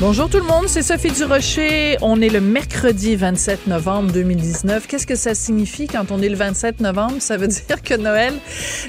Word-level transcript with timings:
Bonjour 0.00 0.30
tout 0.30 0.38
le 0.38 0.44
monde, 0.44 0.66
c'est 0.66 0.80
Sophie 0.80 1.12
Durocher. 1.12 1.98
On 2.00 2.22
est 2.22 2.30
le 2.30 2.40
mercredi 2.40 3.16
27 3.16 3.66
novembre 3.66 4.10
2019. 4.12 4.86
Qu'est-ce 4.86 5.06
que 5.06 5.14
ça 5.14 5.34
signifie 5.34 5.88
quand 5.88 6.10
on 6.10 6.22
est 6.22 6.30
le 6.30 6.36
27 6.36 6.80
novembre? 6.80 7.16
Ça 7.18 7.36
veut 7.36 7.48
dire 7.68 7.82
que 7.82 7.92
Noël 7.92 8.32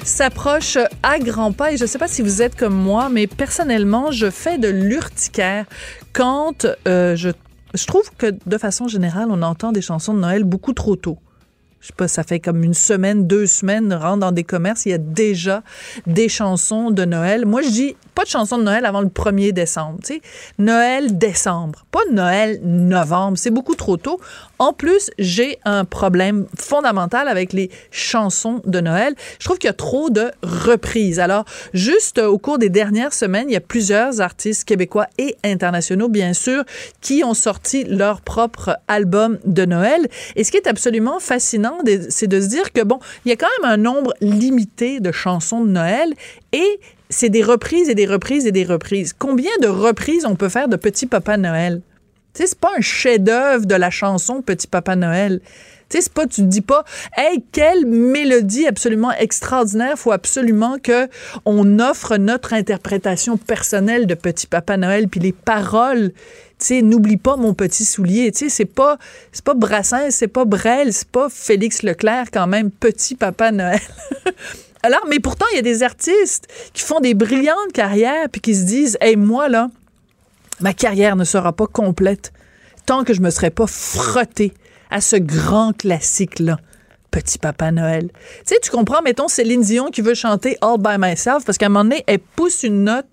s'approche 0.04 0.78
à 1.02 1.18
grands 1.18 1.52
pas. 1.52 1.72
Et 1.72 1.76
je 1.76 1.82
ne 1.82 1.86
sais 1.86 1.98
pas 1.98 2.08
si 2.08 2.22
vous 2.22 2.40
êtes 2.40 2.56
comme 2.56 2.74
moi, 2.74 3.10
mais 3.10 3.26
personnellement, 3.26 4.10
je 4.10 4.30
fais 4.30 4.56
de 4.56 4.68
l'urticaire 4.68 5.66
quand 6.14 6.66
euh, 6.88 7.14
je, 7.14 7.28
je 7.74 7.84
trouve 7.84 8.10
que 8.16 8.34
de 8.46 8.56
façon 8.56 8.88
générale, 8.88 9.26
on 9.28 9.42
entend 9.42 9.72
des 9.72 9.82
chansons 9.82 10.14
de 10.14 10.20
Noël 10.20 10.44
beaucoup 10.44 10.72
trop 10.72 10.96
tôt 10.96 11.18
je 11.82 11.88
sais 11.88 11.94
pas, 11.96 12.06
ça 12.06 12.22
fait 12.22 12.38
comme 12.38 12.62
une 12.62 12.74
semaine, 12.74 13.26
deux 13.26 13.46
semaines, 13.46 13.92
rentre 13.92 14.20
dans 14.20 14.30
des 14.30 14.44
commerces, 14.44 14.86
il 14.86 14.90
y 14.90 14.94
a 14.94 14.98
déjà 14.98 15.64
des 16.06 16.28
chansons 16.28 16.92
de 16.92 17.04
Noël. 17.04 17.44
Moi, 17.44 17.60
je 17.62 17.70
dis 17.70 17.96
pas 18.14 18.24
de 18.24 18.28
chansons 18.28 18.58
de 18.58 18.64
Noël 18.64 18.84
avant 18.84 19.00
le 19.00 19.08
1er 19.08 19.52
décembre. 19.52 19.98
Noël 20.58 21.18
décembre, 21.18 21.84
pas 21.90 22.00
Noël 22.10 22.60
novembre, 22.62 23.38
c'est 23.38 23.50
beaucoup 23.50 23.74
trop 23.74 23.96
tôt. 23.96 24.20
En 24.58 24.72
plus, 24.72 25.10
j'ai 25.18 25.58
un 25.64 25.84
problème 25.84 26.46
fondamental 26.58 27.26
avec 27.26 27.52
les 27.52 27.70
chansons 27.90 28.62
de 28.64 28.80
Noël. 28.80 29.14
Je 29.38 29.44
trouve 29.44 29.58
qu'il 29.58 29.68
y 29.68 29.70
a 29.70 29.74
trop 29.74 30.10
de 30.10 30.30
reprises. 30.42 31.18
Alors, 31.18 31.44
juste 31.74 32.18
au 32.18 32.38
cours 32.38 32.58
des 32.58 32.68
dernières 32.68 33.12
semaines, 33.12 33.46
il 33.48 33.54
y 33.54 33.56
a 33.56 33.60
plusieurs 33.60 34.20
artistes 34.20 34.64
québécois 34.64 35.06
et 35.18 35.36
internationaux, 35.44 36.08
bien 36.08 36.32
sûr, 36.32 36.64
qui 37.00 37.24
ont 37.24 37.34
sorti 37.34 37.84
leur 37.84 38.20
propre 38.20 38.78
album 38.88 39.38
de 39.44 39.64
Noël. 39.64 40.08
Et 40.36 40.44
ce 40.44 40.50
qui 40.50 40.58
est 40.58 40.68
absolument 40.68 41.18
fascinant, 41.18 41.78
c'est 42.08 42.28
de 42.28 42.40
se 42.40 42.46
dire 42.46 42.72
que, 42.72 42.82
bon, 42.82 43.00
il 43.24 43.30
y 43.30 43.32
a 43.32 43.36
quand 43.36 43.48
même 43.60 43.70
un 43.70 43.76
nombre 43.76 44.14
limité 44.20 45.00
de 45.00 45.10
chansons 45.10 45.64
de 45.64 45.70
Noël 45.70 46.12
et 46.52 46.80
c'est 47.12 47.28
des 47.28 47.42
reprises 47.42 47.88
et 47.88 47.94
des 47.94 48.06
reprises 48.06 48.46
et 48.46 48.52
des 48.52 48.64
reprises. 48.64 49.12
Combien 49.16 49.50
de 49.60 49.68
reprises 49.68 50.24
on 50.26 50.34
peut 50.34 50.48
faire 50.48 50.68
de 50.68 50.76
Petit 50.76 51.06
Papa 51.06 51.36
Noël? 51.36 51.82
Tu 52.34 52.42
sais, 52.42 52.48
c'est 52.48 52.58
pas 52.58 52.70
un 52.76 52.80
chef-d'œuvre 52.80 53.66
de 53.66 53.74
la 53.74 53.90
chanson 53.90 54.40
Petit 54.40 54.66
Papa 54.66 54.96
Noël. 54.96 55.40
Tu 55.90 55.98
sais, 55.98 56.04
c'est 56.04 56.12
pas, 56.12 56.26
tu 56.26 56.40
te 56.40 56.46
dis 56.46 56.62
pas, 56.62 56.84
hey, 57.18 57.44
quelle 57.52 57.84
mélodie 57.84 58.66
absolument 58.66 59.12
extraordinaire, 59.12 59.98
faut 59.98 60.12
absolument 60.12 60.78
que 60.82 61.06
on 61.44 61.78
offre 61.78 62.16
notre 62.16 62.54
interprétation 62.54 63.36
personnelle 63.36 64.06
de 64.06 64.14
Petit 64.14 64.46
Papa 64.46 64.78
Noël, 64.78 65.08
puis 65.08 65.20
les 65.20 65.32
paroles, 65.32 66.12
tu 66.58 66.66
sais, 66.66 66.82
n'oublie 66.82 67.18
pas 67.18 67.36
mon 67.36 67.52
petit 67.52 67.84
soulier, 67.84 68.32
tu 68.32 68.38
sais, 68.38 68.48
c'est 68.48 68.64
pas, 68.64 68.96
c'est 69.32 69.44
pas 69.44 69.52
Brassens, 69.52 70.12
c'est 70.12 70.28
pas 70.28 70.46
Brel, 70.46 70.94
c'est 70.94 71.08
pas 71.08 71.28
Félix 71.28 71.82
Leclerc 71.82 72.30
quand 72.32 72.46
même, 72.46 72.70
Petit 72.70 73.14
Papa 73.14 73.52
Noël. 73.52 73.80
Alors, 74.82 75.06
mais 75.08 75.20
pourtant, 75.20 75.46
il 75.52 75.56
y 75.56 75.58
a 75.58 75.62
des 75.62 75.82
artistes 75.82 76.48
qui 76.72 76.82
font 76.82 77.00
des 77.00 77.14
brillantes 77.14 77.72
carrières 77.72 78.28
puis 78.30 78.40
qui 78.40 78.54
se 78.54 78.64
disent, 78.64 78.98
hey, 79.00 79.16
moi, 79.16 79.48
là, 79.48 79.70
ma 80.60 80.72
carrière 80.72 81.16
ne 81.16 81.24
sera 81.24 81.52
pas 81.52 81.66
complète 81.66 82.32
tant 82.84 83.04
que 83.04 83.14
je 83.14 83.20
me 83.20 83.30
serai 83.30 83.50
pas 83.50 83.66
frotté 83.66 84.52
à 84.90 85.00
ce 85.00 85.16
grand 85.16 85.72
classique-là. 85.76 86.58
Petit 87.12 87.38
Papa 87.38 87.70
Noël. 87.70 88.08
Tu 88.10 88.18
sais, 88.46 88.60
tu 88.62 88.70
comprends, 88.70 89.02
mettons 89.02 89.28
Céline 89.28 89.60
Dion 89.60 89.90
qui 89.90 90.00
veut 90.00 90.14
chanter 90.14 90.56
All 90.62 90.78
by 90.78 90.96
Myself 90.98 91.44
parce 91.44 91.58
qu'à 91.58 91.66
un 91.66 91.68
moment 91.68 91.84
donné, 91.84 92.02
elle 92.06 92.18
pousse 92.18 92.62
une 92.62 92.84
note 92.84 93.06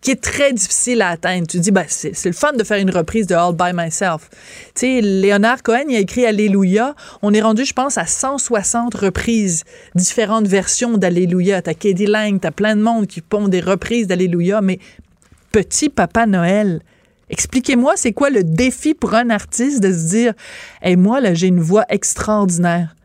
qui 0.00 0.12
est 0.12 0.20
très 0.20 0.52
difficile 0.52 1.02
à 1.02 1.08
atteindre. 1.08 1.46
Tu 1.46 1.58
dis, 1.58 1.70
ben, 1.70 1.84
c'est, 1.88 2.12
le 2.24 2.32
fun 2.32 2.52
de 2.52 2.64
faire 2.64 2.78
une 2.78 2.90
reprise 2.90 3.26
de 3.26 3.34
All 3.34 3.54
by 3.54 3.72
Myself. 3.74 4.30
Tu 4.74 4.80
sais, 4.80 5.00
Léonard 5.00 5.62
Cohen, 5.62 5.84
il 5.88 5.96
a 5.96 6.00
écrit 6.00 6.24
Alléluia. 6.24 6.94
On 7.22 7.34
est 7.34 7.40
rendu, 7.40 7.64
je 7.64 7.72
pense, 7.72 7.98
à 7.98 8.06
160 8.06 8.94
reprises, 8.94 9.64
différentes 9.94 10.46
versions 10.46 10.96
d'Alléluia. 10.98 11.62
T'as 11.62 11.74
Katie 11.74 12.06
Lang, 12.06 12.38
t'as 12.40 12.50
plein 12.50 12.76
de 12.76 12.82
monde 12.82 13.06
qui 13.06 13.22
font 13.28 13.48
des 13.48 13.60
reprises 13.60 14.06
d'Alléluia, 14.06 14.60
mais 14.60 14.78
Petit 15.52 15.88
Papa 15.88 16.26
Noël, 16.26 16.80
Expliquez-moi, 17.30 17.92
c'est 17.96 18.12
quoi 18.12 18.30
le 18.30 18.42
défi 18.42 18.94
pour 18.94 19.14
un 19.14 19.28
artiste 19.28 19.82
de 19.82 19.92
se 19.92 20.08
dire, 20.08 20.32
et 20.82 20.96
moi, 20.96 21.20
là, 21.20 21.34
j'ai 21.34 21.48
une 21.48 21.60
voix 21.60 21.84
extraordinaire? 21.90 22.96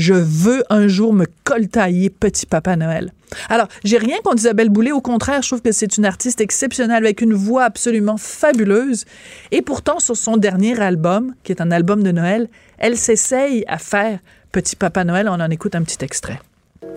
Je 0.00 0.14
veux 0.14 0.64
un 0.70 0.88
jour 0.88 1.12
me 1.12 1.26
coltailler 1.44 2.08
Petit 2.08 2.46
Papa 2.46 2.74
Noël. 2.74 3.12
Alors, 3.50 3.68
j'ai 3.84 3.98
rien 3.98 4.16
contre 4.24 4.38
Isabelle 4.38 4.70
Boulay. 4.70 4.92
Au 4.92 5.02
contraire, 5.02 5.42
je 5.42 5.48
trouve 5.48 5.60
que 5.60 5.72
c'est 5.72 5.98
une 5.98 6.06
artiste 6.06 6.40
exceptionnelle 6.40 7.04
avec 7.04 7.20
une 7.20 7.34
voix 7.34 7.64
absolument 7.64 8.16
fabuleuse. 8.16 9.04
Et 9.50 9.60
pourtant, 9.60 9.98
sur 9.98 10.16
son 10.16 10.38
dernier 10.38 10.80
album, 10.80 11.34
qui 11.44 11.52
est 11.52 11.60
un 11.60 11.70
album 11.70 12.02
de 12.02 12.12
Noël, 12.12 12.48
elle 12.78 12.96
s'essaye 12.96 13.62
à 13.68 13.76
faire 13.76 14.20
Petit 14.52 14.74
Papa 14.74 15.04
Noël. 15.04 15.28
On 15.28 15.38
en 15.38 15.50
écoute 15.50 15.74
un 15.74 15.82
petit 15.82 16.02
extrait. 16.02 16.40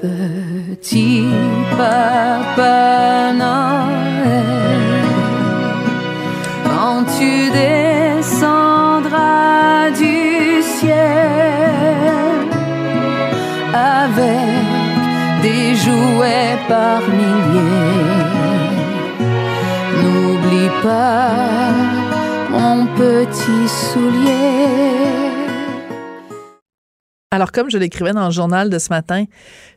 Petit 0.01 1.25
Papa 1.71 3.33
Noël 3.33 5.03
quand 6.63 7.03
tu 7.19 7.51
descendras 7.51 8.61
du 9.91 10.61
ciel 10.79 11.72
avec 13.83 15.41
des 15.41 15.75
jouets 15.75 16.57
par 16.67 17.01
milliers. 17.01 18.63
N'oublie 20.01 20.71
pas 20.81 21.71
mon 22.49 22.85
petit 22.95 23.67
soulier. 23.67 25.03
Alors, 27.31 27.51
comme 27.51 27.69
je 27.69 27.77
l'écrivais 27.77 28.13
dans 28.13 28.27
le 28.27 28.31
journal 28.31 28.69
de 28.69 28.77
ce 28.77 28.89
matin, 28.89 29.25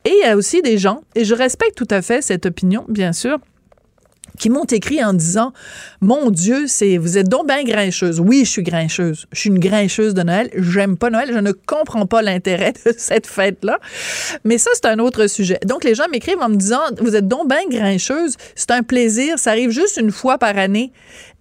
Et 0.06 0.12
il 0.12 0.28
y 0.28 0.30
a 0.30 0.38
aussi 0.38 0.62
des 0.62 0.78
gens, 0.78 1.02
et 1.16 1.26
je 1.26 1.34
respecte 1.34 1.76
tout 1.76 1.88
à 1.90 2.04
fait 2.04 2.22
cette 2.22 2.46
opinion, 2.46 2.86
bien 2.88 3.14
sûr, 3.14 3.40
qui 4.40 4.50
m'ont 4.50 4.66
écrit 4.66 5.04
en 5.04 5.14
disant 5.14 5.54
Mon 6.02 6.30
Dieu, 6.32 6.66
c'est 6.68 6.98
vous 6.98 7.18
êtes 7.18 7.30
donc 7.30 7.48
bien 7.48 7.64
grincheuse. 7.64 8.20
Oui, 8.20 8.42
je 8.46 8.50
suis 8.50 8.64
grincheuse. 8.64 9.26
Je 9.32 9.40
suis 9.40 9.50
une 9.50 9.60
grincheuse 9.60 10.14
de 10.14 10.24
Noël. 10.24 10.50
J'aime 10.56 10.98
pas 10.98 11.10
Noël. 11.10 11.30
Je 11.32 11.40
ne 11.40 11.52
comprends 11.52 12.06
pas 12.06 12.22
l'intérêt 12.22 12.74
de 12.86 12.94
cette 12.98 13.28
fête-là. 13.28 13.80
Mais 14.44 14.58
ça, 14.58 14.72
c'est 14.74 14.86
un 14.86 15.00
autre 15.00 15.28
sujet. 15.28 15.60
Donc, 15.66 15.84
les 15.84 15.96
gens 15.96 16.08
m'écrivent 16.12 16.42
en 16.42 16.50
me 16.50 16.56
disant 16.56 16.82
Vous 17.00 17.16
êtes 17.16 17.28
donc 17.28 17.48
bien 17.48 17.68
grincheuse. 17.70 18.36
C'est 18.56 18.72
un 18.72 18.84
plaisir. 18.84 19.40
Ça 19.40 19.52
arrive 19.52 19.70
juste 19.70 19.98
une 19.98 20.12
fois 20.12 20.38
par 20.38 20.58
année. 20.58 20.92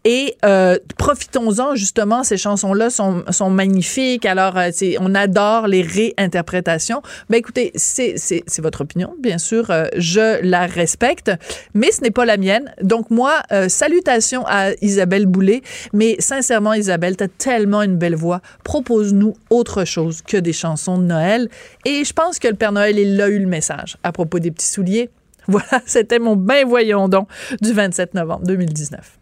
Et 0.04 0.37
euh, 0.44 0.78
profitons-en 0.99 1.76
justement, 1.76 2.25
ces 2.25 2.37
chansons-là 2.37 2.90
sont, 2.90 3.22
sont 3.31 3.50
magnifiques. 3.50 4.26
Alors, 4.26 4.56
euh, 4.56 4.70
on 5.00 5.14
adore 5.14 5.69
les 5.69 5.82
réinterprétations. 5.82 7.02
Ben 7.31 7.37
écoutez, 7.37 7.72
c'est 7.76 8.60
votre 8.60 8.81
opinion, 8.81 9.14
bien 9.20 9.38
sûr, 9.38 9.70
euh, 9.70 9.87
je 9.96 10.43
la 10.43 10.66
respecte, 10.66 11.31
mais 11.75 11.93
ce 11.93 12.00
n'est 12.00 12.10
pas 12.10 12.25
la 12.25 12.37
mienne. 12.37 12.75
Donc 12.82 13.10
moi, 13.10 13.43
euh, 13.52 13.69
salutations 13.69 14.44
à 14.46 14.70
Isabelle 14.81 15.26
Boulay, 15.26 15.62
mais 15.93 16.16
sincèrement, 16.19 16.75
Isabelle, 16.75 17.16
tu 17.16 17.25
as 17.25 17.28
tellement 17.28 17.82
une 17.82 17.96
belle 17.96 18.16
voix. 18.16 18.40
Propose-nous 18.64 19.34
autre 19.50 19.84
chose 19.84 20.22
que 20.22 20.37
des 20.37 20.52
chansons 20.52 20.98
de 20.98 21.05
Noël. 21.05 21.48
Et 21.84 22.05
je 22.05 22.12
pense 22.12 22.38
que 22.38 22.48
le 22.48 22.55
Père 22.55 22.72
Noël, 22.72 22.98
il 22.98 23.20
a 23.20 23.28
eu 23.28 23.38
le 23.38 23.46
message 23.46 23.96
à 24.02 24.10
propos 24.10 24.40
des 24.40 24.50
petits 24.50 24.69
souliers. 24.69 25.10
Voilà, 25.48 25.82
c'était 25.87 26.20
mon 26.20 26.37
ben 26.37 26.64
voyons 26.64 27.08
donc 27.08 27.26
du 27.60 27.72
27 27.72 28.14
novembre 28.14 28.46
2019. 28.46 29.21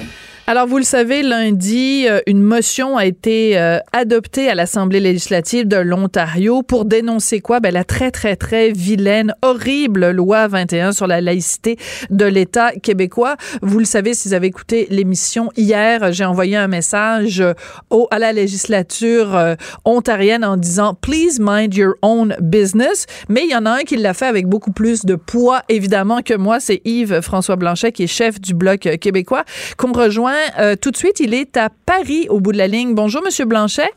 Alors, 0.47 0.65
vous 0.67 0.79
le 0.79 0.83
savez, 0.83 1.21
lundi, 1.21 2.07
euh, 2.09 2.19
une 2.25 2.41
motion 2.41 2.97
a 2.97 3.05
été 3.05 3.59
euh, 3.59 3.77
adoptée 3.93 4.49
à 4.49 4.55
l'Assemblée 4.55 4.99
législative 4.99 5.67
de 5.67 5.77
l'Ontario 5.77 6.63
pour 6.63 6.85
dénoncer 6.85 7.41
quoi? 7.41 7.59
Ben, 7.59 7.71
la 7.71 7.83
très, 7.83 8.09
très, 8.09 8.35
très 8.35 8.71
vilaine, 8.71 9.35
horrible 9.43 10.09
loi 10.09 10.47
21 10.47 10.93
sur 10.93 11.05
la 11.05 11.21
laïcité 11.21 11.77
de 12.09 12.25
l'État 12.25 12.71
québécois. 12.71 13.37
Vous 13.61 13.77
le 13.77 13.85
savez, 13.85 14.15
si 14.15 14.27
vous 14.27 14.33
avez 14.33 14.47
écouté 14.47 14.87
l'émission 14.89 15.51
hier, 15.55 16.11
j'ai 16.11 16.25
envoyé 16.25 16.57
un 16.57 16.67
message 16.67 17.39
euh, 17.39 17.53
au, 17.91 18.07
à 18.09 18.17
la 18.17 18.33
législature 18.33 19.55
ontarienne 19.85 20.43
en 20.43 20.57
disant 20.57 20.95
Please 20.95 21.39
mind 21.39 21.75
your 21.75 21.93
own 22.01 22.35
business. 22.41 23.05
Mais 23.29 23.43
il 23.43 23.51
y 23.51 23.55
en 23.55 23.67
a 23.67 23.71
un 23.71 23.81
qui 23.83 23.95
l'a 23.95 24.15
fait 24.15 24.25
avec 24.25 24.47
beaucoup 24.47 24.71
plus 24.71 25.05
de 25.05 25.15
poids, 25.15 25.61
évidemment, 25.69 26.21
que 26.23 26.33
moi. 26.33 26.59
C'est 26.59 26.81
Yves 26.83 27.21
François 27.21 27.57
Blanchet, 27.57 27.91
qui 27.91 28.03
est 28.03 28.07
chef 28.07 28.41
du 28.41 28.55
Bloc 28.55 28.79
québécois, 28.99 29.45
qu'on 29.77 29.91
rejoint 29.91 30.30
euh, 30.59 30.75
tout 30.81 30.91
de 30.91 30.97
suite. 30.97 31.19
Il 31.19 31.33
est 31.33 31.57
à 31.57 31.69
Paris, 31.85 32.27
au 32.29 32.39
bout 32.39 32.51
de 32.51 32.57
la 32.57 32.67
ligne. 32.67 32.95
Bonjour, 32.95 33.21
Monsieur 33.23 33.45
Blanchet. 33.45 33.89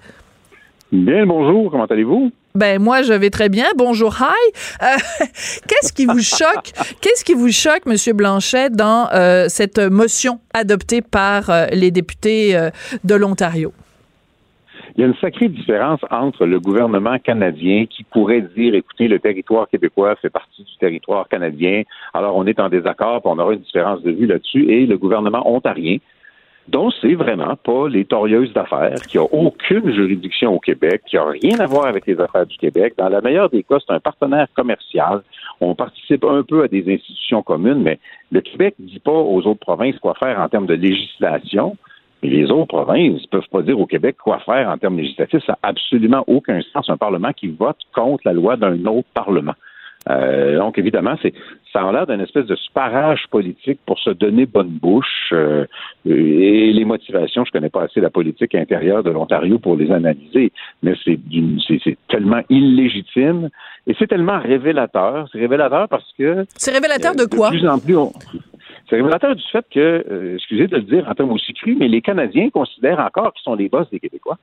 Bien, 0.92 1.26
bonjour. 1.26 1.70
Comment 1.70 1.86
allez-vous? 1.86 2.30
Ben 2.56 2.80
moi 2.80 3.02
je 3.02 3.12
vais 3.12 3.30
très 3.30 3.48
bien. 3.48 3.64
Bonjour, 3.76 4.14
hi. 4.20 4.24
Euh, 4.80 4.86
qu'est-ce 5.68 5.92
qui 5.92 6.06
vous 6.06 6.20
choque 6.20 6.70
Qu'est-ce 7.00 7.24
qui 7.24 7.34
vous 7.34 7.50
choque, 7.50 7.84
Monsieur 7.86 8.12
Blanchet, 8.12 8.70
dans 8.70 9.08
euh, 9.12 9.46
cette 9.48 9.80
motion 9.80 10.38
adoptée 10.52 11.02
par 11.02 11.50
les 11.72 11.90
députés 11.90 12.56
de 13.02 13.14
l'Ontario? 13.16 13.72
Il 14.96 15.00
y 15.00 15.04
a 15.04 15.08
une 15.08 15.16
sacrée 15.16 15.48
différence 15.48 15.98
entre 16.12 16.46
le 16.46 16.60
gouvernement 16.60 17.18
canadien 17.18 17.86
qui 17.86 18.04
pourrait 18.04 18.42
dire, 18.56 18.74
écoutez, 18.74 19.08
le 19.08 19.18
territoire 19.18 19.68
québécois 19.68 20.14
fait 20.22 20.30
partie 20.30 20.62
du 20.62 20.76
territoire 20.78 21.28
canadien, 21.28 21.82
alors 22.12 22.36
on 22.36 22.46
est 22.46 22.60
en 22.60 22.68
désaccord, 22.68 23.20
puis 23.20 23.32
on 23.34 23.38
aura 23.40 23.54
une 23.54 23.60
différence 23.60 24.02
de 24.02 24.12
vue 24.12 24.26
là-dessus, 24.26 24.70
et 24.70 24.86
le 24.86 24.96
gouvernement 24.96 25.42
ontarien 25.52 25.96
dont 26.68 26.90
c'est 26.90 27.14
vraiment 27.14 27.56
pas 27.56 27.88
les 27.88 28.04
torieuses 28.04 28.52
d'affaires, 28.52 29.00
qui 29.08 29.18
a 29.18 29.22
aucune 29.22 29.92
juridiction 29.92 30.54
au 30.54 30.58
Québec, 30.58 31.02
qui 31.06 31.16
a 31.16 31.24
rien 31.24 31.58
à 31.60 31.66
voir 31.66 31.86
avec 31.86 32.06
les 32.06 32.18
affaires 32.20 32.46
du 32.46 32.56
Québec. 32.56 32.94
Dans 32.96 33.08
la 33.08 33.20
meilleure 33.20 33.50
des 33.50 33.62
cas, 33.62 33.76
c'est 33.86 33.92
un 33.92 34.00
partenaire 34.00 34.46
commercial. 34.54 35.22
On 35.60 35.74
participe 35.74 36.24
un 36.24 36.42
peu 36.42 36.62
à 36.64 36.68
des 36.68 36.84
institutions 36.92 37.42
communes, 37.42 37.82
mais 37.82 37.98
le 38.30 38.40
Québec 38.40 38.74
ne 38.78 38.86
dit 38.86 39.00
pas 39.00 39.12
aux 39.12 39.42
autres 39.46 39.60
provinces 39.60 39.98
quoi 39.98 40.14
faire 40.14 40.40
en 40.40 40.48
termes 40.48 40.66
de 40.66 40.74
législation. 40.74 41.76
Mais 42.22 42.30
les 42.30 42.50
autres 42.50 42.68
provinces 42.68 43.20
ne 43.20 43.28
peuvent 43.28 43.48
pas 43.50 43.62
dire 43.62 43.78
au 43.78 43.86
Québec 43.86 44.16
quoi 44.16 44.38
faire 44.38 44.68
en 44.68 44.78
termes 44.78 44.96
législatifs. 44.96 45.44
Ça 45.44 45.52
n'a 45.52 45.68
absolument 45.68 46.24
aucun 46.26 46.60
sens. 46.72 46.88
Un 46.88 46.96
Parlement 46.96 47.32
qui 47.32 47.48
vote 47.48 47.76
contre 47.94 48.22
la 48.24 48.32
loi 48.32 48.56
d'un 48.56 48.82
autre 48.86 49.08
Parlement. 49.12 49.54
Euh, 50.10 50.58
donc, 50.58 50.78
évidemment, 50.78 51.16
c'est 51.22 51.32
ça 51.72 51.82
a 51.82 51.92
l'air 51.92 52.06
d'une 52.06 52.20
espèce 52.20 52.46
de 52.46 52.54
sparage 52.54 53.26
politique 53.30 53.80
pour 53.84 53.98
se 53.98 54.10
donner 54.10 54.46
bonne 54.46 54.68
bouche. 54.68 55.32
Euh, 55.32 55.66
et 56.06 56.72
les 56.72 56.84
motivations, 56.84 57.44
je 57.44 57.50
connais 57.50 57.70
pas 57.70 57.82
assez 57.82 58.00
la 58.00 58.10
politique 58.10 58.54
intérieure 58.54 59.02
de 59.02 59.10
l'Ontario 59.10 59.58
pour 59.58 59.76
les 59.76 59.90
analyser, 59.90 60.52
mais 60.82 60.94
c'est 61.04 61.18
c'est 61.82 61.96
tellement 62.08 62.42
illégitime 62.48 63.48
et 63.86 63.94
c'est 63.98 64.06
tellement 64.06 64.38
révélateur. 64.38 65.28
C'est 65.32 65.38
révélateur 65.38 65.88
parce 65.88 66.12
que 66.16 66.44
c'est 66.56 66.70
révélateur 66.72 67.16
de 67.16 67.24
quoi? 67.24 67.50
De 67.50 67.56
plus 67.56 67.68
en 67.68 67.78
plus, 67.78 67.96
c'est 68.88 68.96
révélateur 68.96 69.34
du 69.34 69.42
fait 69.50 69.64
que, 69.72 70.04
euh, 70.10 70.34
excusez 70.36 70.68
de 70.68 70.76
le 70.76 70.82
dire 70.82 71.08
en 71.08 71.14
termes 71.14 71.32
aussi 71.32 71.52
crus, 71.54 71.76
mais 71.78 71.88
les 71.88 72.02
Canadiens 72.02 72.50
considèrent 72.50 73.00
encore 73.00 73.32
qu'ils 73.32 73.42
sont 73.42 73.54
les 73.54 73.68
boss 73.68 73.88
des 73.90 73.98
Québécois. 73.98 74.38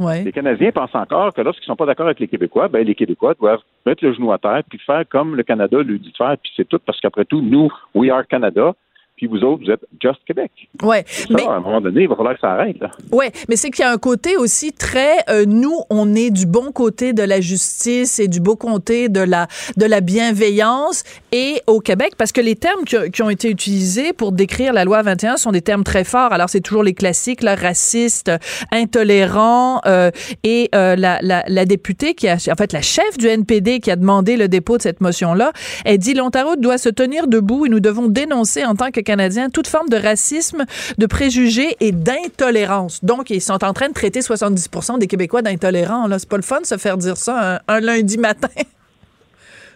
Les 0.00 0.32
Canadiens 0.32 0.72
pensent 0.72 0.94
encore 0.94 1.34
que 1.34 1.42
lorsqu'ils 1.42 1.64
ne 1.64 1.72
sont 1.72 1.76
pas 1.76 1.86
d'accord 1.86 2.06
avec 2.06 2.20
les 2.20 2.28
Québécois, 2.28 2.68
ben, 2.68 2.86
les 2.86 2.94
Québécois 2.94 3.34
doivent 3.34 3.60
mettre 3.84 4.02
le 4.02 4.14
genou 4.14 4.32
à 4.32 4.38
terre 4.38 4.62
puis 4.68 4.78
faire 4.78 5.04
comme 5.08 5.36
le 5.36 5.42
Canada 5.42 5.82
lui 5.82 5.98
dit 5.98 6.10
de 6.10 6.16
faire, 6.16 6.36
puis 6.42 6.50
c'est 6.56 6.68
tout 6.68 6.78
parce 6.84 6.98
qu'après 7.00 7.26
tout, 7.26 7.42
nous, 7.42 7.70
we 7.94 8.10
are 8.10 8.26
Canada, 8.26 8.74
puis 9.20 9.26
vous 9.26 9.44
autres, 9.44 9.62
vous 9.66 9.70
êtes 9.70 9.84
Just 10.02 10.20
Québec. 10.26 10.50
Ouais. 10.82 11.04
mais 11.28 11.46
à 11.46 11.52
un 11.52 11.60
moment 11.60 11.82
donné, 11.82 12.04
il 12.04 12.08
va 12.08 12.16
falloir 12.16 12.34
que 12.34 12.40
ça 12.40 12.52
arrête. 12.52 12.80
Là. 12.80 12.90
Ouais, 13.12 13.30
mais 13.50 13.56
c'est 13.56 13.68
qu'il 13.68 13.84
y 13.84 13.86
a 13.86 13.92
un 13.92 13.98
côté 13.98 14.38
aussi 14.38 14.72
très 14.72 15.18
euh, 15.28 15.44
nous, 15.46 15.76
on 15.90 16.14
est 16.14 16.30
du 16.30 16.46
bon 16.46 16.72
côté 16.72 17.12
de 17.12 17.22
la 17.22 17.42
justice 17.42 18.18
et 18.18 18.28
du 18.28 18.40
beau 18.40 18.56
côté 18.56 19.10
de 19.10 19.20
la 19.20 19.46
de 19.76 19.84
la 19.84 20.00
bienveillance 20.00 21.04
et 21.32 21.60
au 21.66 21.80
Québec 21.80 22.14
parce 22.16 22.32
que 22.32 22.40
les 22.40 22.56
termes 22.56 22.84
qui, 22.84 23.22
ont 23.22 23.28
été 23.28 23.50
utilisés 23.50 24.14
pour 24.14 24.32
décrire 24.32 24.72
la 24.72 24.86
loi 24.86 25.02
21 25.02 25.36
sont 25.36 25.52
des 25.52 25.60
termes 25.60 25.84
très 25.84 26.04
forts. 26.04 26.32
Alors 26.32 26.48
c'est 26.48 26.62
toujours 26.62 26.82
les 26.82 26.94
classiques, 26.94 27.42
là, 27.42 27.56
raciste, 27.56 28.30
intolérant 28.72 29.82
euh, 29.84 30.10
et 30.44 30.70
euh, 30.74 30.96
la, 30.96 31.18
la, 31.20 31.44
la 31.46 31.66
députée 31.66 32.14
qui 32.14 32.26
a 32.26 32.36
en 32.36 32.56
fait 32.56 32.72
la 32.72 32.80
chef 32.80 33.18
du 33.18 33.26
NPD 33.26 33.80
qui 33.80 33.90
a 33.90 33.96
demandé 33.96 34.38
le 34.38 34.48
dépôt 34.48 34.78
de 34.78 34.82
cette 34.82 35.02
motion 35.02 35.34
là, 35.34 35.52
elle 35.84 35.98
dit 35.98 36.14
l'Ontario 36.14 36.56
doit 36.56 36.78
se 36.78 36.88
tenir 36.88 37.26
debout 37.26 37.66
et 37.66 37.68
nous 37.68 37.80
devons 37.80 38.08
dénoncer 38.08 38.64
en 38.64 38.74
tant 38.74 38.90
que 38.90 39.09
Canadiens 39.10 39.50
toute 39.50 39.66
forme 39.66 39.88
de 39.88 39.96
racisme, 39.96 40.64
de 40.96 41.06
préjugés 41.06 41.74
et 41.80 41.90
d'intolérance. 41.90 43.04
Donc, 43.04 43.30
ils 43.30 43.40
sont 43.40 43.64
en 43.64 43.72
train 43.72 43.88
de 43.88 43.92
traiter 43.92 44.20
70% 44.20 45.00
des 45.00 45.08
Québécois 45.08 45.42
d'intolérants. 45.42 46.06
C'est 46.16 46.28
pas 46.28 46.36
le 46.36 46.42
fun 46.42 46.60
de 46.60 46.66
se 46.66 46.76
faire 46.76 46.96
dire 46.96 47.16
ça 47.16 47.60
un, 47.66 47.80
lundi 47.80 48.18
matin. 48.18 48.48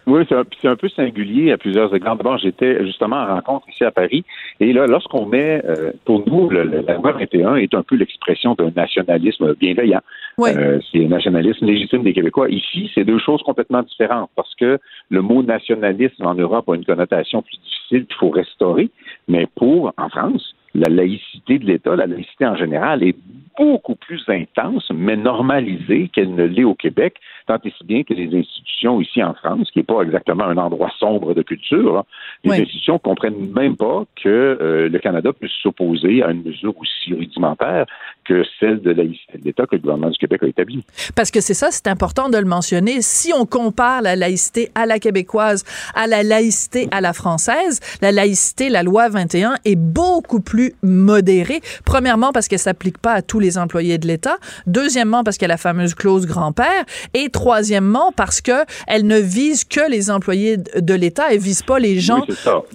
Oui, 0.07 0.21
c'est 0.29 0.67
un, 0.67 0.75
peu 0.75 0.87
singulier 0.89 1.51
à 1.51 1.57
plusieurs 1.57 1.91
égards. 1.95 2.15
D'abord, 2.15 2.37
j'étais 2.37 2.85
justement 2.85 3.15
en 3.15 3.25
rencontre 3.25 3.67
ici 3.69 3.83
à 3.83 3.89
Paris, 3.89 4.23
et 4.59 4.71
là, 4.71 4.85
lorsqu'on 4.85 5.25
met, 5.25 5.63
euh, 5.65 5.93
pour 6.05 6.23
nous, 6.29 6.47
le, 6.47 6.61
la 6.63 6.93
loi 6.93 7.13
21 7.13 7.55
est 7.55 7.73
un 7.73 7.81
peu 7.81 7.95
l'expression 7.95 8.53
d'un 8.53 8.69
nationalisme 8.75 9.55
bienveillant. 9.55 10.01
Euh, 10.39 10.79
c'est 10.91 11.05
un 11.05 11.07
nationalisme 11.07 11.65
légitime 11.65 12.03
des 12.03 12.13
Québécois. 12.13 12.49
Ici, 12.49 12.91
c'est 12.93 13.03
deux 13.03 13.17
choses 13.17 13.41
complètement 13.41 13.81
différentes, 13.81 14.29
parce 14.35 14.53
que 14.53 14.77
le 15.09 15.21
mot 15.23 15.41
nationalisme 15.41 16.23
en 16.23 16.35
Europe 16.35 16.69
a 16.69 16.75
une 16.75 16.85
connotation 16.85 17.41
plus 17.41 17.57
difficile 17.57 18.05
qu'il 18.05 18.15
faut 18.17 18.29
restaurer. 18.29 18.91
Mais 19.27 19.47
pour, 19.55 19.93
en 19.97 20.09
France, 20.09 20.55
la 20.73 20.89
laïcité 20.89 21.57
de 21.59 21.65
l'État, 21.65 21.95
la 21.95 22.05
laïcité 22.05 22.45
en 22.45 22.55
général, 22.55 23.03
est 23.03 23.15
beaucoup 23.57 23.95
plus 23.95 24.23
intense, 24.27 24.91
mais 24.93 25.15
normalisée 25.15 26.09
qu'elle 26.09 26.35
ne 26.35 26.43
l'est 26.43 26.65
au 26.65 26.75
Québec, 26.75 27.15
tant 27.45 27.59
et 27.63 27.73
si 27.77 27.83
bien 27.83 28.03
que 28.03 28.13
les 28.13 28.37
institutions 28.37 29.01
ici 29.01 29.23
en 29.23 29.33
France, 29.33 29.69
qui 29.71 29.79
n'est 29.79 29.83
pas 29.83 30.01
exactement 30.01 30.45
un 30.45 30.57
endroit 30.57 30.91
sombre 30.99 31.33
de 31.33 31.41
culture, 31.41 31.99
hein, 31.99 32.03
les 32.43 32.61
institutions 32.61 32.99
comprennent 32.99 33.51
même 33.53 33.75
pas 33.75 34.03
que 34.21 34.29
euh, 34.29 34.89
le 34.89 34.99
Canada 34.99 35.31
puisse 35.33 35.51
s'opposer 35.61 36.23
à 36.23 36.31
une 36.31 36.43
mesure 36.43 36.73
aussi 36.77 37.13
rudimentaire 37.13 37.85
que 38.23 38.43
celle 38.59 38.81
de 38.81 38.91
laïcité 38.91 39.37
de 39.37 39.43
l'État 39.45 39.65
que 39.65 39.75
le 39.75 39.81
gouvernement 39.81 40.09
du 40.09 40.17
Québec 40.17 40.41
a 40.43 40.47
établie. 40.47 40.83
Parce 41.15 41.31
que 41.31 41.41
c'est 41.41 41.53
ça, 41.53 41.69
c'est 41.71 41.87
important 41.87 42.29
de 42.29 42.37
le 42.37 42.45
mentionner. 42.45 43.01
Si 43.01 43.31
on 43.33 43.45
compare 43.45 44.01
la 44.01 44.15
laïcité 44.15 44.69
à 44.75 44.85
la 44.85 44.99
québécoise 44.99 45.63
à 45.93 46.07
la 46.07 46.23
laïcité 46.23 46.87
à 46.91 47.01
la 47.01 47.13
française, 47.13 47.79
la 48.01 48.11
laïcité, 48.11 48.69
la 48.69 48.83
loi 48.83 49.09
21 49.09 49.55
est 49.65 49.75
beaucoup 49.75 50.39
plus 50.39 50.73
modérée. 50.81 51.61
Premièrement, 51.85 52.31
parce 52.31 52.47
qu'elle 52.47 52.59
s'applique 52.59 52.97
pas 52.97 53.13
à 53.13 53.21
tous 53.21 53.39
les 53.39 53.57
employés 53.57 53.97
de 53.97 54.07
l'État. 54.07 54.37
Deuxièmement, 54.67 55.23
parce 55.23 55.37
qu'il 55.37 55.45
y 55.47 55.51
a 55.51 55.53
la 55.53 55.57
fameuse 55.57 55.93
clause 55.93 56.25
grand-père. 56.25 56.85
Et 57.13 57.29
troisièmement, 57.35 58.11
parce 58.15 58.39
que 58.41 58.57
elle 58.87 59.05
ne 59.05 59.19
vise 59.19 59.65
que 59.65 59.83
les 59.89 60.09
employés 60.09 60.55
de 60.57 60.93
l'État. 60.93 61.25
Elle 61.31 61.39
vise 61.39 61.63
pas 61.63 61.79
les 61.79 61.99
gens 61.99 62.23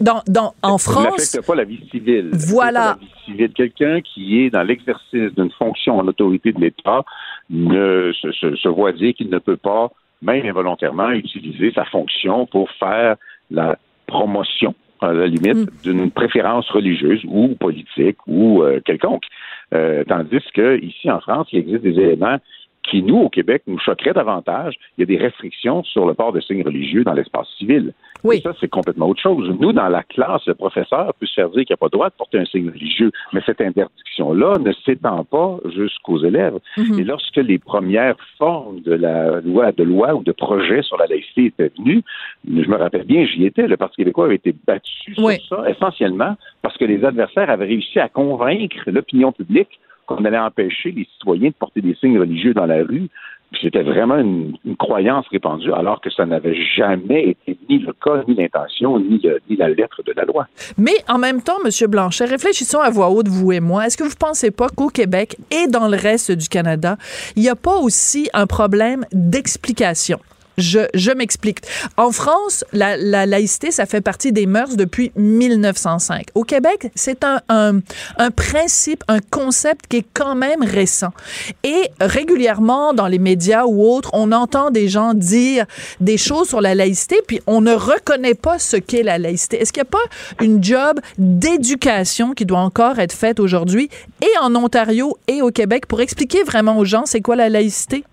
dans, 0.01 0.21
dans, 0.29 0.53
en 0.63 0.77
France. 0.79 1.17
n'affecte 1.19 1.47
pas 1.47 1.55
la 1.55 1.65
vie 1.65 1.83
civile. 1.91 2.29
Voilà. 2.33 2.99
Quelqu'un 3.55 4.01
qui 4.03 4.41
est 4.41 4.51
dans 4.51 4.63
l'exercice 4.63 5.31
d'une 5.37 5.51
fonction 5.63 5.99
en 5.99 6.07
autorité 6.07 6.53
de 6.53 6.61
l'État 6.61 7.03
ne 7.49 8.13
se, 8.21 8.31
se 8.65 8.69
voit 8.69 8.93
dire 8.93 9.15
qu'il 9.15 9.31
ne 9.31 9.39
peut 9.39 9.57
pas, 9.57 9.91
même 10.21 10.45
involontairement, 10.47 11.11
utiliser 11.11 11.73
sa 11.75 11.85
fonction 11.87 12.47
pour 12.47 12.71
faire 12.79 13.17
la 13.51 13.79
promotion 14.07 14.75
à 15.01 15.13
la 15.15 15.27
limite, 15.27 15.55
Mm. 15.55 15.67
d'une 15.85 16.11
préférence 16.11 16.69
religieuse 16.71 17.23
ou 17.27 17.55
politique 17.67 18.19
ou 18.27 18.63
euh, 18.63 18.81
quelconque. 18.85 19.25
Euh, 19.73 20.05
tandis 20.07 20.45
que 20.53 20.79
ici 20.83 21.11
en 21.11 21.21
France, 21.21 21.47
il 21.53 21.61
existe 21.61 21.83
des 21.83 21.99
éléments 21.99 22.37
qui, 22.91 23.03
nous, 23.03 23.19
au 23.19 23.29
Québec, 23.29 23.63
nous 23.67 23.79
choqueraient 23.79 24.13
davantage. 24.13 24.75
Il 24.99 25.03
y 25.03 25.05
a 25.05 25.07
des 25.07 25.23
restrictions 25.23 25.85
sur 25.85 26.07
le 26.07 26.15
port 26.15 26.33
de 26.33 26.41
signes 26.41 26.65
religieux 26.65 27.05
dans 27.05 27.13
l'espace 27.13 27.49
civil. 27.57 27.93
Oui. 28.25 28.37
Et 28.37 28.41
ça, 28.41 28.53
c'est 28.61 28.69
complètement 28.69 29.09
autre 29.09 29.23
chose. 29.23 29.49
Nous, 29.61 29.73
dans 29.73 29.89
la 29.89 30.03
classe, 30.03 30.45
le 30.47 30.55
professeur 30.55 31.15
peut 31.15 31.27
se 31.27 31.35
faire 31.35 31.49
dire 31.51 31.65
qu'il 31.65 31.73
n'a 31.73 31.79
pas 31.79 31.87
le 31.87 31.91
droit 31.91 32.09
de 32.09 32.15
porter 32.15 32.39
un 32.39 32.45
signe 32.45 32.69
religieux, 32.69 33.13
mais 33.33 33.41
cette 33.47 33.61
interdiction-là 33.61 34.59
ne 34.59 34.73
s'étend 34.85 35.25
pas 35.25 35.59
jusqu'aux 35.75 36.23
élèves. 36.23 36.59
Mhm. 36.77 36.99
Et 36.99 37.05
lorsque 37.05 37.37
les 37.37 37.59
premières 37.59 38.17
formes 38.37 38.81
de 38.81 38.93
la 38.93 39.41
loi, 39.41 39.73
de 39.73 39.85
loi 39.85 40.15
ou 40.15 40.23
de 40.23 40.33
projet 40.33 40.83
sur 40.83 40.99
la 40.99 41.07
laïcité 41.07 41.47
étaient 41.47 41.73
venues, 41.79 42.03
je 42.45 42.69
me 42.69 42.77
rappelle 42.77 43.05
bien, 43.05 43.25
j'y 43.25 43.47
étais, 43.47 43.67
le 43.67 43.77
Parti 43.77 43.97
québécois 43.97 44.27
avait 44.27 44.35
été 44.35 44.55
battu 44.67 45.15
Oui. 45.19 45.39
sur 45.41 45.57
ça, 45.57 45.71
essentiellement 45.71 46.37
parce 46.63 46.77
que 46.77 46.85
les 46.85 47.05
adversaires 47.05 47.49
avaient 47.49 47.67
réussi 47.67 47.99
à 48.01 48.09
convaincre 48.09 48.77
l'opinion 48.87 49.33
publique 49.33 49.81
qu'on 50.11 50.25
allait 50.25 50.39
empêcher 50.39 50.91
les 50.91 51.07
citoyens 51.13 51.51
de 51.51 51.55
porter 51.55 51.81
des 51.81 51.95
signes 51.95 52.19
religieux 52.19 52.53
dans 52.53 52.67
la 52.67 52.83
rue. 52.83 53.09
C'était 53.61 53.83
vraiment 53.83 54.17
une, 54.17 54.57
croyance 54.79 55.27
répandue, 55.29 55.73
alors 55.73 56.01
que 56.01 56.09
ça 56.11 56.25
n'avait 56.25 56.57
jamais 56.77 57.31
été 57.31 57.59
ni 57.69 57.79
le 57.79 57.93
cas, 57.93 58.23
ni 58.29 58.35
l'intention, 58.35 58.99
ni, 59.01 59.21
ni 59.49 59.57
la 59.57 59.69
lettre 59.69 60.03
de 60.05 60.13
la 60.17 60.25
loi. 60.25 60.47
Mais 60.79 60.95
en 61.09 61.19
même 61.19 61.43
temps, 61.43 61.59
Monsieur 61.65 61.89
Blanchet, 61.89 62.27
réfléchissons 62.27 62.79
à 62.79 62.91
voix 62.91 63.11
haute, 63.11 63.27
vous 63.27 63.51
et 63.51 63.61
moi. 63.61 63.87
Est-ce 63.87 63.97
que 63.97 64.05
vous 64.05 64.15
pensez 64.19 64.53
pas 64.53 64.69
qu'au 64.69 64.89
Québec 64.89 65.37
et 65.51 65.67
dans 65.67 65.89
le 65.89 65.97
reste 65.97 66.31
du 66.31 66.49
Canada, 66.49 66.97
il 67.35 67.43
n'y 67.43 67.49
a 67.49 67.57
pas 67.57 67.77
aussi 67.77 68.29
un 68.35 68.47
problème 68.47 69.05
d'explication? 69.13 70.21
Je, 70.61 70.81
je 70.95 71.11
m'explique. 71.11 71.59
En 71.97 72.13
France, 72.13 72.65
la, 72.73 72.97
la 72.97 73.27
laïcité, 73.27 73.71
ça 73.71 73.87
fait 73.87 74.01
partie 74.01 74.33
des 74.33 74.47
mœurs 74.47 74.77
depuis 74.77 75.11
1905. 75.17 76.27
Au 76.35 76.45
Québec, 76.45 76.91
c'est 76.95 77.25
un, 77.25 77.41
un, 77.49 77.81
un 78.19 78.31
principe, 78.31 79.03
un 79.09 79.21
concept 79.21 79.87
qui 79.89 79.99
est 79.99 80.07
quand 80.13 80.35
même 80.35 80.63
récent. 80.63 81.13
Et 81.65 81.91
régulièrement, 82.01 82.93
dans 82.93 83.07
les 83.07 83.19
médias 83.19 83.65
ou 83.65 83.91
autres, 83.91 84.11
on 84.13 84.33
entend 84.33 84.71
des 84.71 84.89
gens 84.89 85.15
dire 85.15 85.65
des 86.01 86.19
choses 86.19 86.49
sur 86.49 86.61
la 86.61 86.75
laïcité, 86.75 87.17
puis 87.27 87.41
on 87.47 87.61
ne 87.61 87.73
reconnaît 87.73 88.35
pas 88.35 88.59
ce 88.59 88.77
qu'est 88.77 89.03
la 89.03 89.19
laïcité. 89.19 89.61
Est-ce 89.61 89.73
qu'il 89.73 89.83
n'y 89.83 89.89
a 89.89 89.91
pas 89.91 90.45
une 90.45 90.63
job 90.63 91.01
d'éducation 91.19 92.33
qui 92.33 92.45
doit 92.45 92.61
encore 92.61 92.99
être 92.99 93.15
faite 93.15 93.41
aujourd'hui, 93.41 93.89
et 94.23 94.39
en 94.43 94.55
Ontario 94.55 95.17
et 95.29 95.43
au 95.43 95.51
Québec, 95.51 95.87
pour 95.87 96.01
expliquer 96.01 96.43
vraiment 96.43 96.77
aux 96.79 96.85
gens 96.85 97.05
c'est 97.07 97.21
quoi 97.21 97.37
la 97.37 97.49
laïcité? 97.49 98.05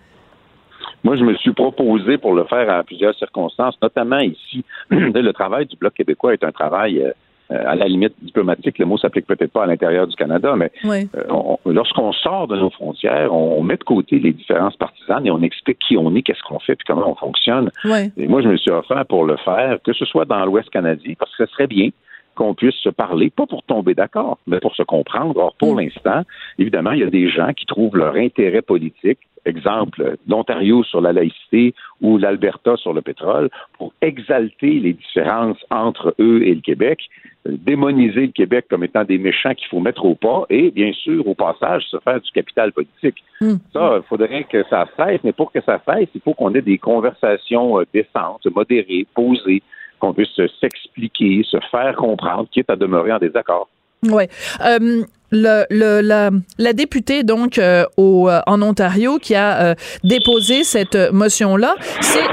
Moi, 1.03 1.15
je 1.15 1.23
me 1.23 1.35
suis 1.35 1.53
proposé 1.53 2.17
pour 2.17 2.33
le 2.33 2.43
faire 2.45 2.69
à 2.69 2.83
plusieurs 2.83 3.15
circonstances, 3.15 3.77
notamment 3.81 4.19
ici. 4.19 4.63
le 4.89 5.31
travail 5.31 5.65
du 5.65 5.75
Bloc 5.77 5.93
québécois 5.93 6.33
est 6.33 6.43
un 6.43 6.51
travail 6.51 6.99
euh, 7.01 7.11
euh, 7.51 7.63
à 7.65 7.75
la 7.75 7.85
limite 7.87 8.13
diplomatique. 8.21 8.77
Le 8.77 8.85
mot 8.85 8.97
s'applique 8.97 9.25
peut-être 9.25 9.53
pas 9.53 9.63
à 9.63 9.67
l'intérieur 9.67 10.05
du 10.07 10.15
Canada, 10.15 10.53
mais 10.57 10.69
Oui. 10.83 11.07
euh, 11.15 11.23
on- 11.29 11.57
lorsqu'on 11.65 12.11
sort 12.11 12.47
de 12.47 12.57
nos 12.57 12.69
frontières, 12.71 13.33
on, 13.33 13.57
on 13.59 13.63
met 13.63 13.77
de 13.77 13.83
côté 13.85 14.19
les 14.19 14.33
différences 14.33 14.75
partisanes 14.75 15.25
et 15.25 15.31
on 15.31 15.41
explique 15.41 15.79
qui 15.79 15.95
on 15.97 16.13
est, 16.15 16.23
qu'est-ce 16.23 16.43
qu'on 16.43 16.59
fait, 16.59 16.75
puis 16.75 16.83
comment 16.85 17.09
on 17.09 17.15
fonctionne. 17.15 17.69
Oui. 17.85 18.11
Et 18.17 18.27
moi, 18.27 18.41
je 18.41 18.49
me 18.49 18.57
suis 18.57 18.71
offert 18.71 19.05
pour 19.05 19.23
le 19.25 19.37
faire, 19.37 19.77
que 19.83 19.93
ce 19.93 20.03
soit 20.03 20.25
dans 20.25 20.43
l'Ouest 20.45 20.69
canadien, 20.71 21.13
parce 21.17 21.33
que 21.37 21.45
ce 21.45 21.51
serait 21.53 21.67
bien 21.67 21.89
qu'on 22.38 22.53
puisse 22.53 22.75
se 22.75 22.89
parler, 22.89 23.29
pas 23.29 23.48
pour 23.48 23.63
tomber 23.63 23.96
d'accord, 23.96 24.38
mais 24.48 24.60
pour 24.60 24.75
se 24.75 24.84
comprendre. 24.84 25.38
Or, 25.38 25.56
pour 25.58 25.75
Mm. 25.75 25.79
l'instant, 25.79 26.22
évidemment, 26.60 26.91
il 26.91 27.00
y 27.00 27.03
a 27.03 27.10
des 27.10 27.29
gens 27.29 27.51
qui 27.53 27.65
trouvent 27.65 27.98
leur 27.98 28.15
intérêt 28.15 28.62
politique, 28.62 29.20
exemple, 29.46 30.17
l'Ontario 30.27 30.84
sur 30.84 31.00
la 31.01 31.13
laïcité 31.13 31.74
ou 32.01 32.17
l'Alberta 32.17 32.75
sur 32.75 32.94
le 32.94 33.01
pétrole, 33.01 33.50
pour 33.77 33.94
exalter 34.01 34.74
les 34.79 34.94
différences 34.94 35.58
entre 35.72 36.13
eux 36.20 36.44
et 36.44 36.53
le 36.53 36.62
Québec, 36.62 37.00
démoniser 37.46 38.27
le 38.27 38.34
Québec 38.34 38.65
comme 38.70 38.84
étant 38.84 39.06
des 39.06 39.17
méchants 39.17 39.53
qu'il 39.53 39.67
faut 39.70 39.79
mettre 39.79 40.03
au 40.06 40.15
pas 40.15 40.46
et, 40.50 40.70
bien 40.70 40.91
sûr, 40.91 41.25
au 41.25 41.34
passage, 41.34 41.84
se 41.84 41.98
faire 42.00 42.20
du 42.20 42.29
capital 42.32 42.72
politique. 42.74 43.24
Mm. 43.39 43.53
Ça, 43.74 44.00
il 44.01 44.08
faudrait 44.08 44.44
que 44.44 44.63
ça 44.70 44.86
cesse, 44.98 45.22
mais 45.24 45.32
pour 45.32 45.51
que 45.51 45.62
ça 45.62 45.82
cesse, 45.88 46.10
il 46.13 46.22
faut 46.22 46.34
qu'on 46.34 46.53
ait 46.53 46.62
des 46.62 46.77
conversations 46.77 47.79
euh, 47.79 47.86
décentes, 47.94 48.46
modérées, 48.53 49.08
posées, 49.15 49.63
qu'on 49.99 50.13
puisse 50.13 50.39
s'expliquer, 50.59 51.43
se 51.49 51.57
faire 51.71 51.95
comprendre, 51.95 52.47
quitte 52.51 52.69
à 52.69 52.75
demeurer 52.75 53.11
en 53.11 53.19
désaccord. 53.19 53.69
Oui. 54.03 54.23
Euh, 54.63 55.03
la, 55.31 56.73
députée, 56.73 57.23
donc, 57.23 57.57
euh, 57.57 57.85
au, 57.97 58.29
euh, 58.29 58.39
en 58.47 58.61
Ontario, 58.61 59.17
qui 59.17 59.35
a 59.35 59.75
déposé 60.03 60.63
cette 60.63 60.95
euh, 60.95 61.11
motion-là, 61.11 61.75
c'est. 62.01 62.23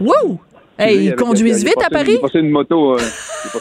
Wow! 0.00 0.40
Hey, 0.80 1.06
ils 1.06 1.14
conduisent 1.14 1.64
vite 1.64 1.82
à 1.84 1.90
Paris? 1.90 2.12
Il 2.12 2.18
a 2.18 2.20
passé 2.20 2.38
une 2.38 2.50
moto, 2.50 2.94
euh, 2.94 2.98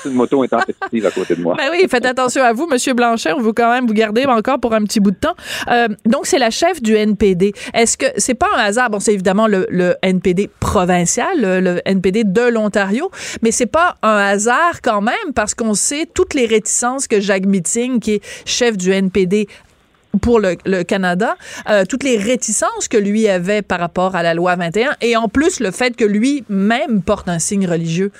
une 0.05 0.13
moto 0.13 0.41
intempestive 0.43 1.05
à 1.05 1.11
côté 1.11 1.35
de 1.35 1.41
moi. 1.41 1.55
Ben 1.59 1.69
oui, 1.71 1.85
faites 1.89 2.05
attention 2.05 2.41
à 2.43 2.53
vous, 2.53 2.67
Monsieur 2.67 2.93
Blanchet. 2.93 3.33
On 3.33 3.41
veut 3.41 3.51
quand 3.53 3.71
même 3.71 3.85
vous 3.85 3.93
garder 3.93 4.25
encore 4.25 4.59
pour 4.59 4.73
un 4.73 4.83
petit 4.83 4.99
bout 4.99 5.11
de 5.11 5.17
temps. 5.17 5.35
Euh, 5.69 5.87
donc, 6.05 6.25
c'est 6.25 6.39
la 6.39 6.49
chef 6.49 6.81
du 6.81 6.95
NPD. 6.95 7.53
Est-ce 7.73 7.97
que 7.97 8.05
c'est 8.17 8.33
pas 8.33 8.47
un 8.55 8.59
hasard? 8.59 8.89
Bon, 8.89 8.99
c'est 8.99 9.13
évidemment 9.13 9.47
le, 9.47 9.67
le 9.69 9.95
NPD 10.01 10.49
provincial, 10.59 11.27
le, 11.39 11.59
le 11.59 11.81
NPD 11.85 12.23
de 12.23 12.41
l'Ontario, 12.49 13.11
mais 13.41 13.51
c'est 13.51 13.65
pas 13.65 13.97
un 14.01 14.17
hasard 14.17 14.81
quand 14.81 15.01
même 15.01 15.33
parce 15.35 15.53
qu'on 15.53 15.73
sait 15.73 16.07
toutes 16.13 16.33
les 16.33 16.45
réticences 16.45 17.07
que 17.07 17.19
Jacques 17.19 17.45
Meeting, 17.45 17.99
qui 17.99 18.13
est 18.15 18.21
chef 18.45 18.77
du 18.77 18.91
NPD 18.91 19.47
pour 20.21 20.39
le, 20.39 20.55
le 20.65 20.83
Canada, 20.83 21.35
euh, 21.69 21.83
toutes 21.87 22.03
les 22.03 22.17
réticences 22.17 22.87
que 22.87 22.97
lui 22.97 23.27
avait 23.27 23.61
par 23.61 23.79
rapport 23.79 24.15
à 24.15 24.23
la 24.23 24.33
loi 24.33 24.55
21 24.55 24.91
et 25.01 25.15
en 25.15 25.27
plus 25.27 25.59
le 25.59 25.71
fait 25.71 25.95
que 25.95 26.05
lui-même 26.05 27.01
porte 27.03 27.29
un 27.29 27.39
signe 27.39 27.67
religieux. 27.67 28.11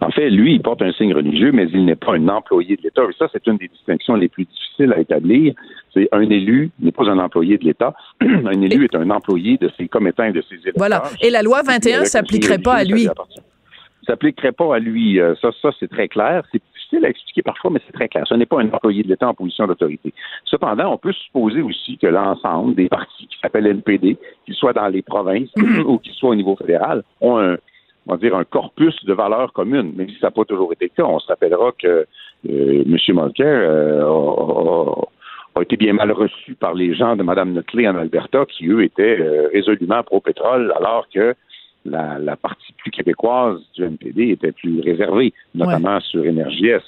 En 0.00 0.10
fait, 0.10 0.28
lui, 0.28 0.54
il 0.54 0.60
porte 0.60 0.82
un 0.82 0.92
signe 0.92 1.14
religieux, 1.14 1.52
mais 1.52 1.66
il 1.72 1.84
n'est 1.86 1.94
pas 1.94 2.12
un 2.14 2.28
employé 2.28 2.76
de 2.76 2.82
l'État. 2.82 3.02
Et 3.08 3.14
ça, 3.18 3.28
c'est 3.32 3.46
une 3.46 3.56
des 3.56 3.68
distinctions 3.68 4.14
les 4.16 4.28
plus 4.28 4.44
difficiles 4.44 4.92
à 4.92 4.98
établir. 5.00 5.54
C'est 5.94 6.08
un 6.12 6.22
élu 6.22 6.70
n'est 6.80 6.90
pas 6.90 7.08
un 7.08 7.18
employé 7.18 7.56
de 7.58 7.64
l'État. 7.64 7.94
un 8.20 8.60
élu 8.60 8.84
est 8.84 8.96
un 8.96 9.08
employé 9.10 9.56
de 9.56 9.70
ses 9.78 9.86
commettants 9.88 10.24
et 10.24 10.32
de 10.32 10.42
ses 10.42 10.56
électeurs. 10.56 10.74
Voilà. 10.76 11.04
Et 11.22 11.30
la 11.30 11.42
loi 11.42 11.62
21 11.62 11.92
Avec 11.94 12.02
un 12.02 12.04
s'appliquerait 12.06 12.58
pas 12.58 12.74
à 12.74 12.78
ça 12.84 12.84
lui. 12.84 13.06
appartient. 13.08 13.40
s'appliquerait 14.06 14.52
pas 14.52 14.74
à 14.74 14.78
lui. 14.80 15.20
Euh, 15.20 15.34
Ça, 15.40 15.50
ça 15.62 15.70
c'est 15.78 15.88
très 15.88 16.08
clair. 16.08 16.42
Difficile 16.94 17.06
à 17.06 17.10
expliquer 17.10 17.42
parfois, 17.42 17.70
mais 17.72 17.80
c'est 17.86 17.92
très 17.92 18.08
clair. 18.08 18.24
Ce 18.26 18.34
n'est 18.34 18.46
pas 18.46 18.60
un 18.60 18.66
employé 18.72 19.02
de 19.02 19.08
l'État 19.08 19.28
en 19.28 19.34
position 19.34 19.66
d'autorité. 19.66 20.12
Cependant, 20.44 20.92
on 20.92 20.98
peut 20.98 21.12
supposer 21.12 21.60
aussi 21.62 21.98
que 21.98 22.06
l'ensemble 22.06 22.74
des 22.74 22.88
partis 22.88 23.26
qui 23.26 23.36
s'appellent 23.40 23.66
NPD, 23.66 24.16
qu'ils 24.44 24.54
soient 24.54 24.72
dans 24.72 24.86
les 24.88 25.02
provinces 25.02 25.50
ou 25.86 25.98
qu'ils 25.98 26.14
soient 26.14 26.30
au 26.30 26.34
niveau 26.34 26.56
fédéral, 26.56 27.02
ont 27.20 27.38
un, 27.38 27.56
on 28.06 28.12
va 28.12 28.16
dire, 28.18 28.36
un 28.36 28.44
corpus 28.44 28.94
de 29.04 29.12
valeurs 29.12 29.52
communes. 29.52 29.92
Même 29.96 30.08
si 30.08 30.18
ça 30.20 30.28
n'a 30.28 30.30
pas 30.30 30.44
toujours 30.44 30.72
été 30.72 30.84
le 30.86 30.90
cas, 31.02 31.08
on 31.08 31.18
se 31.18 31.26
rappellera 31.28 31.72
que 31.78 32.06
euh, 32.48 32.84
M. 32.86 32.96
Mulcair 33.08 33.46
euh, 33.46 34.02
a, 34.02 35.00
a- 35.00 35.04
a 35.56 35.62
été 35.62 35.76
bien 35.76 35.92
mal 35.92 36.10
reçu 36.12 36.54
par 36.54 36.74
les 36.74 36.94
gens 36.94 37.14
de 37.16 37.22
Mme 37.22 37.52
Nutley 37.54 37.88
en 37.88 37.96
Alberta, 37.96 38.44
qui, 38.46 38.66
eux, 38.68 38.82
étaient 38.82 39.18
euh, 39.20 39.48
résolument 39.52 40.02
pro-pétrole, 40.02 40.72
alors 40.76 41.06
que 41.14 41.34
la, 41.84 42.18
la 42.18 42.36
partie 42.36 42.72
plus 42.72 42.90
québécoise 42.90 43.60
du 43.74 43.84
NPD 43.84 44.30
était 44.30 44.52
plus 44.52 44.80
réservée, 44.80 45.32
notamment 45.54 46.00
sur 46.00 46.24
Énergie 46.24 46.68
Est. 46.68 46.84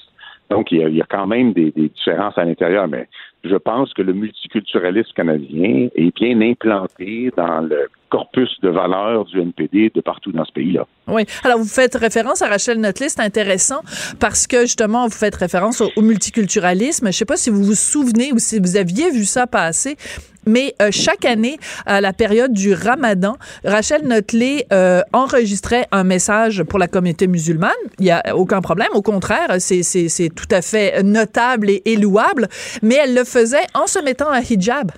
Donc, 0.49 0.71
il 0.71 0.79
y, 0.79 0.83
a, 0.83 0.87
il 0.87 0.95
y 0.95 1.01
a 1.01 1.05
quand 1.09 1.27
même 1.27 1.53
des, 1.53 1.71
des 1.71 1.89
différences 1.89 2.37
à 2.37 2.45
l'intérieur, 2.45 2.87
mais 2.87 3.07
je 3.47 3.55
pense 3.55 3.93
que 3.93 4.01
le 4.01 4.13
multiculturalisme 4.13 5.11
canadien 5.15 5.89
est 5.95 6.15
bien 6.15 6.39
implanté 6.41 7.31
dans 7.35 7.61
le 7.61 7.87
corpus 8.09 8.49
de 8.61 8.69
valeurs 8.69 9.25
du 9.25 9.39
NPD 9.41 9.91
de 9.93 10.01
partout 10.01 10.31
dans 10.31 10.45
ce 10.45 10.51
pays-là. 10.53 10.85
Oui. 11.07 11.25
Alors, 11.43 11.59
vous 11.59 11.65
faites 11.65 11.95
référence 11.95 12.41
à 12.41 12.47
Rachel 12.47 12.79
Notley, 12.79 13.09
c'est 13.09 13.21
intéressant 13.21 13.81
parce 14.19 14.47
que 14.47 14.61
justement, 14.61 15.07
vous 15.07 15.15
faites 15.15 15.35
référence 15.35 15.81
au, 15.81 16.01
multiculturalisme. 16.01 17.05
Je 17.05 17.09
ne 17.09 17.11
sais 17.11 17.25
pas 17.25 17.37
si 17.37 17.49
vous 17.49 17.63
vous 17.63 17.75
souvenez 17.75 18.31
ou 18.33 18.39
si 18.39 18.59
vous 18.59 18.77
aviez 18.77 19.11
vu 19.11 19.25
ça 19.25 19.47
passer. 19.47 19.97
Mais 20.45 20.73
euh, 20.81 20.89
chaque 20.91 21.25
année, 21.25 21.57
à 21.85 21.99
la 21.99 22.13
période 22.13 22.53
du 22.53 22.73
Ramadan, 22.73 23.35
Rachel 23.65 24.07
Notley 24.07 24.65
euh, 24.71 25.01
enregistrait 25.11 25.87
un 25.91 26.05
message 26.05 26.63
pour 26.63 26.79
la 26.79 26.87
communauté 26.87 27.27
musulmane. 27.27 27.71
Il 27.99 28.05
n'y 28.05 28.11
a 28.11 28.23
aucun 28.33 28.61
problème. 28.61 28.87
Au 28.93 29.01
contraire, 29.01 29.57
c'est 29.59 30.29
tout 30.33 30.47
à 30.49 30.61
fait 30.61 31.03
notable 31.03 31.69
et, 31.69 31.81
et 31.83 31.97
louable. 31.97 32.47
Mais 32.81 32.95
elle 32.95 33.13
le 33.13 33.25
faisait 33.25 33.36
en 33.73 33.87
se 33.87 33.99
mettant 33.99 34.29
un 34.29 34.41
hijab. 34.41 34.91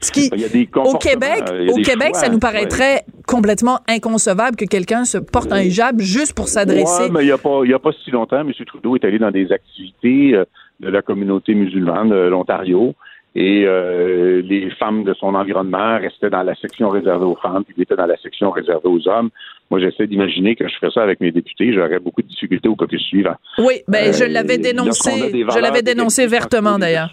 Ce 0.00 0.10
qui, 0.10 0.28
Il 0.32 0.40
y 0.40 0.44
a 0.44 0.48
des 0.48 0.68
au 0.74 0.98
Québec, 0.98 1.44
euh, 1.48 1.68
a 1.68 1.72
au 1.72 1.76
des 1.76 1.82
Québec, 1.82 2.08
choix, 2.08 2.18
ça 2.18 2.26
nous 2.28 2.34
ouais. 2.34 2.40
paraîtrait 2.40 3.04
complètement 3.26 3.78
inconcevable 3.88 4.56
que 4.56 4.64
quelqu'un 4.64 5.04
se 5.04 5.16
porte 5.16 5.52
un 5.52 5.60
hijab 5.60 6.00
juste 6.00 6.34
pour 6.34 6.48
s'adresser. 6.48 7.04
Ouais, 7.04 7.10
mais 7.10 7.20
il 7.22 7.26
n'y 7.26 7.30
a, 7.32 7.38
pas- 7.38 7.60
a 7.62 7.92
si 8.04 8.10
longtemps, 8.10 8.40
M. 8.40 8.50
Trudeau 8.66 8.96
est 8.96 9.04
allé 9.04 9.20
dans 9.20 9.30
des 9.30 9.52
activités 9.52 10.34
euh, 10.34 10.44
de 10.80 10.88
la 10.88 11.02
communauté 11.02 11.54
musulmane 11.54 12.08
de 12.10 12.16
l'Ontario 12.28 12.94
et 13.34 13.64
euh, 13.66 14.42
les 14.42 14.70
femmes 14.70 15.04
de 15.04 15.14
son 15.14 15.34
environnement 15.34 15.98
restaient 15.98 16.30
dans 16.30 16.42
la 16.42 16.54
section 16.54 16.90
réservée 16.90 17.24
aux 17.24 17.36
femmes, 17.36 17.64
puis 17.64 17.74
il 17.76 17.82
était 17.82 17.96
dans 17.96 18.06
la 18.06 18.16
section 18.18 18.50
réservée 18.50 18.88
aux 18.88 19.08
hommes. 19.08 19.30
Moi, 19.70 19.80
j'essaie 19.80 20.06
d'imaginer 20.06 20.54
que 20.54 20.68
je 20.68 20.74
ferais 20.74 20.90
ça 20.92 21.02
avec 21.02 21.20
mes 21.20 21.30
députés, 21.30 21.72
j'aurais 21.72 21.98
beaucoup 21.98 22.20
de 22.20 22.28
difficultés 22.28 22.68
au 22.68 22.76
caucus 22.76 23.00
suivant. 23.02 23.36
Oui, 23.58 23.80
ben 23.88 24.12
je 24.12 24.24
Euh, 24.24 24.28
l'avais 24.28 24.58
lorsqu'on 24.58 25.10
a 25.10 25.30
dénoncé, 25.30 25.44
je 25.54 25.58
l'avais 25.60 25.82
dénoncé 25.82 26.26
vertement 26.26 26.78
d'ailleurs. 26.78 27.10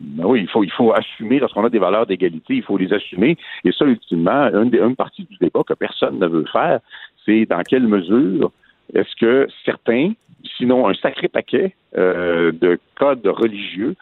Ben 0.00 0.24
oui, 0.26 0.42
il 0.42 0.48
faut, 0.48 0.62
il 0.62 0.70
faut 0.70 0.92
assumer, 0.92 1.40
lorsqu'on 1.40 1.64
a 1.64 1.70
des 1.70 1.78
valeurs 1.78 2.06
d'égalité, 2.06 2.54
il 2.54 2.62
faut 2.62 2.76
les 2.76 2.92
assumer. 2.92 3.36
Et 3.64 3.72
ça, 3.72 3.84
ultimement, 3.84 4.48
une, 4.52 4.72
une 4.72 4.96
partie 4.96 5.24
du 5.24 5.36
débat 5.38 5.62
que 5.66 5.74
personne 5.74 6.18
ne 6.18 6.26
veut 6.26 6.44
faire, 6.52 6.80
c'est 7.24 7.46
dans 7.46 7.62
quelle 7.62 7.88
mesure 7.88 8.52
est-ce 8.94 9.14
que 9.20 9.48
certains, 9.64 10.12
sinon 10.56 10.88
un 10.88 10.94
sacré 10.94 11.28
paquet 11.28 11.74
euh, 11.96 12.52
de 12.52 12.78
codes 12.96 13.26
religieux 13.26 13.96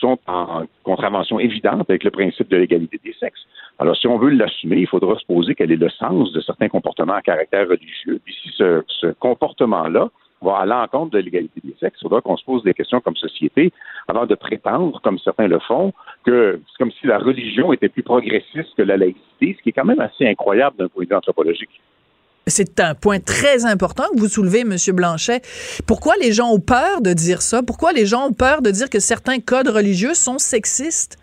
sont 0.00 0.18
en 0.26 0.64
contravention 0.82 1.38
évidente 1.38 1.88
avec 1.88 2.04
le 2.04 2.10
principe 2.10 2.48
de 2.48 2.56
l'égalité 2.56 3.00
des 3.04 3.14
sexes. 3.14 3.46
Alors, 3.78 3.96
si 3.96 4.06
on 4.06 4.18
veut 4.18 4.30
l'assumer, 4.30 4.76
il 4.76 4.86
faudra 4.86 5.18
se 5.18 5.24
poser 5.24 5.54
quel 5.54 5.72
est 5.72 5.76
le 5.76 5.88
sens 5.90 6.32
de 6.32 6.40
certains 6.40 6.68
comportements 6.68 7.14
à 7.14 7.22
caractère 7.22 7.68
religieux. 7.68 8.20
Puis 8.24 8.34
si 8.42 8.50
ce, 8.56 8.82
ce 8.86 9.06
comportement-là 9.08 10.08
va 10.42 10.58
à 10.58 10.66
l'encontre 10.66 11.12
de 11.12 11.18
l'égalité 11.18 11.60
des 11.64 11.74
sexes, 11.80 11.98
il 12.00 12.04
faudra 12.04 12.20
qu'on 12.20 12.36
se 12.36 12.44
pose 12.44 12.62
des 12.64 12.74
questions 12.74 13.00
comme 13.00 13.16
société 13.16 13.72
avant 14.08 14.26
de 14.26 14.34
prétendre, 14.34 15.00
comme 15.00 15.18
certains 15.18 15.46
le 15.46 15.58
font, 15.60 15.92
que 16.24 16.60
c'est 16.66 16.78
comme 16.78 16.92
si 16.92 17.06
la 17.06 17.18
religion 17.18 17.72
était 17.72 17.88
plus 17.88 18.02
progressiste 18.02 18.74
que 18.76 18.82
la 18.82 18.96
laïcité, 18.96 19.56
ce 19.56 19.62
qui 19.62 19.68
est 19.70 19.72
quand 19.72 19.84
même 19.84 20.00
assez 20.00 20.26
incroyable 20.26 20.76
d'un 20.76 20.88
point 20.88 21.04
de 21.04 21.08
vue 21.08 21.16
anthropologique. 21.16 21.80
C'est 22.48 22.80
un 22.80 22.94
point 22.94 23.20
très 23.20 23.66
important 23.66 24.04
que 24.12 24.18
vous 24.18 24.28
soulevez, 24.28 24.60
M. 24.60 24.76
Blanchet. 24.94 25.42
Pourquoi 25.86 26.14
les 26.20 26.32
gens 26.32 26.50
ont 26.50 26.60
peur 26.60 27.00
de 27.00 27.12
dire 27.12 27.40
ça? 27.40 27.62
Pourquoi 27.62 27.92
les 27.92 28.04
gens 28.04 28.28
ont 28.28 28.32
peur 28.32 28.62
de 28.62 28.70
dire 28.70 28.90
que 28.90 28.98
certains 28.98 29.38
codes 29.38 29.68
religieux 29.68 30.14
sont 30.14 30.38
sexistes? 30.38 31.18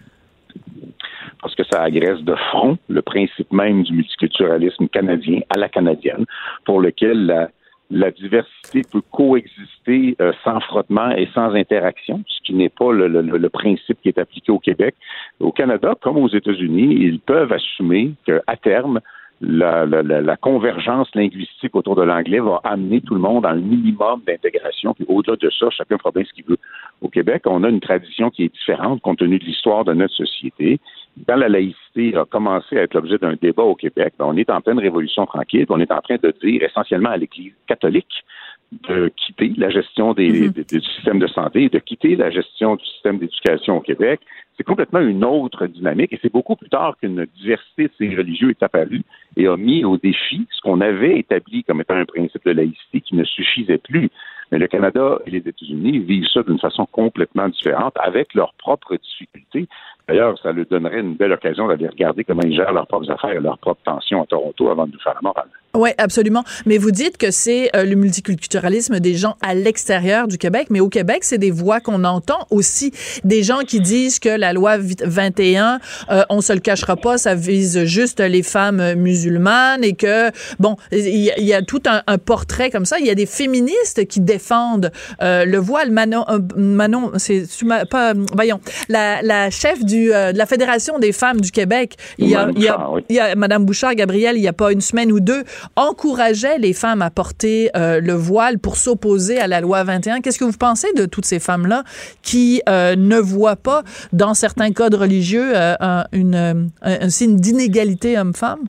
Parce 1.41 1.55
que 1.55 1.63
ça 1.69 1.81
agresse 1.83 2.21
de 2.21 2.35
front 2.51 2.77
le 2.87 3.01
principe 3.01 3.51
même 3.51 3.83
du 3.83 3.93
multiculturalisme 3.93 4.87
canadien 4.87 5.41
à 5.49 5.57
la 5.57 5.67
canadienne, 5.67 6.25
pour 6.65 6.79
lequel 6.79 7.49
la, 7.89 8.11
diversité 8.11 8.83
peut 8.89 9.01
coexister 9.11 10.15
euh, 10.21 10.31
sans 10.43 10.59
frottement 10.61 11.11
et 11.11 11.27
sans 11.33 11.53
interaction, 11.53 12.23
ce 12.27 12.39
qui 12.45 12.53
n'est 12.53 12.69
pas 12.69 12.93
le, 12.93 13.49
principe 13.49 14.01
qui 14.01 14.09
est 14.09 14.17
appliqué 14.17 14.51
au 14.53 14.59
Québec. 14.59 14.95
Au 15.41 15.51
Canada, 15.51 15.95
comme 16.01 16.17
aux 16.17 16.29
États-Unis, 16.29 16.95
ils 17.01 17.19
peuvent 17.19 17.51
assumer 17.51 18.13
qu'à 18.25 18.55
terme, 18.61 19.01
la, 19.41 20.37
convergence 20.37 21.09
linguistique 21.15 21.75
autour 21.75 21.95
de 21.95 22.03
l'anglais 22.03 22.39
va 22.39 22.59
amener 22.63 23.01
tout 23.01 23.13
le 23.13 23.21
monde 23.21 23.45
à 23.45 23.49
un 23.49 23.55
minimum 23.55 24.21
d'intégration. 24.27 24.93
Puis 24.93 25.05
au-delà 25.07 25.37
de 25.37 25.49
ça, 25.49 25.69
chacun 25.69 25.97
fera 25.97 26.11
bien 26.11 26.23
ce 26.25 26.33
qu'il 26.33 26.45
veut. 26.45 26.57
Au 27.01 27.09
Québec, 27.09 27.43
on 27.45 27.63
a 27.63 27.69
une 27.69 27.79
tradition 27.79 28.29
qui 28.29 28.43
est 28.43 28.53
différente 28.53 29.01
compte 29.01 29.19
tenu 29.19 29.39
de 29.39 29.45
l'histoire 29.45 29.85
de 29.85 29.93
notre 29.93 30.13
société. 30.13 30.79
Quand 31.27 31.37
la 31.37 31.49
laïcité 31.49 32.15
a 32.15 32.25
commencé 32.25 32.77
à 32.77 32.83
être 32.83 32.93
l'objet 32.93 33.17
d'un 33.17 33.35
débat 33.41 33.63
au 33.63 33.75
Québec, 33.75 34.13
ben, 34.19 34.25
on 34.27 34.35
est 34.35 34.49
en 34.49 34.61
pleine 34.61 34.79
révolution 34.79 35.25
tranquille. 35.25 35.65
On 35.69 35.79
est 35.79 35.91
en 35.91 36.01
train 36.01 36.17
de 36.21 36.33
dire 36.43 36.63
essentiellement 36.63 37.09
à 37.09 37.17
l'Église 37.17 37.53
catholique 37.67 38.23
de 38.71 39.11
quitter 39.15 39.53
la 39.57 39.69
gestion 39.69 40.13
des, 40.13 40.49
mm-hmm. 40.49 40.73
du 40.73 40.81
système 40.81 41.19
de 41.19 41.27
santé, 41.27 41.69
de 41.69 41.79
quitter 41.79 42.15
la 42.15 42.29
gestion 42.29 42.75
du 42.75 42.85
système 42.85 43.17
d'éducation 43.17 43.77
au 43.77 43.81
Québec. 43.81 44.19
C'est 44.57 44.63
complètement 44.63 44.99
une 44.99 45.23
autre 45.23 45.67
dynamique 45.67 46.13
et 46.13 46.19
c'est 46.21 46.31
beaucoup 46.31 46.55
plus 46.55 46.69
tard 46.69 46.95
qu'une 47.01 47.25
diversité 47.37 47.83
de 47.83 47.91
ces 47.97 48.15
religieux 48.15 48.49
est 48.49 48.61
apparue 48.61 49.03
et 49.37 49.47
a 49.47 49.55
mis 49.55 49.85
au 49.85 49.97
défi 49.97 50.47
ce 50.51 50.61
qu'on 50.61 50.81
avait 50.81 51.17
établi 51.17 51.63
comme 51.63 51.81
étant 51.81 51.95
un 51.95 52.05
principe 52.05 52.45
de 52.45 52.51
laïcité 52.51 53.01
qui 53.01 53.15
ne 53.15 53.23
suffisait 53.23 53.77
plus. 53.77 54.09
Mais 54.51 54.57
le 54.57 54.67
Canada 54.67 55.19
et 55.25 55.31
les 55.31 55.37
États-Unis 55.37 55.99
vivent 55.99 56.27
ça 56.33 56.43
d'une 56.43 56.59
façon 56.59 56.85
complètement 56.91 57.47
différente, 57.49 57.93
avec 58.01 58.33
leurs 58.33 58.53
propres 58.55 58.95
difficultés. 58.97 59.67
D'ailleurs, 60.07 60.37
ça 60.39 60.51
leur 60.51 60.65
donnerait 60.65 61.01
une 61.01 61.13
belle 61.13 61.33
occasion 61.33 61.67
d'aller 61.67 61.87
regarder 61.87 62.23
comment 62.23 62.41
ils 62.43 62.55
gèrent 62.55 62.73
leurs 62.73 62.87
propres 62.87 63.11
affaires 63.11 63.31
et 63.31 63.39
leurs 63.39 63.59
propres 63.59 63.81
tensions 63.83 64.23
à 64.23 64.25
Toronto 64.25 64.69
avant 64.69 64.87
de 64.87 64.93
nous 64.93 64.99
faire 64.99 65.13
la 65.13 65.21
morale. 65.21 65.49
Oui, 65.75 65.91
absolument. 65.99 66.43
Mais 66.65 66.79
vous 66.79 66.89
dites 66.89 67.17
que 67.17 67.29
c'est 67.29 67.69
euh, 67.75 67.85
le 67.85 67.95
multiculturalisme 67.95 68.99
des 68.99 69.13
gens 69.13 69.35
à 69.41 69.53
l'extérieur 69.53 70.27
du 70.27 70.39
Québec, 70.39 70.67
mais 70.71 70.79
au 70.79 70.89
Québec, 70.89 71.19
c'est 71.21 71.37
des 71.37 71.51
voix 71.51 71.79
qu'on 71.79 72.05
entend 72.05 72.47
aussi. 72.49 72.91
Des 73.23 73.43
gens 73.43 73.59
qui 73.59 73.79
disent 73.79 74.17
que 74.17 74.29
la 74.29 74.51
loi 74.51 74.77
21, 74.79 75.79
euh, 76.09 76.23
on 76.29 76.41
se 76.41 76.53
le 76.53 76.59
cachera 76.59 76.95
pas, 76.95 77.19
ça 77.19 77.35
vise 77.35 77.83
juste 77.83 78.19
les 78.19 78.41
femmes 78.41 78.95
musulmanes 78.95 79.83
et 79.83 79.93
que, 79.93 80.31
bon, 80.57 80.75
il 80.91 81.31
y, 81.37 81.53
a 81.53 81.61
tout 81.61 81.83
un, 81.85 82.17
portrait 82.17 82.71
comme 82.71 82.85
ça. 82.85 82.97
Il 82.99 83.05
y 83.05 83.11
a 83.11 83.15
des 83.15 83.27
féministes 83.27 84.07
qui 84.07 84.21
défendent 84.21 84.91
euh, 85.21 85.45
le 85.45 85.57
voile. 85.59 85.91
Manon, 85.91 86.25
euh, 86.29 86.39
Manon 86.55 87.11
c'est 87.17 87.45
pas, 87.91 88.13
voyons, 88.33 88.59
la, 88.87 89.21
la 89.21 89.51
chef 89.51 89.85
du, 89.85 90.07
de 90.07 90.35
la 90.37 90.45
Fédération 90.47 90.97
des 90.97 91.11
femmes 91.11 91.41
du 91.41 91.51
Québec, 91.51 91.95
il 92.17 92.29
y 92.29 92.35
a, 92.35 92.49
y 92.57 93.13
y 93.13 93.35
Madame 93.35 93.65
Bouchard, 93.65 93.93
Gabrielle, 93.93 94.35
il 94.35 94.41
y 94.41 94.47
a 94.47 94.53
pas 94.53 94.71
une 94.71 94.81
semaine 94.81 95.11
ou 95.11 95.19
deux, 95.19 95.43
encourageait 95.75 96.57
les 96.57 96.73
femmes 96.73 97.01
à 97.01 97.09
porter 97.09 97.69
euh, 97.75 97.99
le 98.01 98.13
voile 98.13 98.59
pour 98.59 98.75
s'opposer 98.75 99.39
à 99.39 99.47
la 99.47 99.61
loi 99.61 99.83
21. 99.83 100.21
Qu'est-ce 100.21 100.39
que 100.39 100.45
vous 100.45 100.57
pensez 100.57 100.91
de 100.93 101.05
toutes 101.05 101.25
ces 101.25 101.39
femmes-là 101.39 101.83
qui 102.21 102.61
euh, 102.67 102.95
ne 102.95 103.17
voient 103.17 103.55
pas 103.55 103.83
dans 104.13 104.33
certains 104.33 104.71
codes 104.71 104.95
religieux 104.95 105.51
euh, 105.55 105.73
un, 105.79 106.03
une, 106.11 106.69
un 106.81 107.09
signe 107.09 107.37
d'inégalité 107.37 108.17
homme-femme? 108.17 108.59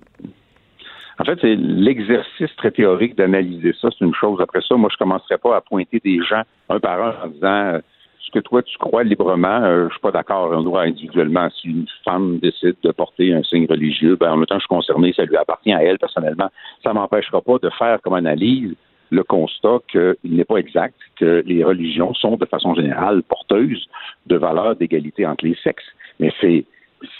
En 1.19 1.25
fait, 1.25 1.38
c'est 1.43 1.55
l'exercice 1.55 2.49
très 2.57 2.71
théorique 2.71 3.14
d'analyser 3.14 3.75
ça, 3.79 3.88
c'est 3.91 4.05
une 4.05 4.14
chose. 4.14 4.41
Après 4.41 4.61
ça, 4.67 4.75
moi, 4.77 4.88
je 4.91 4.97
commencerai 4.97 5.37
pas 5.37 5.55
à 5.55 5.61
pointer 5.61 6.01
des 6.03 6.19
gens 6.23 6.43
un 6.71 6.81
par 6.81 7.03
un 7.03 7.14
en 7.25 7.29
disant 7.29 7.81
ce 8.31 8.38
que 8.38 8.45
toi 8.45 8.62
tu 8.62 8.77
crois 8.79 9.03
librement, 9.03 9.62
euh, 9.62 9.88
je 9.88 9.93
suis 9.93 10.01
pas 10.01 10.11
d'accord. 10.11 10.51
On 10.53 10.62
doit 10.62 10.83
individuellement, 10.83 11.49
si 11.51 11.69
une 11.69 11.87
femme 12.05 12.38
décide 12.38 12.77
de 12.83 12.93
porter 12.93 13.35
un 13.35 13.43
signe 13.43 13.66
religieux, 13.69 14.16
ben 14.16 14.33
en 14.33 14.37
même 14.37 14.47
temps, 14.47 14.57
je 14.57 14.61
suis 14.61 14.69
concerné, 14.69 15.12
ça 15.12 15.25
lui 15.25 15.37
appartient 15.37 15.73
à 15.73 15.83
elle 15.83 15.99
personnellement. 15.99 16.49
Ça 16.83 16.93
m'empêchera 16.93 17.40
pas 17.40 17.59
de 17.62 17.71
faire 17.71 18.01
comme 18.03 18.14
analyse 18.14 18.75
le 19.11 19.25
constat 19.25 19.79
qu'il 19.90 20.37
n'est 20.37 20.45
pas 20.45 20.59
exact 20.59 20.95
que 21.16 21.43
les 21.45 21.64
religions 21.64 22.14
sont 22.14 22.37
de 22.37 22.47
façon 22.47 22.75
générale 22.75 23.23
porteuses 23.25 23.88
de 24.27 24.37
valeurs 24.37 24.77
d'égalité 24.77 25.27
entre 25.27 25.45
les 25.45 25.57
sexes. 25.64 25.90
Mais 26.21 26.33
c'est 26.40 26.64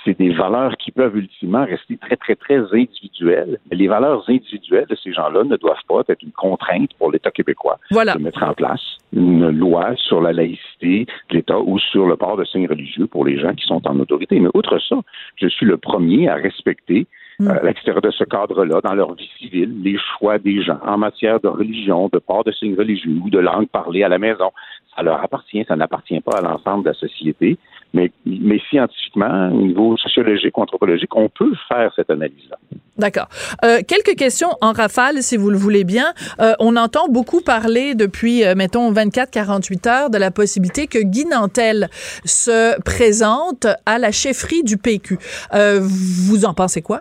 c'est 0.05 0.19
des 0.19 0.33
valeurs 0.33 0.77
qui 0.77 0.91
peuvent 0.91 1.17
ultimement 1.17 1.65
rester 1.65 1.97
très, 1.97 2.17
très, 2.17 2.37
très 2.37 2.59
individuelles. 2.73 3.59
Mais 3.71 3.77
les 3.77 3.89
valeurs 3.89 4.25
individuelles 4.29 4.87
de 4.89 4.97
ces 4.97 5.13
gens-là 5.13 5.45
ne 5.45 5.57
doivent 5.57 5.85
pas 5.89 6.03
être 6.09 6.23
une 6.23 6.33
contrainte 6.33 6.91
pour 6.99 7.11
l'État 7.11 7.31
québécois 7.31 7.79
de 7.91 8.23
mettre 8.23 8.43
en 8.43 8.55
place 8.55 8.83
une 9.13 9.51
loi 9.51 9.95
sur 9.97 10.21
la 10.21 10.33
laïcité 10.33 11.07
de 11.31 11.37
l'État 11.37 11.59
ou 11.59 11.79
sur 11.79 12.07
le 12.07 12.17
port 12.17 12.37
de 12.37 12.45
signes 12.45 12.69
religieux 12.69 13.07
pour 13.07 13.25
les 13.25 13.39
gens 13.39 13.55
qui 13.55 13.67
sont 13.67 13.87
en 13.87 13.99
autorité. 13.99 14.39
Mais 14.39 14.51
outre 14.55 14.79
ça, 14.79 14.97
je 15.37 15.49
suis 15.49 15.67
le 15.67 15.77
premier 15.77 16.29
à 16.29 16.35
respecter. 16.35 17.07
Euh, 17.41 17.61
à 17.61 17.63
l'extérieur 17.63 18.03
de 18.03 18.11
ce 18.11 18.25
cadre-là, 18.25 18.81
dans 18.83 18.95
leur 18.95 19.15
vie 19.15 19.31
civile, 19.39 19.83
les 19.83 19.99
choix 19.99 20.39
des 20.39 20.63
gens 20.63 20.79
en 20.85 20.99
matière 20.99 21.41
de 21.41 21.49
religion, 21.49 22.09
de 22.13 22.19
port 22.19 22.45
de 22.45 22.53
signes 22.53 22.77
religieux 22.77 23.19
ou 23.25 23.31
de 23.31 23.39
langue 23.39 23.69
parlée 23.69 24.03
à 24.03 24.09
la 24.09 24.19
maison. 24.19 24.51
Ça 24.97 25.03
leur 25.03 25.23
appartient, 25.23 25.65
ça 25.69 25.77
n'appartient 25.77 26.21
pas 26.21 26.39
à 26.39 26.41
l'ensemble 26.41 26.85
de 26.85 26.89
la 26.91 26.95
société. 26.95 27.59
Mais, 27.93 28.13
mais 28.25 28.61
scientifiquement, 28.71 29.49
au 29.49 29.63
niveau 29.63 29.97
sociologique 29.97 30.57
ou 30.57 30.63
anthropologique, 30.63 31.15
on 31.17 31.29
peut 31.29 31.53
faire 31.69 31.93
cette 31.97 32.11
analyse-là. 32.11 32.57
D'accord. 33.01 33.29
Euh, 33.65 33.81
quelques 33.87 34.17
questions 34.17 34.51
en 34.61 34.73
rafale, 34.73 35.23
si 35.23 35.37
vous 35.37 35.51
le 35.51 35.57
voulez 35.57 35.85
bien. 35.85 36.13
Euh, 36.39 36.53
on 36.61 36.77
entend 36.77 37.09
beaucoup 37.09 37.41
parler 37.41 37.95
depuis, 37.95 38.45
euh, 38.45 38.55
mettons, 38.55 38.93
24-48 38.93 39.89
heures 39.89 40.11
de 40.11 40.19
la 40.19 40.31
possibilité 40.31 40.87
que 40.87 40.99
Guy 40.99 41.25
Nantel 41.25 41.89
se 42.25 42.81
présente 42.83 43.67
à 43.87 43.99
la 43.99 44.13
chefferie 44.13 44.63
du 44.63 44.77
PQ. 44.77 45.19
Euh, 45.55 45.81
vous 45.83 46.45
en 46.45 46.55
pensez 46.55 46.83
quoi? 46.83 47.01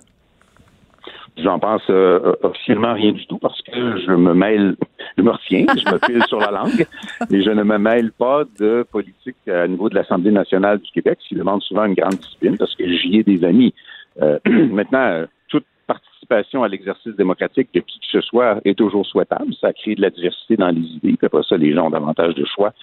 J'en 1.44 1.60
pense 1.60 1.82
euh, 1.90 2.34
officiellement 2.44 2.94
rien 2.94 3.12
du 3.12 3.26
tout 3.28 3.38
parce 3.38 3.62
que 3.62 4.00
je 4.00 4.12
me 4.12 4.34
mêle, 4.34 4.76
je 5.18 5.24
me 5.24 5.32
retiens, 5.32 5.66
je 5.70 5.92
me 5.92 5.98
pile 6.00 6.24
sur 6.28 6.40
la 6.40 6.52
langue, 6.52 6.86
mais 7.30 7.42
je 7.42 7.50
ne 7.50 7.64
me 7.64 7.78
mêle 7.78 8.12
pas 8.12 8.44
de 8.60 8.86
politique 8.92 9.38
à 9.48 9.68
niveau 9.68 9.90
de 9.90 9.96
l'Assemblée 9.96 10.32
nationale 10.32 10.80
du 10.80 10.92
Québec, 10.92 11.20
ce 11.22 11.30
qui 11.30 11.36
demande 11.36 11.62
souvent 11.62 11.86
une 11.86 11.94
grande 11.94 12.16
discipline 12.16 12.58
parce 12.58 12.76
que 12.76 12.88
j'y 12.88 13.18
ai 13.18 13.24
des 13.24 13.44
amis. 13.44 13.74
Euh, 14.22 14.40
maintenant, 14.46 15.06
euh, 15.06 15.26
toute 15.48 15.66
participation 15.88 16.64
à 16.64 16.68
l'exercice 16.68 17.16
démocratique 17.16 17.70
de 17.74 17.80
qui 17.80 18.00
que 18.00 18.08
ce 18.12 18.22
soit 18.22 18.60
est 18.66 18.78
toujours 18.78 19.06
souhaitable. 19.06 19.54
Ça 19.62 19.72
crée 19.74 19.96
de 19.96 20.02
la 20.02 20.10
diversité 20.10 20.58
dans 20.58 20.70
les 20.70 20.82
idées. 20.82 21.16
Puis 21.18 21.26
après 21.26 21.44
ça, 21.48 21.58
les 21.58 21.74
gens 21.74 21.88
ont 21.88 21.92
davantage 21.92 22.36
de 22.36 22.46
choix, 22.46 22.74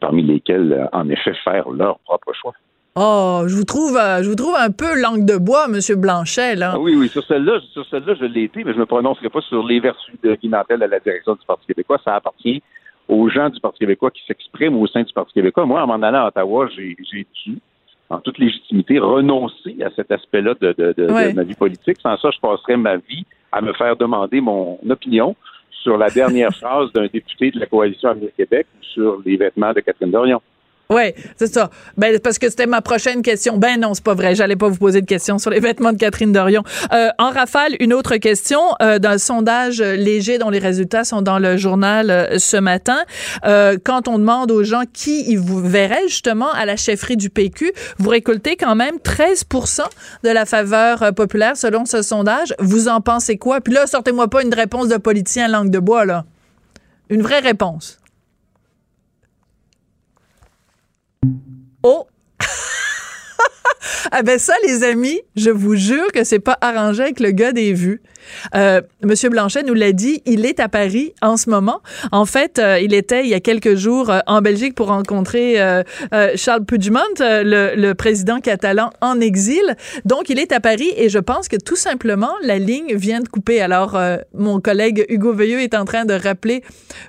parmi 0.00 0.22
lesquels, 0.22 0.88
en 0.92 1.08
effet, 1.08 1.34
faire 1.44 1.68
leur 1.70 1.98
propre 2.00 2.32
choix. 2.34 2.54
Oh, 2.98 3.42
je 3.46 3.54
vous 3.54 3.64
trouve, 3.64 3.94
euh, 3.98 4.22
je 4.22 4.30
vous 4.30 4.36
trouve 4.36 4.54
un 4.58 4.70
peu 4.70 4.98
langue 4.98 5.26
de 5.26 5.36
bois, 5.36 5.68
Monsieur 5.68 5.96
Blanchet, 5.96 6.56
là. 6.56 6.72
Ah 6.76 6.78
oui, 6.78 6.96
oui, 6.96 7.10
sur 7.10 7.22
celle-là, 7.26 7.60
sur 7.74 7.84
celle-là, 7.90 8.14
je 8.18 8.24
l'ai 8.24 8.44
été, 8.44 8.64
mais 8.64 8.72
je 8.72 8.76
ne 8.76 8.80
me 8.80 8.86
prononcerai 8.86 9.28
pas 9.28 9.42
sur 9.42 9.62
les 9.66 9.80
vertus 9.80 10.14
de 10.22 10.34
Guy 10.34 10.50
à 10.54 10.64
la 10.78 10.98
direction 11.00 11.34
du 11.34 11.44
Parti 11.46 11.66
québécois. 11.66 12.00
Ça 12.02 12.14
appartient 12.14 12.62
aux 13.06 13.28
gens 13.28 13.50
du 13.50 13.60
Parti 13.60 13.80
québécois 13.80 14.10
qui 14.10 14.22
s'expriment 14.26 14.80
au 14.80 14.86
sein 14.86 15.02
du 15.02 15.12
Parti 15.12 15.34
québécois. 15.34 15.66
Moi, 15.66 15.82
en 15.82 15.86
m'en 15.86 16.02
allant 16.02 16.24
à 16.24 16.28
Ottawa, 16.28 16.68
j'ai 16.74 16.96
dû, 17.44 17.58
en 18.08 18.18
toute 18.20 18.38
légitimité, 18.38 18.98
renoncer 18.98 19.76
à 19.84 19.90
cet 19.94 20.10
aspect-là 20.10 20.54
de, 20.58 20.74
de, 20.78 20.94
de, 20.96 21.34
ma 21.34 21.42
vie 21.42 21.54
politique. 21.54 21.98
Sans 22.00 22.16
ça, 22.16 22.30
je 22.30 22.40
passerais 22.40 22.78
ma 22.78 22.96
vie 22.96 23.26
à 23.52 23.60
me 23.60 23.74
faire 23.74 23.96
demander 23.96 24.40
mon 24.40 24.78
opinion 24.88 25.36
sur 25.82 25.98
la 25.98 26.08
dernière 26.08 26.50
phrase 26.56 26.90
d'un 26.94 27.08
député 27.08 27.50
de 27.50 27.60
la 27.60 27.66
coalition 27.66 28.08
Avenir 28.08 28.30
Québec 28.34 28.66
sur 28.80 29.20
les 29.22 29.36
vêtements 29.36 29.74
de 29.74 29.80
Catherine 29.80 30.10
Dorion. 30.10 30.40
Oui, 30.88 31.14
c'est 31.36 31.52
ça. 31.52 31.70
Ben, 31.96 32.18
parce 32.20 32.38
que 32.38 32.48
c'était 32.48 32.66
ma 32.66 32.80
prochaine 32.80 33.22
question. 33.22 33.56
Ben 33.56 33.80
non, 33.80 33.94
c'est 33.94 34.04
pas 34.04 34.14
vrai. 34.14 34.34
J'allais 34.34 34.56
pas 34.56 34.68
vous 34.68 34.76
poser 34.76 35.00
de 35.00 35.06
questions 35.06 35.38
sur 35.38 35.50
les 35.50 35.60
vêtements 35.60 35.92
de 35.92 35.98
Catherine 35.98 36.32
Dorion. 36.32 36.62
Euh, 36.92 37.08
en 37.18 37.30
rafale, 37.30 37.74
une 37.80 37.92
autre 37.92 38.16
question. 38.16 38.60
Euh, 38.82 38.98
d'un 38.98 39.18
sondage 39.18 39.80
léger 39.80 40.38
dont 40.38 40.50
les 40.50 40.58
résultats 40.58 41.04
sont 41.04 41.22
dans 41.22 41.38
le 41.38 41.56
journal 41.56 42.10
euh, 42.10 42.38
ce 42.38 42.56
matin, 42.56 42.98
euh, 43.44 43.76
quand 43.82 44.08
on 44.08 44.18
demande 44.18 44.50
aux 44.50 44.64
gens 44.64 44.82
qui 44.92 45.24
ils 45.28 45.38
vous 45.38 45.60
verraient 45.60 46.08
justement 46.08 46.50
à 46.52 46.64
la 46.64 46.76
chefferie 46.76 47.16
du 47.16 47.30
PQ, 47.30 47.72
vous 47.98 48.10
récoltez 48.10 48.56
quand 48.56 48.74
même 48.74 48.96
13% 48.96 49.82
de 50.22 50.28
la 50.28 50.44
faveur 50.44 51.02
euh, 51.02 51.12
populaire 51.12 51.56
selon 51.56 51.84
ce 51.84 52.02
sondage. 52.02 52.54
Vous 52.58 52.88
en 52.88 53.00
pensez 53.00 53.36
quoi? 53.38 53.60
Puis 53.60 53.74
là, 53.74 53.86
sortez-moi 53.86 54.28
pas 54.28 54.42
une 54.42 54.54
réponse 54.54 54.88
de 54.88 54.96
politicien 54.96 55.48
langue 55.48 55.70
de 55.70 55.78
bois, 55.78 56.04
là. 56.04 56.24
Une 57.08 57.22
vraie 57.22 57.40
réponse. 57.40 57.98
Oh! 61.88 62.04
ah 64.10 64.24
ben 64.24 64.40
ça, 64.40 64.54
les 64.66 64.82
amis, 64.82 65.20
je 65.36 65.50
vous 65.50 65.76
jure 65.76 66.10
que 66.12 66.24
c'est 66.24 66.40
pas 66.40 66.58
arrangé 66.60 67.04
avec 67.04 67.20
le 67.20 67.30
gars 67.30 67.52
des 67.52 67.72
vues. 67.74 68.02
Euh, 68.56 68.80
Monsieur 69.04 69.28
Blanchet 69.28 69.62
nous 69.62 69.74
l'a 69.74 69.92
dit, 69.92 70.20
il 70.26 70.46
est 70.46 70.58
à 70.58 70.68
Paris 70.68 71.14
en 71.22 71.36
ce 71.36 71.48
moment. 71.48 71.82
En 72.10 72.26
fait, 72.26 72.58
euh, 72.58 72.80
il 72.80 72.92
était 72.92 73.22
il 73.22 73.28
y 73.28 73.34
a 73.34 73.40
quelques 73.40 73.76
jours 73.76 74.10
euh, 74.10 74.18
en 74.26 74.40
Belgique 74.40 74.74
pour 74.74 74.88
rencontrer 74.88 75.54
Charles 76.34 76.64
Puigdemont, 76.64 76.98
le, 77.20 77.76
le, 77.76 77.94
président 77.94 78.40
catalan 78.40 78.90
en 79.00 79.20
exil. 79.20 79.76
Donc, 80.04 80.28
il 80.28 80.40
est 80.40 80.50
à 80.50 80.58
Paris 80.58 80.92
et 80.96 81.08
je 81.08 81.20
pense 81.20 81.46
que 81.46 81.56
tout 81.56 81.76
simplement, 81.76 82.32
la 82.42 82.58
ligne 82.58 82.96
vient 82.96 83.20
de 83.20 83.28
couper. 83.28 83.60
Alors, 83.60 83.96
mon 84.34 84.60
collègue 84.60 85.06
Hugo 85.08 85.32
Veilleux 85.32 85.60
est 85.60 85.76
en 85.76 85.84
train 85.84 86.04
de 86.04 86.14
rappeler 86.14 86.64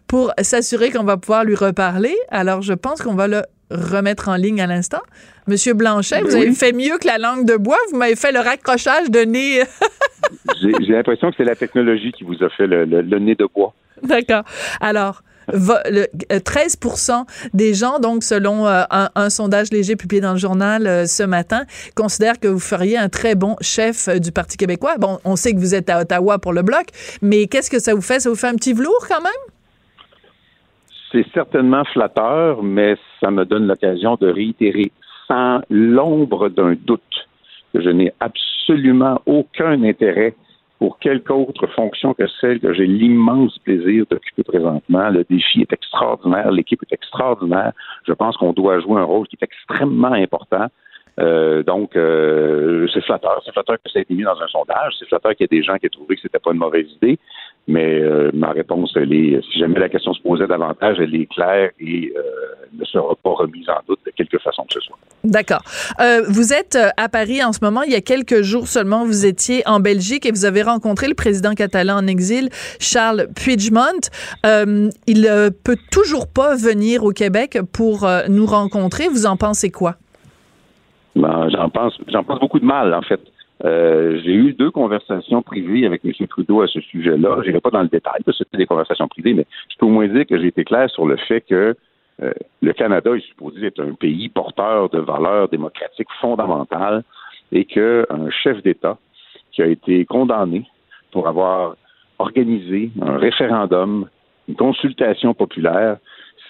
pour 0.06 0.32
s'assurer 0.44 0.92
qu'on 0.92 1.04
va 1.04 1.18
pouvoir 1.18 1.46
lui 1.46 1.56
reparler. 1.56 2.16
Alors, 2.30 2.62
je 2.62 2.74
pense 2.74 3.02
qu'on 3.02 3.16
va 3.16 3.28
le 3.28 3.42
remettre 3.70 4.30
en 4.30 4.36
ligne 4.36 4.62
à 4.62 4.68
l'instant. 4.68 5.02
Monsieur 5.48 5.74
Blanchet, 5.74 6.22
vous 6.22 6.36
avez 6.36 6.52
fait 6.54 6.74
mieux 6.74 6.98
que 6.98 7.08
la 7.08 7.18
langue 7.18 7.46
de 7.46 7.56
bois. 7.56 7.78
Vous 7.92 7.98
m'avez 7.98 8.16
fait 8.16 8.32
le 8.32 8.40
raccrochage 8.40 9.10
de 9.10 9.20
nez. 9.22 9.64
J'ai 10.62 10.94
l'impression 10.94 11.30
que 11.30 11.38
c'est 11.38 11.44
la 11.44 11.56
technologie 11.56 12.12
qui 12.12 12.24
vous 12.24 12.44
a 12.44 12.50
fait 12.50 12.68
le, 12.68 12.86
nez 13.20 13.36
de 13.36 13.48
bois. 13.54 13.74
D'accord. 14.04 14.44
Alors, 14.82 15.22
le, 15.54 16.06
13 16.40 16.78
euh, 16.86 17.14
des 17.54 17.74
gens, 17.74 18.00
donc 18.00 18.24
selon 18.24 18.68
euh, 18.68 18.84
un, 18.92 19.30
sondage 19.30 19.72
léger 19.72 19.96
publié 19.96 20.22
dans 20.22 20.34
le 20.34 20.40
journal 20.40 20.86
euh, 20.86 21.06
ce 21.06 21.24
matin, 21.24 21.64
considèrent 21.96 22.40
que 22.40 22.48
vous 22.48 22.60
feriez 22.60 22.98
un 22.98 23.10
très 23.10 23.36
bon 23.36 23.56
chef 23.62 24.10
du 24.20 24.32
Parti 24.32 24.58
québécois. 24.58 24.96
Bon, 24.98 25.20
on 25.24 25.36
sait 25.36 25.54
que 25.54 25.60
vous 25.60 25.74
êtes 25.76 25.90
à 25.90 26.02
Ottawa 26.02 26.40
pour 26.40 26.54
le 26.54 26.62
bloc, 26.62 26.88
mais 27.22 27.48
qu'est-ce 27.48 27.70
que 27.70 27.80
ça 27.80 27.94
vous 27.94 28.02
fait? 28.02 28.20
Ça 28.20 28.30
vous 28.30 28.36
fait 28.36 28.48
un 28.48 28.56
petit 28.56 28.74
velours 28.74 29.08
quand 29.08 29.22
même? 29.22 29.57
C'est 31.12 31.26
certainement 31.34 31.86
flatteur, 31.86 32.62
mais 32.64 32.98
ça 33.22 33.32
me 33.32 33.46
donne 33.46 33.68
l'occasion 33.68 34.18
de 34.20 34.28
réitérer 34.28 34.92
sans 35.28 35.62
l'ombre 35.70 36.50
d'un 36.50 36.76
doute 36.76 37.02
que 37.74 37.82
je 37.82 37.90
n'ai 37.90 38.14
absolument 38.20 39.22
aucun 39.26 39.84
intérêt 39.84 40.36
pour 40.80 41.00
quelque 41.00 41.32
autre 41.32 41.68
fonction 41.68 42.14
que 42.14 42.28
celle 42.40 42.60
que 42.60 42.74
j'ai 42.74 42.86
l'immense 42.86 43.58
plaisir 43.60 44.06
d'occuper 44.10 44.44
présentement. 44.44 45.10
Le 45.10 45.24
défi 45.24 45.62
est 45.62 45.74
extraordinaire, 45.74 46.52
l'équipe 46.52 46.82
est 46.84 46.94
extraordinaire. 46.94 47.72
Je 48.08 48.14
pense 48.14 48.38
qu'on 48.38 48.54
doit 48.54 48.80
jouer 48.80 49.02
un 49.02 49.04
rôle 49.04 49.28
qui 49.28 49.38
est 49.42 49.44
extrêmement 49.44 50.14
important. 50.14 50.68
Euh, 51.20 51.64
donc, 51.64 51.96
euh, 51.96 52.88
c'est 52.94 53.04
flatteur. 53.04 53.42
C'est 53.46 53.52
flatteur 53.52 53.78
que 53.78 53.90
ça 53.92 54.00
ait 54.00 54.04
été 54.04 54.14
mis 54.14 54.24
dans 54.24 54.40
un 54.40 54.48
sondage. 54.48 54.94
C'est 55.00 55.08
flatteur 55.08 55.32
qu'il 55.36 55.48
y 55.50 55.56
ait 55.56 55.60
des 55.60 55.64
gens 55.64 55.78
qui 55.78 55.88
aient 55.88 55.90
trouvé 55.90 56.16
que 56.16 56.22
c'était 56.22 56.40
pas 56.40 56.52
une 56.52 56.60
mauvaise 56.60 56.88
idée. 57.02 57.18
Mais 57.70 58.00
euh, 58.00 58.32
ma 58.34 58.52
réponse, 58.52 58.94
elle 58.96 59.12
est, 59.12 59.42
si 59.52 59.60
jamais 59.60 59.78
la 59.78 59.90
question 59.90 60.14
se 60.14 60.22
posait 60.22 60.48
davantage, 60.48 60.98
elle 61.00 61.14
est 61.14 61.26
claire 61.26 61.70
et 61.82 62.14
euh, 62.16 62.22
ne 62.80 62.86
sera 62.86 63.14
pas 63.22 63.32
remise 63.32 63.68
en 63.70 63.80
doute 63.86 64.00
de 64.06 64.12
quelque 64.12 64.38
façon 64.38 64.64
que 64.64 64.76
ce 64.76 64.80
soit. 64.80 64.98
D'accord. 65.26 65.62
Euh, 66.00 66.22
vous 66.30 66.54
êtes 66.54 66.78
à 66.96 67.10
Paris 67.10 67.44
en 67.44 67.52
ce 67.52 67.60
moment. 67.62 67.82
Il 67.82 67.92
y 67.92 67.96
a 67.96 68.02
quelques 68.02 68.42
jours 68.42 68.68
seulement, 68.68 69.04
vous 69.04 69.26
étiez 69.26 69.64
en 69.68 69.82
Belgique 69.82 70.26
et 70.26 70.32
vous 70.32 70.46
avez 70.46 70.62
rencontré 70.62 71.10
le 71.10 71.14
président 71.14 71.54
catalan 71.56 71.98
en 71.98 72.08
exil, 72.08 72.48
Charles 72.80 73.28
Puigdemont. 73.36 74.00
il 74.46 75.52
peut 75.66 75.78
toujours 75.92 76.28
pas 76.28 76.56
venir 76.56 77.04
au 77.04 77.12
Québec 77.12 77.60
pour 77.74 78.08
nous 78.30 78.46
rencontrer. 78.46 79.10
Vous 79.10 79.26
en 79.26 79.36
pensez 79.36 79.72
quoi? 79.72 79.98
Ben, 81.18 81.50
j'en 81.50 81.70
pense, 81.70 82.00
j'en 82.08 82.22
beaucoup 82.22 82.60
de 82.60 82.66
mal, 82.66 82.94
en 82.94 83.02
fait. 83.02 83.20
Euh, 83.66 84.20
j'ai 84.24 84.34
eu 84.34 84.54
deux 84.54 84.70
conversations 84.70 85.42
privées 85.42 85.86
avec 85.88 86.06
M. 86.06 86.12
Trudeau 86.28 86.62
à 86.62 86.68
ce 86.68 86.80
sujet-là. 86.80 87.38
Je 87.42 87.48
n'irai 87.48 87.60
pas 87.60 87.72
dans 87.72 87.82
le 87.82 87.88
détail 87.88 88.22
parce 88.24 88.38
que 88.38 88.44
c'était 88.44 88.58
des 88.58 88.68
conversations 88.68 89.08
privées, 89.08 89.34
mais 89.34 89.48
je 89.70 89.78
peux 89.80 89.88
au 89.88 89.90
moins 89.90 90.08
dire 90.08 90.28
que 90.28 90.40
j'ai 90.40 90.48
été 90.48 90.64
clair 90.64 90.88
sur 90.92 91.08
le 91.08 91.18
fait 91.18 91.42
que 91.42 91.76
euh, 92.22 92.34
le 92.62 92.74
Canada 92.74 93.16
est 93.16 93.28
supposé 93.28 93.66
être 93.66 93.82
un 93.82 93.94
pays 93.94 94.30
porteur 94.30 94.90
de 94.90 95.00
valeurs 95.00 95.50
démocratiques 95.50 96.08
fondamentales 96.22 97.04
et 97.52 97.66
qu'un 97.66 98.30
chef 98.30 98.62
d'État 98.62 98.98
qui 99.52 99.64
a 99.64 99.66
été 99.66 100.06
condamné 100.06 100.68
pour 101.12 101.28
avoir 101.28 101.78
organisé 102.20 102.92
un 103.02 103.18
référendum, 103.18 104.08
une 104.48 104.56
consultation 104.56 105.34
populaire, 105.34 105.98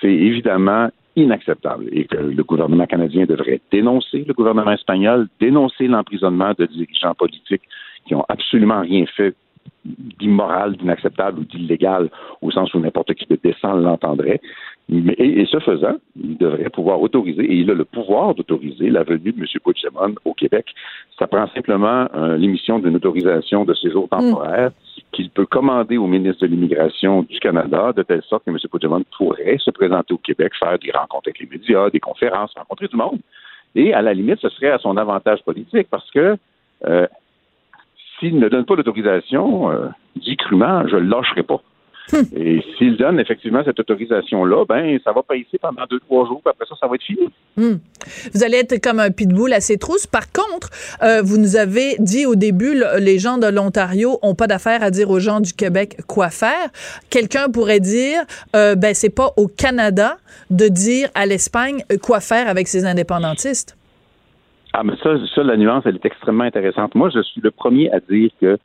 c'est 0.01 0.13
évidemment 0.13 0.89
inacceptable 1.17 1.89
et 1.91 2.05
que 2.05 2.17
le 2.17 2.43
gouvernement 2.43 2.85
canadien 2.85 3.25
devrait 3.25 3.59
dénoncer 3.71 4.23
le 4.25 4.33
gouvernement 4.33 4.71
espagnol, 4.71 5.27
dénoncer 5.39 5.87
l'emprisonnement 5.87 6.53
de 6.57 6.65
dirigeants 6.67 7.15
politiques 7.15 7.63
qui 8.05 8.15
ont 8.15 8.23
absolument 8.29 8.81
rien 8.81 9.05
fait 9.05 9.35
d'immoral, 10.19 10.75
d'inacceptable 10.77 11.39
ou 11.39 11.43
d'illégal, 11.43 12.09
au 12.41 12.51
sens 12.51 12.73
où 12.73 12.79
n'importe 12.79 13.13
qui 13.15 13.25
de 13.25 13.37
décent 13.41 13.73
l'entendrait. 13.73 14.39
Et, 14.89 15.41
et, 15.41 15.45
ce 15.45 15.59
faisant, 15.59 15.95
il 16.21 16.37
devrait 16.37 16.69
pouvoir 16.69 17.01
autoriser, 17.01 17.43
et 17.43 17.55
il 17.55 17.71
a 17.71 17.73
le 17.73 17.83
pouvoir 17.83 18.35
d'autoriser 18.35 18.89
la 18.89 19.03
venue 19.03 19.33
de 19.33 19.39
M. 19.39 19.45
Puigdemont 19.63 20.15
au 20.23 20.33
Québec. 20.33 20.67
Ça 21.17 21.27
prend 21.27 21.47
simplement 21.53 22.07
euh, 22.15 22.37
l'émission 22.37 22.79
d'une 22.79 22.95
autorisation 22.95 23.65
de 23.65 23.73
séjour 23.73 24.05
mm. 24.05 24.09
temporaire 24.09 24.71
qu'il 25.17 25.31
peut 25.31 25.47
commander 25.47 25.97
au 25.97 26.05
ministre 26.05 26.45
de 26.45 26.51
l'Immigration 26.51 27.23
du 27.23 27.39
Canada, 27.39 27.91
de 27.91 28.03
telle 28.03 28.21
sorte 28.21 28.45
que 28.45 28.51
M. 28.51 28.57
Puigdemont 28.69 29.03
pourrait 29.17 29.57
se 29.57 29.71
présenter 29.71 30.13
au 30.13 30.19
Québec, 30.19 30.53
faire 30.59 30.77
des 30.77 30.91
rencontres 30.91 31.29
avec 31.29 31.39
les 31.39 31.47
médias, 31.47 31.89
des 31.89 31.99
conférences, 31.99 32.53
rencontrer 32.55 32.87
le 32.91 32.97
monde. 32.97 33.19
Et 33.73 33.95
à 33.95 34.03
la 34.03 34.13
limite, 34.13 34.39
ce 34.39 34.49
serait 34.49 34.69
à 34.69 34.77
son 34.77 34.95
avantage 34.95 35.41
politique 35.43 35.87
parce 35.89 36.09
que 36.11 36.37
euh, 36.85 37.07
s'il 38.19 38.37
ne 38.37 38.47
donne 38.47 38.65
pas 38.65 38.75
l'autorisation, 38.75 39.71
euh, 39.71 39.87
dit 40.17 40.37
crûment, 40.37 40.87
je 40.87 40.97
ne 40.97 41.09
lâcherai 41.09 41.41
pas. 41.41 41.61
Et 42.35 42.61
s'il 42.77 42.97
donne 42.97 43.19
effectivement 43.19 43.61
cette 43.65 43.79
autorisation-là, 43.79 44.65
ben 44.65 44.99
ça 45.03 45.11
va 45.11 45.23
pas 45.23 45.35
ici 45.35 45.57
pendant 45.61 45.85
deux, 45.89 45.99
trois 45.99 46.25
jours, 46.25 46.41
puis 46.43 46.51
après 46.51 46.65
ça, 46.67 46.75
ça 46.79 46.87
va 46.87 46.95
être 46.95 47.03
fini. 47.03 47.29
Hmm. 47.57 47.77
Vous 48.33 48.43
allez 48.43 48.57
être 48.57 48.81
comme 48.81 48.99
un 48.99 49.11
pitbull 49.11 49.51
à 49.53 49.59
ses 49.59 49.77
trousses. 49.77 50.07
Par 50.07 50.31
contre, 50.31 50.69
euh, 51.03 51.21
vous 51.21 51.37
nous 51.37 51.55
avez 51.55 51.95
dit 51.99 52.25
au 52.25 52.35
début, 52.35 52.75
les 52.99 53.19
gens 53.19 53.37
de 53.37 53.47
l'Ontario 53.47 54.19
ont 54.21 54.35
pas 54.35 54.47
d'affaire 54.47 54.83
à 54.83 54.91
dire 54.91 55.09
aux 55.09 55.19
gens 55.19 55.41
du 55.41 55.53
Québec 55.53 55.97
quoi 56.07 56.29
faire. 56.29 56.69
Quelqu'un 57.09 57.49
pourrait 57.49 57.79
dire, 57.79 58.21
euh, 58.55 58.75
ben 58.75 58.93
c'est 58.93 59.13
pas 59.13 59.31
au 59.37 59.47
Canada 59.47 60.17
de 60.49 60.67
dire 60.67 61.09
à 61.15 61.25
l'Espagne 61.25 61.83
quoi 62.01 62.19
faire 62.19 62.47
avec 62.47 62.67
ses 62.67 62.85
indépendantistes. 62.85 63.77
Ah, 64.73 64.83
mais 64.83 64.93
ça, 65.01 65.15
ça, 65.33 65.43
la 65.43 65.57
nuance, 65.57 65.83
elle 65.85 65.95
est 65.95 66.05
extrêmement 66.05 66.43
intéressante. 66.43 66.93
Moi, 66.93 67.09
je 67.13 67.21
suis 67.23 67.41
le 67.41 67.51
premier 67.51 67.89
à 67.91 67.99
dire 67.99 68.29
que 68.39 68.57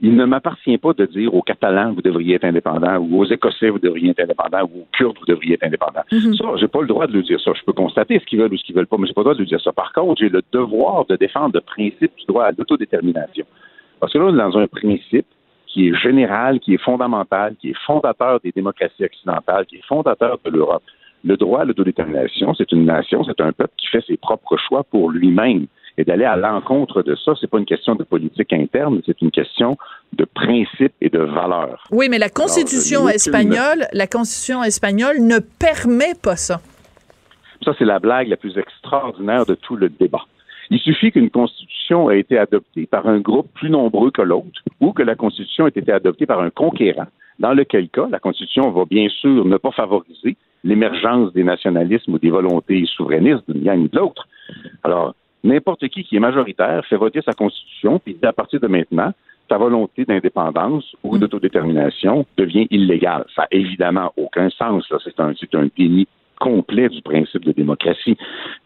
il 0.00 0.14
ne 0.14 0.24
m'appartient 0.26 0.76
pas 0.76 0.92
de 0.92 1.06
dire 1.06 1.34
aux 1.34 1.42
Catalans, 1.42 1.92
vous 1.92 2.02
devriez 2.02 2.34
être 2.34 2.44
indépendants, 2.44 2.98
ou 2.98 3.20
aux 3.20 3.24
Écossais, 3.24 3.70
vous 3.70 3.78
devriez 3.78 4.10
être 4.10 4.20
indépendants, 4.20 4.62
ou 4.62 4.80
aux 4.82 4.86
Kurdes, 4.92 5.16
vous 5.18 5.26
devriez 5.26 5.54
être 5.54 5.64
indépendants. 5.64 6.02
Mm 6.12 6.34
Ça, 6.34 6.44
j'ai 6.56 6.68
pas 6.68 6.82
le 6.82 6.86
droit 6.86 7.06
de 7.06 7.12
lui 7.12 7.22
dire 7.22 7.40
ça. 7.40 7.52
Je 7.54 7.64
peux 7.64 7.72
constater 7.72 8.18
ce 8.18 8.26
qu'ils 8.26 8.38
veulent 8.38 8.52
ou 8.52 8.58
ce 8.58 8.64
qu'ils 8.64 8.74
veulent 8.74 8.86
pas, 8.86 8.96
mais 8.98 9.06
j'ai 9.06 9.14
pas 9.14 9.22
le 9.22 9.26
droit 9.26 9.34
de 9.34 9.40
lui 9.40 9.46
dire 9.46 9.60
ça. 9.60 9.72
Par 9.72 9.92
contre, 9.92 10.20
j'ai 10.20 10.28
le 10.28 10.42
devoir 10.52 11.06
de 11.06 11.16
défendre 11.16 11.52
le 11.54 11.60
principe 11.62 12.14
du 12.16 12.26
droit 12.28 12.44
à 12.44 12.52
l'autodétermination. 12.52 13.46
Parce 14.00 14.12
que 14.12 14.18
là, 14.18 14.26
on 14.26 14.34
est 14.34 14.38
dans 14.38 14.58
un 14.58 14.66
principe 14.66 15.26
qui 15.66 15.88
est 15.88 15.94
général, 15.94 16.60
qui 16.60 16.74
est 16.74 16.82
fondamental, 16.82 17.54
qui 17.56 17.70
est 17.70 17.78
fondateur 17.86 18.40
des 18.40 18.52
démocraties 18.52 19.04
occidentales, 19.04 19.66
qui 19.66 19.76
est 19.76 19.86
fondateur 19.86 20.38
de 20.44 20.50
l'Europe. 20.50 20.82
Le 21.24 21.36
droit 21.36 21.60
à 21.62 21.64
l'autodétermination, 21.64 22.54
c'est 22.54 22.70
une 22.72 22.84
nation, 22.84 23.24
c'est 23.24 23.40
un 23.40 23.52
peuple 23.52 23.72
qui 23.76 23.86
fait 23.88 24.04
ses 24.06 24.16
propres 24.16 24.56
choix 24.58 24.84
pour 24.84 25.10
lui-même. 25.10 25.66
Et 25.98 26.04
d'aller 26.04 26.24
à 26.24 26.36
l'encontre 26.36 27.02
de 27.02 27.16
ça, 27.16 27.32
c'est 27.40 27.46
pas 27.46 27.58
une 27.58 27.64
question 27.64 27.94
de 27.94 28.04
politique 28.04 28.52
interne, 28.52 29.00
c'est 29.06 29.20
une 29.22 29.30
question 29.30 29.78
de 30.12 30.24
principe 30.24 30.92
et 31.00 31.08
de 31.08 31.18
valeur. 31.18 31.84
Oui, 31.90 32.08
mais 32.10 32.18
la 32.18 32.28
Constitution 32.28 33.08
espagnole, 33.08 33.86
la 33.92 34.06
Constitution 34.06 34.62
espagnole 34.62 35.20
ne 35.20 35.38
permet 35.38 36.14
pas 36.22 36.36
ça. 36.36 36.60
Ça, 37.64 37.72
c'est 37.78 37.84
la 37.84 37.98
blague 37.98 38.28
la 38.28 38.36
plus 38.36 38.56
extraordinaire 38.58 39.46
de 39.46 39.54
tout 39.54 39.76
le 39.76 39.88
débat. 39.88 40.24
Il 40.70 40.80
suffit 40.80 41.12
qu'une 41.12 41.30
constitution 41.30 42.10
ait 42.10 42.20
été 42.20 42.38
adoptée 42.38 42.86
par 42.86 43.06
un 43.06 43.20
groupe 43.20 43.48
plus 43.54 43.70
nombreux 43.70 44.10
que 44.10 44.22
l'autre 44.22 44.62
ou 44.80 44.92
que 44.92 45.02
la 45.02 45.14
constitution 45.14 45.66
ait 45.66 45.72
été 45.74 45.92
adoptée 45.92 46.26
par 46.26 46.40
un 46.40 46.50
conquérant, 46.50 47.06
dans 47.38 47.54
lequel 47.54 47.88
cas 47.88 48.08
la 48.10 48.18
constitution 48.18 48.70
va 48.70 48.84
bien 48.84 49.08
sûr 49.08 49.44
ne 49.44 49.56
pas 49.56 49.70
favoriser 49.70 50.36
l'émergence 50.64 51.32
des 51.32 51.44
nationalismes 51.44 52.14
ou 52.14 52.18
des 52.18 52.30
volontés 52.30 52.84
souverainistes 52.86 53.48
d'une 53.48 53.62
gang 53.62 53.84
ou 53.84 53.88
de 53.88 53.96
l'autre. 53.96 54.26
Alors, 54.82 55.14
n'importe 55.46 55.88
qui 55.88 56.04
qui 56.04 56.16
est 56.16 56.20
majoritaire 56.20 56.84
fait 56.86 56.96
voter 56.96 57.22
sa 57.22 57.32
constitution, 57.32 57.98
puis 57.98 58.16
à 58.22 58.32
partir 58.32 58.60
de 58.60 58.66
maintenant, 58.66 59.12
sa 59.48 59.58
volonté 59.58 60.04
d'indépendance 60.04 60.84
ou 61.02 61.16
mm. 61.16 61.20
d'autodétermination 61.20 62.26
devient 62.36 62.66
illégale. 62.70 63.24
Ça 63.34 63.42
n'a 63.42 63.48
évidemment 63.52 64.12
aucun 64.16 64.50
sens. 64.50 64.92
C'est 65.04 65.20
un, 65.20 65.32
un 65.54 65.68
déni 65.76 66.06
complet 66.38 66.88
du 66.88 67.02
principe 67.02 67.44
de 67.44 67.52
démocratie. 67.52 68.16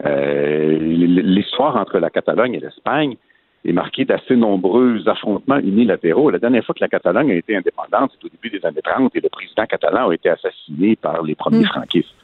Euh, 0.05 0.79
l'histoire 0.79 1.77
entre 1.77 1.99
la 1.99 2.11
Catalogne 2.11 2.55
et 2.55 2.61
l'Espagne 2.61 3.16
est 3.64 3.73
marquée 3.73 4.05
d'assez 4.05 4.37
nombreux 4.37 5.07
affrontements 5.07 5.59
unilatéraux. 5.59 6.31
La 6.31 6.38
dernière 6.38 6.64
fois 6.64 6.75
que 6.75 6.83
la 6.83 6.88
Catalogne 6.88 7.31
a 7.31 7.35
été 7.35 7.55
indépendante, 7.55 8.12
c'est 8.12 8.27
au 8.27 8.31
début 8.31 8.51
des 8.51 8.64
années 8.64 8.83
30 8.83 9.14
et 9.14 9.21
le 9.21 9.29
président 9.29 9.66
catalan 9.66 10.09
a 10.09 10.14
été 10.14 10.31
assassiné 10.31 10.97
par 10.97 11.23
les 11.23 11.35
premiers 11.35 11.61
mm. 11.61 11.66
franquistes. 11.66 12.14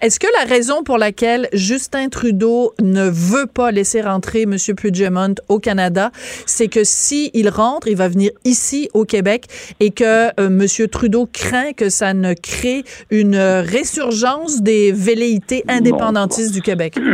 Est-ce 0.00 0.18
que 0.18 0.26
la 0.40 0.48
raison 0.48 0.82
pour 0.82 0.98
laquelle 0.98 1.48
Justin 1.52 2.08
Trudeau 2.08 2.72
ne 2.80 3.08
veut 3.08 3.46
pas 3.46 3.70
laisser 3.70 4.00
rentrer 4.00 4.42
M. 4.42 4.56
Puigdemont 4.76 5.34
au 5.48 5.58
Canada, 5.58 6.10
c'est 6.46 6.68
que 6.68 6.84
si 6.84 7.30
il 7.34 7.48
rentre, 7.48 7.88
il 7.88 7.96
va 7.96 8.08
venir 8.08 8.30
ici 8.44 8.88
au 8.94 9.04
Québec 9.04 9.46
et 9.80 9.90
que 9.90 10.28
euh, 10.40 10.46
M. 10.48 10.88
Trudeau 10.88 11.26
craint 11.26 11.72
que 11.72 11.88
ça 11.88 12.14
ne 12.14 12.34
crée 12.34 12.84
une 13.10 13.36
résurgence 13.36 14.62
des 14.62 14.92
velléités 14.92 15.64
indépendantistes 15.68 16.54
du 16.54 16.62
Québec? 16.62 16.98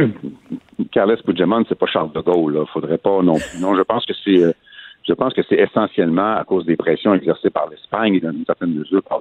Carles 0.93 1.17
Puigdemont, 1.23 1.65
c'est 1.69 1.79
pas 1.79 1.87
Charles 1.87 2.13
de 2.13 2.21
Gaulle. 2.21 2.55
Là. 2.55 2.65
Faudrait 2.73 2.99
pas 2.99 3.23
non 3.23 3.37
Non, 3.61 3.77
je 3.77 3.83
pense 3.83 4.05
que 4.07 4.13
c'est, 4.25 4.43
euh, 4.43 4.53
je 5.07 5.13
pense 5.13 5.35
que 5.35 5.43
c'est 5.49 5.57
essentiellement 5.57 6.37
à 6.37 6.45
cause 6.45 6.65
des 6.65 6.77
pressions 6.77 7.15
exercées 7.15 7.51
par 7.51 7.69
l'Espagne 7.69 8.15
et 8.15 8.21
dans 8.21 8.33
une 8.33 8.45
certaine 8.45 8.75
mesure 8.75 9.03
par 9.03 9.21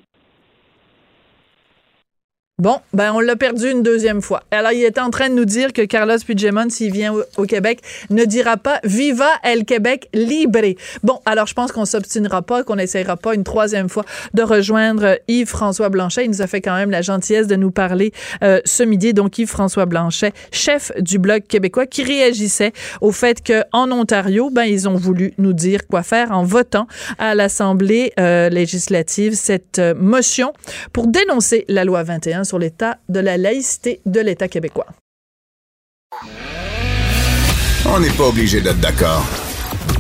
Bon, 2.58 2.80
ben 2.94 3.12
on 3.14 3.20
l'a 3.20 3.36
perdu 3.36 3.70
une 3.70 3.84
deuxième 3.84 4.22
fois. 4.22 4.42
Alors, 4.50 4.72
il 4.72 4.82
était 4.86 5.02
en 5.02 5.10
train 5.10 5.28
de 5.28 5.34
nous 5.34 5.44
dire 5.44 5.74
que 5.74 5.82
Carlos 5.82 6.18
Puigdemont, 6.24 6.70
s'il 6.70 6.90
vient 6.90 7.14
au, 7.36 7.44
Québec, 7.44 7.82
ne 8.10 8.24
dira 8.24 8.56
pas 8.56 8.80
Viva 8.86 9.28
el 9.44 9.66
Québec 9.66 10.08
libre. 10.14 10.62
Bon, 11.04 11.20
alors 11.26 11.48
je 11.48 11.54
pense 11.54 11.74
qu'on 11.74 11.84
s'obstinera 11.84 12.44
pas, 12.44 12.64
qu'on 12.64 12.78
n'essayera 12.78 13.18
pas 13.18 13.36
une 13.36 13.44
troisième 13.44 13.90
fois 13.90 14.06
de 14.34 14.42
rejoindre 14.42 15.20
Yves-François 15.28 15.90
Blanchet. 15.90 16.24
Il 16.24 16.30
nous 16.30 16.42
a 16.42 16.48
fait 16.48 16.62
quand 16.62 16.78
même 16.78 16.92
la 16.92 17.02
gentillesse 17.02 17.48
de 17.48 17.58
nous 17.58 17.72
parler 17.72 18.14
euh, 18.42 18.62
ce 18.64 18.84
midi. 18.84 19.14
Donc, 19.14 19.38
Yves-François 19.38 19.86
Blanchet, 19.86 20.32
chef 20.54 20.94
du 20.98 21.20
Bloc 21.20 21.44
québécois, 21.50 21.88
qui 21.88 22.04
réagissait 22.04 22.72
au 23.02 23.12
fait 23.12 23.46
qu'en 23.46 23.92
Ontario, 23.92 24.50
ben, 24.50 24.64
ils 24.64 24.88
ont 24.88 24.96
voulu 24.96 25.34
nous 25.40 25.52
dire 25.52 25.86
quoi 25.88 26.04
faire 26.04 26.32
en 26.32 26.46
votant 26.46 26.88
à 27.18 27.36
l'Assemblée 27.36 28.14
euh, 28.18 28.48
législative 28.48 29.34
cette 29.34 29.80
euh, 29.80 29.94
motion 29.94 30.54
pour 30.94 31.08
dénoncer 31.08 31.66
la 31.68 31.84
loi 31.84 32.04
21 32.04 32.45
sur 32.46 32.60
l'état 32.60 32.98
de 33.10 33.20
la 33.20 33.38
laïcité 33.38 34.02
de 34.06 34.22
l'État 34.22 34.48
québécois. 34.48 34.88
On 37.88 38.00
n'est 38.00 38.12
pas 38.12 38.28
obligé 38.28 38.62
d'être 38.62 38.80
d'accord. 38.80 39.24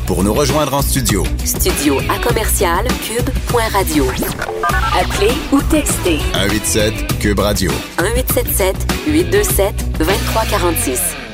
Pour 0.08 0.23
nous 0.23 0.34
rejoindre 0.34 0.73
en 0.73 0.81
studio. 0.81 1.23
Studio 1.43 1.99
à 2.10 2.19
commercial 2.19 2.88
cube.radio. 3.03 4.05
Appelez 4.99 5.34
ou 5.51 5.62
textez. 5.63 6.19
187 6.34 7.19
cube 7.19 7.39
radio. 7.39 7.71
1877 8.01 8.75
827 9.08 9.97
2346. 9.97 11.24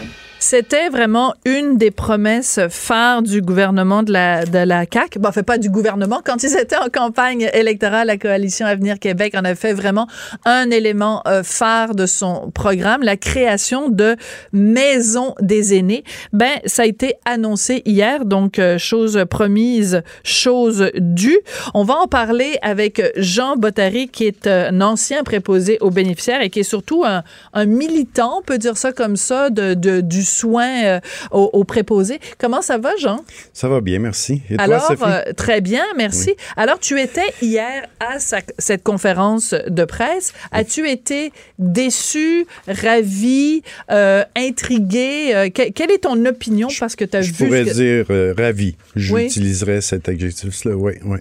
C'était 0.53 0.89
vraiment 0.89 1.33
une 1.45 1.77
des 1.77 1.91
promesses 1.91 2.59
phares 2.69 3.21
du 3.21 3.41
gouvernement 3.41 4.03
de 4.03 4.11
la, 4.11 4.43
de 4.43 4.57
la 4.57 4.83
CAQ. 4.83 5.17
Bon, 5.19 5.31
fait 5.31 5.43
pas 5.43 5.57
du 5.57 5.69
gouvernement. 5.69 6.19
Quand 6.25 6.43
ils 6.43 6.57
étaient 6.57 6.75
en 6.75 6.89
campagne 6.89 7.49
électorale, 7.53 8.07
la 8.07 8.17
coalition 8.17 8.65
Avenir 8.65 8.99
Québec 8.99 9.33
en 9.33 9.45
a 9.45 9.55
fait 9.55 9.71
vraiment 9.71 10.07
un 10.43 10.69
élément 10.69 11.21
euh, 11.25 11.41
phare 11.41 11.95
de 11.95 12.05
son 12.05 12.51
programme, 12.53 13.01
la 13.01 13.15
création 13.15 13.87
de 13.87 14.17
maisons 14.51 15.35
des 15.39 15.73
aînés. 15.73 16.03
Ben, 16.33 16.59
ça 16.65 16.81
a 16.81 16.85
été 16.85 17.13
annoncé 17.23 17.81
hier, 17.85 18.25
donc 18.25 18.59
euh, 18.59 18.77
chose 18.77 19.23
promise, 19.29 20.01
chose 20.25 20.91
due. 20.95 21.39
On 21.73 21.85
va 21.85 21.93
en 21.95 22.07
parler 22.07 22.57
avec 22.61 23.01
Jean 23.15 23.55
Bottary, 23.55 24.09
qui 24.09 24.25
est 24.25 24.47
euh, 24.47 24.67
un 24.67 24.81
ancien 24.81 25.23
préposé 25.23 25.77
aux 25.79 25.91
bénéficiaires 25.91 26.41
et 26.41 26.49
qui 26.49 26.59
est 26.59 26.63
surtout 26.63 27.05
un, 27.05 27.23
militant, 27.65 28.39
on 28.39 28.41
peut 28.41 28.57
dire 28.57 28.75
ça 28.75 28.91
comme 28.91 29.15
ça, 29.15 29.49
de, 29.49 29.75
de 29.75 30.01
du 30.01 30.23
soins 30.41 30.83
euh, 30.83 30.99
aux, 31.31 31.63
préposés. 31.63 32.19
Comment 32.37 32.61
ça 32.61 32.77
va, 32.77 32.95
Jean? 32.97 33.23
Ça 33.53 33.67
va 33.67 33.81
bien, 33.81 33.99
merci. 33.99 34.41
Et 34.49 34.57
Alors, 34.57 34.85
toi, 34.87 34.95
Sophie? 34.97 35.11
Euh, 35.11 35.33
très 35.33 35.61
bien, 35.61 35.83
merci. 35.97 36.35
Alors, 36.57 36.79
tu 36.79 36.99
étais 36.99 37.33
hier 37.41 37.87
à 37.99 38.19
cette 38.19 38.83
conférence 38.83 39.53
de 39.67 39.85
presse. 39.85 40.33
As-tu 40.51 40.89
été 40.89 41.31
déçu, 41.59 42.45
ravi, 42.67 43.61
euh, 43.91 44.23
intrigué? 44.35 45.51
quelle 45.53 45.91
est 45.91 46.03
ton 46.03 46.25
opinion? 46.25 46.67
Parce 46.79 46.95
que 46.95 47.05
tu 47.05 47.17
as 47.17 47.21
vu... 47.21 47.33
Je 47.33 47.45
pourrais 47.45 47.63
dire 47.63 48.05
ravi. 48.37 48.75
J'utiliserais 48.95 49.81
cet 49.81 50.09
adjectif-là, 50.09 50.75
oui, 50.75 50.93
oui. 51.05 51.19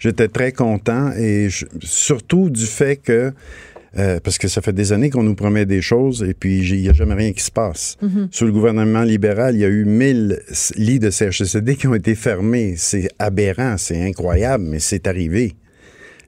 J'étais 0.00 0.28
très 0.28 0.52
content 0.52 1.12
et 1.12 1.48
surtout 1.80 2.50
du 2.50 2.66
fait 2.66 2.96
que 2.96 3.32
euh, 3.98 4.20
parce 4.22 4.38
que 4.38 4.48
ça 4.48 4.62
fait 4.62 4.72
des 4.72 4.92
années 4.92 5.10
qu'on 5.10 5.22
nous 5.22 5.34
promet 5.34 5.66
des 5.66 5.82
choses 5.82 6.22
et 6.22 6.34
puis 6.34 6.66
il 6.66 6.82
n'y 6.82 6.88
a 6.88 6.92
jamais 6.92 7.14
rien 7.14 7.32
qui 7.32 7.42
se 7.42 7.50
passe. 7.50 7.96
Mhm. 8.00 8.28
Sous 8.30 8.46
le 8.46 8.52
gouvernement 8.52 9.02
libéral, 9.02 9.54
il 9.54 9.60
y 9.60 9.64
a 9.64 9.68
eu 9.68 9.84
1000 9.84 10.40
lits 10.76 10.98
de 10.98 11.10
CHSLD 11.10 11.76
qui 11.76 11.86
ont 11.86 11.94
été 11.94 12.14
fermés. 12.14 12.74
C'est 12.76 13.08
aberrant, 13.18 13.76
c'est 13.76 14.02
incroyable, 14.02 14.64
mais 14.64 14.78
c'est 14.78 15.06
arrivé. 15.06 15.54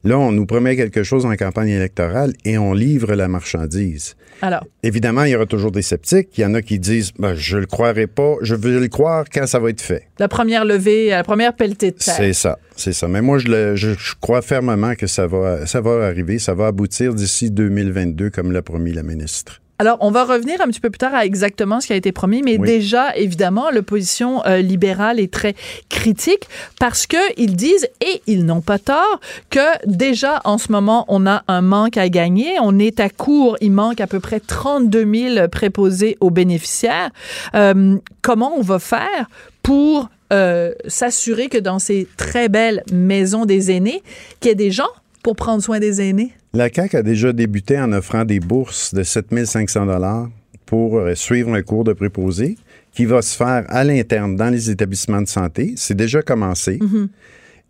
Là, 0.05 0.19
on 0.19 0.33
nous 0.33 0.45
promet 0.45 0.77
quelque 0.77 1.03
chose 1.03 1.25
en 1.25 1.35
campagne 1.35 1.71
électorale 1.71 2.35
et 2.45 2.59
on 2.59 2.75
livre 2.75 3.15
la 3.15 3.27
marchandise. 3.27 4.17
Alors? 4.43 4.63
Évidemment, 4.83 5.25
il 5.25 5.31
y 5.31 5.37
aura 5.37 5.47
toujours 5.47 5.71
des 5.71 5.81
sceptiques. 5.81 6.29
Il 6.37 6.43
y 6.43 6.45
en 6.45 6.53
a 6.53 6.61
qui 6.61 6.79
disent 6.79 7.13
ben, 7.19 7.35
Je 7.35 7.57
le 7.57 7.65
croirai 7.65 8.07
pas, 8.07 8.35
je 8.43 8.55
veux 8.55 8.79
le 8.79 8.89
croire 8.89 9.25
quand 9.33 9.47
ça 9.47 9.59
va 9.59 9.71
être 9.71 9.81
fait. 9.81 10.09
La 10.19 10.29
première 10.29 10.67
levée, 10.67 11.09
la 11.09 11.25
première 11.25 11.55
pelletée 11.55 11.91
de 11.91 11.97
terre. 11.97 12.17
C'est 12.17 12.35
ça, 12.35 12.59
c'est 12.77 12.93
ça. 12.93 13.09
Mais 13.09 13.23
moi, 13.23 13.39
je, 13.39 13.75
je, 13.77 13.95
crois 14.21 14.43
fermement 14.43 14.95
que 14.95 15.07
ça 15.07 15.27
va, 15.27 15.65
ça 15.67 15.81
va 15.81 16.07
arriver, 16.07 16.39
ça 16.39 16.53
va 16.53 16.67
aboutir 16.67 17.15
d'ici 17.15 17.51
2022, 17.51 18.29
comme 18.29 18.53
l'a 18.53 18.61
promis 18.61 18.93
la 18.93 19.03
ministre. 19.03 19.63
Alors, 19.85 19.99
on 20.01 20.11
va 20.11 20.25
revenir 20.25 20.63
un 20.63 20.67
petit 20.69 20.81
peu 20.81 20.89
plus 20.89 20.97
tard 20.97 21.15
à 21.15 21.27
exactement 21.27 21.79
ce 21.79 21.89
qui 21.89 21.93
a 21.93 21.97
été 21.97 22.11
promis, 22.11 22.41
mais 22.41 22.57
déjà, 22.57 23.15
évidemment, 23.17 23.71
l'opposition 23.71 24.43
euh, 24.47 24.63
libérale 24.63 25.21
est 25.21 25.31
très 25.31 25.55
critique 25.91 26.49
parce 26.81 27.07
que 27.07 27.19
ils 27.37 27.55
disent, 27.55 27.87
et 28.01 28.23
ils 28.27 28.47
n'ont 28.47 28.63
pas 28.63 28.79
tort, 28.79 29.21
que 29.51 29.61
déjà, 29.85 30.41
en 30.45 30.57
ce 30.57 30.73
moment, 30.73 31.05
on 31.09 31.27
a 31.27 31.43
un 31.49 31.61
manque 31.61 31.99
à 31.99 32.09
gagner. 32.09 32.57
On 32.63 32.79
est 32.79 32.99
à 32.99 33.11
court, 33.11 33.59
il 33.61 33.73
manque 33.73 34.01
à 34.01 34.07
peu 34.07 34.21
près 34.21 34.41
32 34.41 35.35
000 35.35 35.49
préposés 35.49 36.17
aux 36.21 36.31
bénéficiaires. 36.31 37.11
Euh, 37.55 37.99
comment 38.23 38.57
on 38.57 38.63
va 38.63 38.79
faire 38.79 39.29
pour 39.63 40.09
euh, 40.33 40.73
s'assurer 40.87 41.49
que 41.49 41.59
dans 41.59 41.79
ces 41.79 42.09
très 42.17 42.49
belles 42.49 42.83
maisons 42.91 43.45
des 43.45 43.71
aînés, 43.71 44.03
qu'il 44.41 44.49
y 44.49 44.53
ait 44.53 44.55
des 44.55 44.71
gens 44.71 44.89
pour 45.25 45.35
prendre 45.35 45.63
soin 45.63 45.81
des 45.81 46.01
aînés? 46.01 46.33
La 46.53 46.69
CAQ 46.73 46.99
a 46.99 47.03
déjà 47.03 47.33
débuté 47.33 47.81
en 47.81 47.93
offrant 47.93 48.25
des 48.25 48.39
bourses 48.39 48.95
de 48.95 49.03
7500 49.03 49.87
dollars 49.87 50.29
pour 50.67 50.99
euh, 50.99 51.15
suivre 51.17 51.53
un 51.53 51.63
cours 51.63 51.83
de 51.83 51.95
préposé 51.95 52.57
qui 52.93 53.07
va 53.07 53.23
se 53.23 53.37
faire 53.37 53.65
à 53.69 53.83
l'interne 53.83 54.37
dans 54.37 54.51
les 54.51 54.71
établissements 54.71 55.23
de 55.23 55.27
santé. 55.27 55.73
C'est 55.77 55.97
déjà 55.97 56.23
commencé. 56.23 56.79
Mm-hmm. 56.79 57.09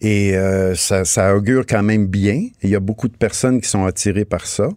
Et 0.02 0.36
euh, 0.36 0.74
ça, 0.74 1.04
ça, 1.04 1.34
augure 1.34 1.64
quand 1.66 1.82
même 1.82 2.08
bien. 2.08 2.48
Il 2.62 2.70
y 2.70 2.74
a 2.74 2.80
beaucoup 2.80 3.08
de 3.08 3.16
personnes 3.16 3.60
qui 3.60 3.68
sont 3.68 3.86
attirées 3.86 4.26
par 4.26 4.46
ça. 4.46 4.68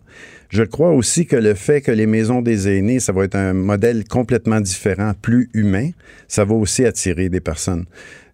Je 0.49 0.63
crois 0.63 0.91
aussi 0.91 1.25
que 1.25 1.35
le 1.35 1.53
fait 1.53 1.81
que 1.81 1.91
les 1.91 2.05
maisons 2.05 2.41
des 2.41 2.69
aînés, 2.69 2.99
ça 2.99 3.11
va 3.11 3.25
être 3.25 3.35
un 3.35 3.53
modèle 3.53 4.05
complètement 4.05 4.61
différent, 4.61 5.11
plus 5.21 5.49
humain, 5.53 5.89
ça 6.27 6.45
va 6.45 6.53
aussi 6.53 6.85
attirer 6.85 7.29
des 7.29 7.41
personnes. 7.41 7.85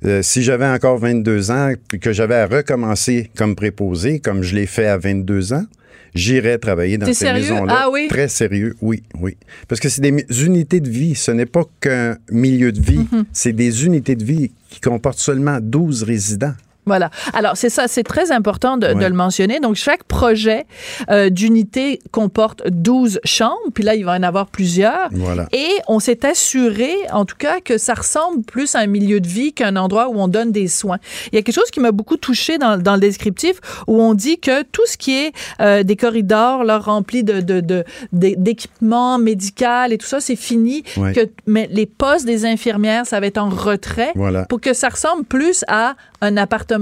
Euh, 0.06 0.22
si 0.22 0.44
j'avais 0.44 0.68
encore 0.68 0.98
22 0.98 1.52
ans 1.52 1.74
puis 1.88 2.00
que 2.00 2.12
j'avais 2.12 2.36
à 2.36 2.46
recommencer 2.46 3.32
comme 3.36 3.56
préposé, 3.56 4.20
comme 4.20 4.44
je 4.44 4.54
l'ai 4.54 4.66
fait 4.66 4.88
à 4.88 4.98
22 4.98 5.54
ans, 5.54 5.66
j'irais 6.14 6.58
travailler 6.58 6.98
dans 6.98 7.12
ces 7.12 7.32
maisons-là. 7.32 7.84
Ah, 7.84 7.90
oui? 7.92 8.08
Très 8.10 8.28
sérieux, 8.28 8.76
oui, 8.82 9.04
oui. 9.20 9.38
Parce 9.68 9.80
que 9.80 9.90
c'est 9.90 10.02
des 10.02 10.46
unités 10.46 10.80
de 10.80 10.90
vie, 10.90 11.16
ce 11.16 11.32
n'est 11.32 11.46
pas 11.46 11.64
qu'un 11.80 12.18
milieu 12.30 12.72
de 12.72 12.82
vie, 12.82 13.08
mm-hmm. 13.12 13.24
c'est 13.32 13.54
des 13.54 13.86
unités 13.86 14.16
de 14.16 14.24
vie 14.24 14.52
qui 14.70 14.80
comportent 14.80 15.20
seulement 15.20 15.60
12 15.62 16.04
résidents. 16.04 16.54
Voilà. 16.86 17.10
Alors, 17.34 17.56
c'est 17.56 17.70
ça, 17.70 17.88
c'est 17.88 18.04
très 18.04 18.32
important 18.32 18.78
de, 18.78 18.88
le 18.88 19.10
mentionner. 19.10 19.60
Donc, 19.60 19.76
chaque 19.76 20.04
projet 20.04 20.66
euh, 21.10 21.30
d'unité 21.30 22.00
comporte 22.12 22.68
12 22.68 23.20
chambres, 23.24 23.58
puis 23.74 23.84
là, 23.84 23.96
il 23.96 24.06
va 24.06 24.16
y 24.16 24.20
en 24.20 24.24
avoir 24.24 24.48
plusieurs. 24.48 25.10
Voilà. 25.12 25.48
Et 25.54 25.70
on 25.88 26.00
s'est 26.00 26.26
assuré, 26.26 26.94
en 27.12 27.26
tout 27.26 27.38
cas, 27.38 27.62
que 27.62 27.78
ça 27.78 27.94
ressemble 27.94 28.44
plus 28.44 28.76
à 28.76 28.80
un 28.80 28.88
milieu 28.88 29.20
de 29.20 29.28
vie 29.28 29.54
qu'un 29.54 29.76
endroit 29.76 30.10
où 30.10 30.20
on 30.20 30.28
donne 30.28 30.52
des 30.52 30.68
soins. 30.68 30.98
Il 31.32 31.36
y 31.36 31.38
a 31.38 31.42
quelque 31.42 31.56
chose 31.56 31.72
qui 31.72 31.80
m'a 31.80 31.92
beaucoup 31.92 32.18
touché 32.18 32.58
dans, 32.58 32.78
dans, 32.78 32.96
le 32.96 33.00
descriptif, 33.00 33.60
où 33.88 34.02
on 34.02 34.14
dit 34.14 34.40
que 34.40 34.64
tout 34.64 34.86
ce 34.86 34.98
qui 34.98 35.16
est 35.16 35.34
euh, 35.62 35.84
des 35.84 35.96
corridors 35.96 36.64
là, 36.64 36.80
remplis 36.80 37.24
de, 37.24 37.42
de, 37.42 37.84
d'équipements 38.12 39.18
médicaux 39.18 39.54
et 39.90 39.98
tout 39.98 40.08
ça, 40.08 40.20
c'est 40.20 40.36
fini. 40.36 40.84
Que, 40.84 41.30
mais 41.46 41.68
les 41.72 41.86
postes 41.86 42.26
des 42.26 42.46
infirmières, 42.46 43.06
ça 43.06 43.20
va 43.20 43.28
être 43.28 43.38
en 43.38 43.50
retrait 43.50 44.12
voilà. 44.16 44.46
pour 44.46 44.60
que 44.62 44.74
ça 44.74 44.90
ressemble 44.90 45.24
plus 45.24 45.64
à 45.68 45.96
un 46.22 46.38
appartement 46.38 46.73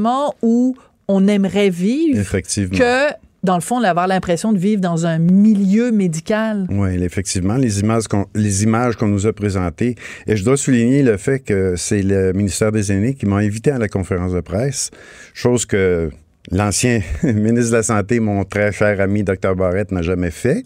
où 0.41 0.75
on 1.07 1.27
aimerait 1.27 1.69
vivre 1.69 2.19
effectivement. 2.19 2.77
que 2.77 3.11
dans 3.43 3.55
le 3.55 3.61
fond, 3.61 3.81
d'avoir 3.81 4.07
l'impression 4.07 4.53
de 4.53 4.59
vivre 4.59 4.81
dans 4.81 5.07
un 5.07 5.17
milieu 5.17 5.91
médical. 5.91 6.67
Oui, 6.69 7.01
effectivement, 7.03 7.55
les 7.55 7.79
images 7.79 8.07
qu'on, 8.07 8.27
les 8.35 8.63
images 8.63 8.95
qu'on 8.95 9.07
nous 9.07 9.25
a 9.25 9.33
présentées. 9.33 9.95
Et 10.27 10.35
je 10.35 10.43
dois 10.43 10.57
souligner 10.57 11.01
le 11.01 11.17
fait 11.17 11.39
que 11.39 11.75
c'est 11.75 12.03
le 12.03 12.33
ministère 12.33 12.71
des 12.71 12.91
Aînés 12.91 13.15
qui 13.15 13.25
m'a 13.25 13.37
invité 13.37 13.71
à 13.71 13.79
la 13.79 13.87
conférence 13.87 14.33
de 14.33 14.41
presse, 14.41 14.91
chose 15.33 15.65
que 15.65 16.11
l'ancien 16.51 17.01
ministre 17.23 17.71
de 17.71 17.77
la 17.77 17.83
Santé, 17.83 18.19
mon 18.19 18.43
très 18.43 18.71
cher 18.71 19.01
ami 19.01 19.23
Dr 19.23 19.55
Barrett, 19.55 19.91
n'a 19.91 20.03
jamais 20.03 20.31
fait. 20.31 20.63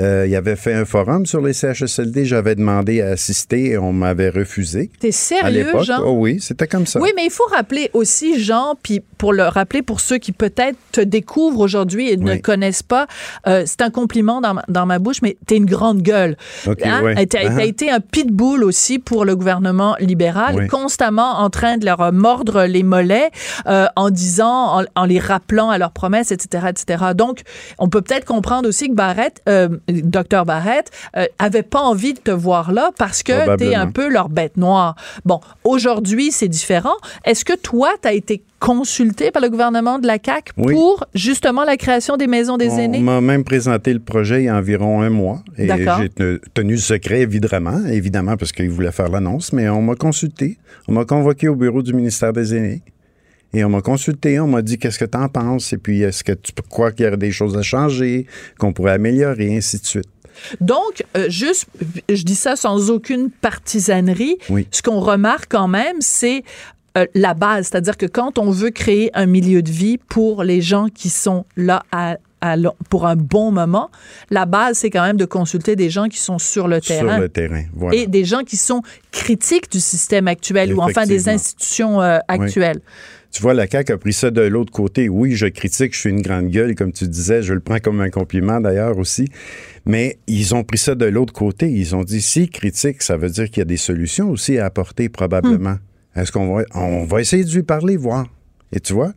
Euh, 0.00 0.26
il 0.28 0.34
avait 0.34 0.56
fait 0.56 0.74
un 0.74 0.84
forum 0.84 1.24
sur 1.26 1.40
les 1.40 1.52
CHSLD. 1.52 2.24
J'avais 2.24 2.54
demandé 2.56 3.00
à 3.00 3.10
assister 3.10 3.70
et 3.70 3.78
on 3.78 3.92
m'avait 3.92 4.28
refusé. 4.30 4.90
T'es 4.98 5.12
sérieux, 5.12 5.70
Jean? 5.82 6.02
oh 6.04 6.16
oui, 6.18 6.38
c'était 6.40 6.66
comme 6.66 6.86
ça. 6.86 7.00
Oui, 7.00 7.10
mais 7.14 7.24
il 7.26 7.30
faut 7.30 7.46
rappeler 7.50 7.90
aussi, 7.92 8.40
Jean, 8.42 8.74
puis 8.82 9.00
pour 9.18 9.32
le 9.32 9.44
rappeler 9.44 9.82
pour 9.82 10.00
ceux 10.00 10.18
qui 10.18 10.32
peut-être 10.32 10.76
te 10.92 11.00
découvrent 11.00 11.60
aujourd'hui 11.60 12.10
et 12.10 12.16
ne 12.16 12.32
Oui. 12.32 12.42
connaissent 12.42 12.82
pas, 12.82 13.06
euh, 13.46 13.62
c'est 13.66 13.82
un 13.82 13.90
compliment 13.90 14.40
dans 14.40 14.54
ma, 14.54 14.64
dans 14.68 14.84
ma 14.86 14.98
bouche, 14.98 15.22
mais 15.22 15.36
t'es 15.46 15.56
une 15.56 15.64
grande 15.66 16.02
gueule. 16.02 16.36
OK, 16.66 16.80
Hein? 16.84 17.14
T'as 17.30 17.44
Uh-huh. 17.44 17.66
été 17.66 17.90
un 17.90 18.00
pitbull 18.00 18.64
aussi 18.64 18.98
pour 18.98 19.24
le 19.24 19.36
gouvernement 19.36 19.96
libéral, 20.00 20.54
Oui. 20.56 20.66
constamment 20.68 21.38
en 21.40 21.50
train 21.50 21.76
de 21.78 21.84
leur 21.84 22.12
mordre 22.12 22.64
les 22.64 22.82
mollets 22.82 23.30
euh, 23.66 23.86
en 23.96 24.10
disant, 24.10 24.80
en, 24.80 24.84
en 24.94 25.04
les 25.04 25.18
rappelant 25.18 25.70
à 25.70 25.78
leurs 25.78 25.92
promesses, 25.92 26.32
etc., 26.32 26.66
etc. 26.70 27.04
Donc, 27.14 27.40
on 27.78 27.88
peut 27.88 28.00
peut-être 28.02 28.24
comprendre 28.24 28.68
aussi 28.68 28.88
que 28.88 28.94
Barrett, 28.94 29.40
euh, 29.48 29.68
Dr 29.88 30.44
Barrett, 30.44 30.90
euh, 31.16 31.26
avait 31.38 31.62
pas 31.62 31.80
envie 31.80 32.14
de 32.14 32.18
te 32.20 32.30
voir 32.30 32.72
là 32.72 32.90
parce 32.98 33.22
que 33.22 33.32
t'es 33.32 33.38
Probablement. 33.44 33.76
un 33.78 33.86
peu 33.90 34.08
leur 34.08 34.28
bête 34.28 34.56
noire. 34.56 34.96
Bon, 35.24 35.40
aujourd'hui, 35.64 36.30
c'est 36.32 36.48
différent. 36.48 36.94
Est-ce 37.24 37.44
que 37.44 37.54
toi, 37.56 37.90
t'as 38.00 38.12
été 38.14 38.42
consulté 38.60 39.30
par 39.30 39.42
le 39.42 39.50
gouvernement 39.50 39.98
de 39.98 40.06
la 40.06 40.16
CAQ 40.24 40.52
Oui. 40.56 40.72
pour 40.72 41.04
justement 41.14 41.64
la 41.64 41.76
création 41.76 42.16
des 42.16 42.26
maisons 42.26 42.56
des 42.56 42.70
On 42.70 42.78
aînés? 42.78 42.98
m'a 43.00 43.20
même 43.20 43.44
présenté 43.44 43.92
le 43.92 44.00
projet 44.00 44.42
il 44.42 44.44
y 44.46 44.48
a 44.48 44.56
environ 44.56 45.02
un 45.02 45.10
mois. 45.10 45.42
Et 45.58 45.68
j'ai 45.68 46.08
te- 46.08 46.40
tenu 46.54 46.72
le 46.72 46.78
secret, 46.78 47.20
évidemment, 47.20 47.78
évidemment, 47.86 48.36
parce 48.38 48.52
qu'il 48.52 48.70
voulait 48.70 48.92
faire 48.92 49.08
l'annonce, 49.10 49.52
mais 49.52 49.68
on 49.68 49.82
m'a 49.82 49.96
consulté. 49.96 50.56
On 50.88 50.92
m'a 50.92 51.04
convoqué 51.04 51.48
au 51.48 51.56
bureau 51.56 51.82
du 51.82 51.92
ministère 51.92 52.32
des 52.32 52.54
Aînés. 52.54 52.82
Et 53.54 53.64
on 53.64 53.68
m'a 53.70 53.80
consulté, 53.82 54.40
on 54.40 54.48
m'a 54.48 54.62
dit 54.62 54.78
qu'est-ce 54.78 54.98
que 54.98 55.04
tu 55.04 55.16
en 55.16 55.28
penses, 55.28 55.72
et 55.72 55.78
puis 55.78 56.02
est-ce 56.02 56.24
que 56.24 56.32
tu 56.32 56.52
crois 56.68 56.90
qu'il 56.92 57.04
y 57.04 57.08
aurait 57.08 57.16
des 57.16 57.30
choses 57.30 57.56
à 57.56 57.62
changer, 57.62 58.26
qu'on 58.58 58.72
pourrait 58.72 58.92
améliorer, 58.92 59.52
et 59.52 59.56
ainsi 59.56 59.78
de 59.78 59.86
suite. 59.86 60.08
Donc, 60.60 61.04
euh, 61.16 61.30
juste, 61.30 61.66
je 62.08 62.22
dis 62.24 62.34
ça 62.34 62.56
sans 62.56 62.90
aucune 62.90 63.30
partisanerie. 63.30 64.36
Oui. 64.50 64.66
Ce 64.72 64.82
qu'on 64.82 64.98
remarque 64.98 65.46
quand 65.48 65.68
même, 65.68 65.96
c'est 66.00 66.42
euh, 66.98 67.06
la 67.14 67.34
base. 67.34 67.68
C'est-à-dire 67.68 67.96
que 67.96 68.06
quand 68.06 68.38
on 68.38 68.50
veut 68.50 68.70
créer 68.70 69.10
un 69.14 69.26
milieu 69.26 69.62
de 69.62 69.70
vie 69.70 69.98
pour 69.98 70.42
les 70.42 70.60
gens 70.60 70.88
qui 70.88 71.08
sont 71.08 71.44
là 71.56 71.84
à, 71.92 72.16
à 72.40 72.56
lo- 72.56 72.74
pour 72.90 73.06
un 73.06 73.14
bon 73.14 73.52
moment, 73.52 73.90
la 74.30 74.44
base, 74.44 74.78
c'est 74.78 74.90
quand 74.90 75.02
même 75.04 75.16
de 75.16 75.24
consulter 75.24 75.76
des 75.76 75.88
gens 75.90 76.08
qui 76.08 76.18
sont 76.18 76.40
sur 76.40 76.66
le 76.66 76.80
terrain. 76.80 77.14
Sur 77.14 77.20
le 77.20 77.28
terrain, 77.28 77.62
voilà. 77.72 77.96
Et 77.96 78.08
des 78.08 78.24
gens 78.24 78.42
qui 78.42 78.56
sont 78.56 78.82
critiques 79.12 79.70
du 79.70 79.78
système 79.80 80.26
actuel 80.26 80.74
ou 80.74 80.80
enfin 80.82 81.06
des 81.06 81.28
institutions 81.28 82.02
euh, 82.02 82.18
actuelles. 82.26 82.80
Tu 83.34 83.42
vois, 83.42 83.52
la 83.52 83.66
CAQ 83.68 83.92
a 83.94 83.98
pris 83.98 84.12
ça 84.12 84.30
de 84.30 84.42
l'autre 84.42 84.70
côté. 84.70 85.08
Oui, 85.08 85.34
je 85.34 85.46
critique, 85.46 85.92
je 85.92 85.98
suis 85.98 86.10
une 86.10 86.22
grande 86.22 86.50
gueule, 86.50 86.76
comme 86.76 86.92
tu 86.92 87.08
disais, 87.08 87.42
je 87.42 87.52
le 87.52 87.58
prends 87.58 87.80
comme 87.80 88.00
un 88.00 88.08
compliment 88.08 88.60
d'ailleurs 88.60 88.96
aussi. 88.96 89.26
Mais 89.86 90.18
ils 90.28 90.54
ont 90.54 90.62
pris 90.62 90.78
ça 90.78 90.94
de 90.94 91.06
l'autre 91.06 91.32
côté. 91.32 91.68
Ils 91.68 91.96
ont 91.96 92.04
dit, 92.04 92.22
si 92.22 92.48
critique, 92.48 93.02
ça 93.02 93.16
veut 93.16 93.28
dire 93.28 93.46
qu'il 93.46 93.58
y 93.58 93.62
a 93.62 93.64
des 93.64 93.76
solutions 93.76 94.30
aussi 94.30 94.56
à 94.58 94.66
apporter 94.66 95.08
probablement. 95.08 95.78
Est-ce 96.14 96.30
qu'on 96.30 96.54
va, 96.54 96.62
on 96.76 97.06
va 97.06 97.20
essayer 97.20 97.42
de 97.42 97.50
lui 97.50 97.64
parler, 97.64 97.96
voir. 97.96 98.28
Et 98.70 98.78
tu 98.78 98.92
vois, 98.92 99.12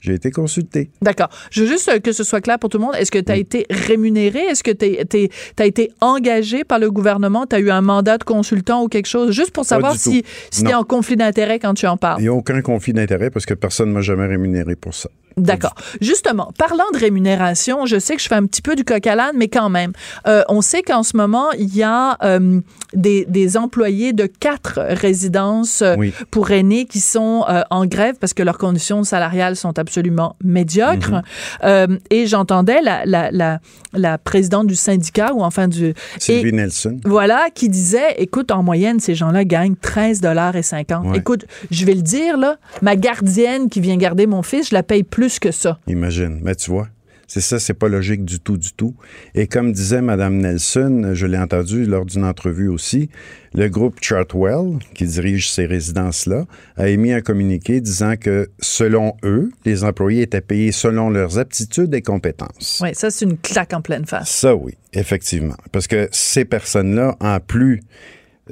j'ai 0.00 0.14
été 0.14 0.30
consulté. 0.30 0.90
D'accord. 1.02 1.28
Je 1.50 1.62
veux 1.62 1.68
juste 1.68 1.88
euh, 1.88 1.98
que 1.98 2.12
ce 2.12 2.24
soit 2.24 2.40
clair 2.40 2.58
pour 2.58 2.70
tout 2.70 2.78
le 2.78 2.84
monde. 2.84 2.94
Est-ce 2.96 3.10
que 3.10 3.18
tu 3.18 3.30
as 3.30 3.36
été 3.36 3.66
rémunéré? 3.70 4.40
Est-ce 4.40 4.62
que 4.62 4.70
tu 4.70 5.62
as 5.62 5.66
été 5.66 5.90
engagé 6.00 6.64
par 6.64 6.78
le 6.78 6.90
gouvernement? 6.90 7.46
Tu 7.46 7.56
as 7.56 7.60
eu 7.60 7.70
un 7.70 7.82
mandat 7.82 8.18
de 8.18 8.24
consultant 8.24 8.82
ou 8.82 8.88
quelque 8.88 9.08
chose? 9.08 9.32
Juste 9.32 9.50
pour 9.52 9.64
savoir 9.64 9.96
si, 9.96 10.24
si 10.50 10.64
tu 10.64 10.70
es 10.70 10.74
en 10.74 10.84
conflit 10.84 11.16
d'intérêt 11.16 11.58
quand 11.58 11.74
tu 11.74 11.86
en 11.86 11.96
parles. 11.96 12.20
Il 12.20 12.22
n'y 12.22 12.28
a 12.28 12.34
aucun 12.34 12.60
conflit 12.62 12.92
d'intérêt 12.92 13.30
parce 13.30 13.46
que 13.46 13.54
personne 13.54 13.90
ne 13.90 13.94
m'a 13.94 14.00
jamais 14.00 14.26
rémunéré 14.26 14.76
pour 14.76 14.94
ça. 14.94 15.10
D'accord. 15.36 15.74
Justement, 16.00 16.52
parlant 16.58 16.84
de 16.92 16.98
rémunération, 16.98 17.86
je 17.86 17.98
sais 17.98 18.16
que 18.16 18.22
je 18.22 18.28
fais 18.28 18.34
un 18.34 18.46
petit 18.46 18.62
peu 18.62 18.74
du 18.76 18.84
coq 18.84 19.06
à 19.06 19.14
l'âne, 19.14 19.36
mais 19.36 19.48
quand 19.48 19.68
même, 19.70 19.92
euh, 20.26 20.42
on 20.48 20.60
sait 20.60 20.82
qu'en 20.82 21.02
ce 21.02 21.16
moment, 21.16 21.50
il 21.58 21.74
y 21.74 21.82
a 21.82 22.16
euh, 22.22 22.60
des, 22.94 23.24
des 23.26 23.56
employés 23.56 24.12
de 24.12 24.26
quatre 24.26 24.80
résidences 24.80 25.82
euh, 25.82 25.94
Oui. 25.98 26.12
pour 26.30 26.50
aînés 26.50 26.84
qui 26.86 27.00
sont 27.00 27.44
euh, 27.48 27.62
en 27.70 27.86
grève 27.86 28.16
parce 28.20 28.34
que 28.34 28.42
leurs 28.42 28.58
conditions 28.58 29.04
salariales 29.04 29.56
sont 29.56 29.78
absolument 29.78 30.36
médiocres. 30.42 31.22
Mhm. 31.62 31.98
Et 32.10 32.26
j'entendais 32.26 32.80
la, 32.82 33.04
la, 33.04 33.30
la, 33.30 33.60
la 33.92 34.18
présidente 34.18 34.66
du 34.66 34.74
syndicat, 34.74 35.32
ou 35.34 35.42
enfin 35.42 35.68
du... 35.68 35.94
Sylvie 36.18 36.48
et- 36.48 36.52
Nelson. 36.52 36.98
voilà, 37.04 37.46
qui 37.54 37.68
disait, 37.68 38.14
écoute, 38.18 38.50
en 38.50 38.62
moyenne, 38.62 39.00
ces 39.00 39.14
gens-là 39.14 39.44
gagnent 39.44 39.76
13 39.80 40.20
dollars 40.20 40.56
et 40.56 40.62
50. 40.62 41.06
Ouais. 41.06 41.18
Écoute, 41.18 41.44
je 41.70 41.84
vais 41.84 41.94
le 41.94 42.02
dire, 42.02 42.36
là, 42.36 42.56
ma 42.82 42.96
gardienne 42.96 43.68
qui 43.68 43.80
vient 43.80 43.96
garder 43.96 44.26
mon 44.26 44.42
fils, 44.42 44.70
je 44.70 44.74
la 44.74 44.82
paye 44.82 45.02
plus 45.02 45.19
que 45.28 45.50
ça. 45.50 45.78
Imagine. 45.86 46.40
Mais 46.42 46.54
tu 46.54 46.70
vois, 46.70 46.88
c'est 47.30 47.40
ça, 47.40 47.60
c'est 47.60 47.74
pas 47.74 47.86
logique 47.86 48.24
du 48.24 48.40
tout, 48.40 48.56
du 48.56 48.72
tout. 48.72 48.96
Et 49.36 49.46
comme 49.46 49.72
disait 49.72 50.02
Mme 50.02 50.38
Nelson, 50.38 51.10
je 51.12 51.26
l'ai 51.26 51.38
entendu 51.38 51.84
lors 51.84 52.04
d'une 52.04 52.24
entrevue 52.24 52.66
aussi, 52.66 53.08
le 53.54 53.68
groupe 53.68 53.98
Chartwell, 54.00 54.80
qui 54.94 55.04
dirige 55.04 55.48
ces 55.48 55.64
résidences-là, 55.64 56.46
a 56.76 56.88
émis 56.88 57.12
un 57.12 57.20
communiqué 57.20 57.80
disant 57.80 58.16
que, 58.16 58.50
selon 58.58 59.14
eux, 59.22 59.50
les 59.64 59.84
employés 59.84 60.22
étaient 60.22 60.40
payés 60.40 60.72
selon 60.72 61.08
leurs 61.08 61.38
aptitudes 61.38 61.94
et 61.94 62.02
compétences. 62.02 62.80
Oui, 62.82 62.90
ça, 62.94 63.10
c'est 63.10 63.26
une 63.26 63.38
claque 63.38 63.74
en 63.74 63.80
pleine 63.80 64.06
face. 64.06 64.28
Ça, 64.28 64.56
oui, 64.56 64.74
effectivement. 64.92 65.56
Parce 65.70 65.86
que 65.86 66.08
ces 66.10 66.44
personnes-là, 66.44 67.16
en 67.20 67.38
plus, 67.38 67.80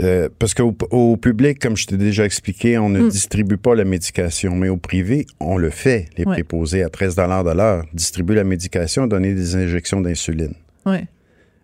euh, 0.01 0.29
parce 0.39 0.55
qu'au 0.55 0.77
au 0.91 1.17
public, 1.17 1.59
comme 1.59 1.77
je 1.77 1.87
t'ai 1.87 1.97
déjà 1.97 2.25
expliqué, 2.25 2.79
on 2.79 2.89
ne 2.89 3.09
distribue 3.11 3.57
pas 3.57 3.75
la 3.75 3.85
médication, 3.85 4.55
mais 4.55 4.69
au 4.69 4.77
privé, 4.77 5.27
on 5.41 5.57
le 5.57 5.71
fait, 5.71 6.07
les 6.17 6.25
Ouais. 6.25 6.33
préposés 6.35 6.83
à 6.83 6.89
13 6.89 7.17
de 7.45 7.51
l'heure, 7.53 7.85
distribuer 7.93 8.37
la 8.37 8.45
médication, 8.45 9.07
donner 9.07 9.35
des 9.35 9.57
injections 9.57 10.01
d'insuline. 10.01 10.55
Oui, 10.87 10.99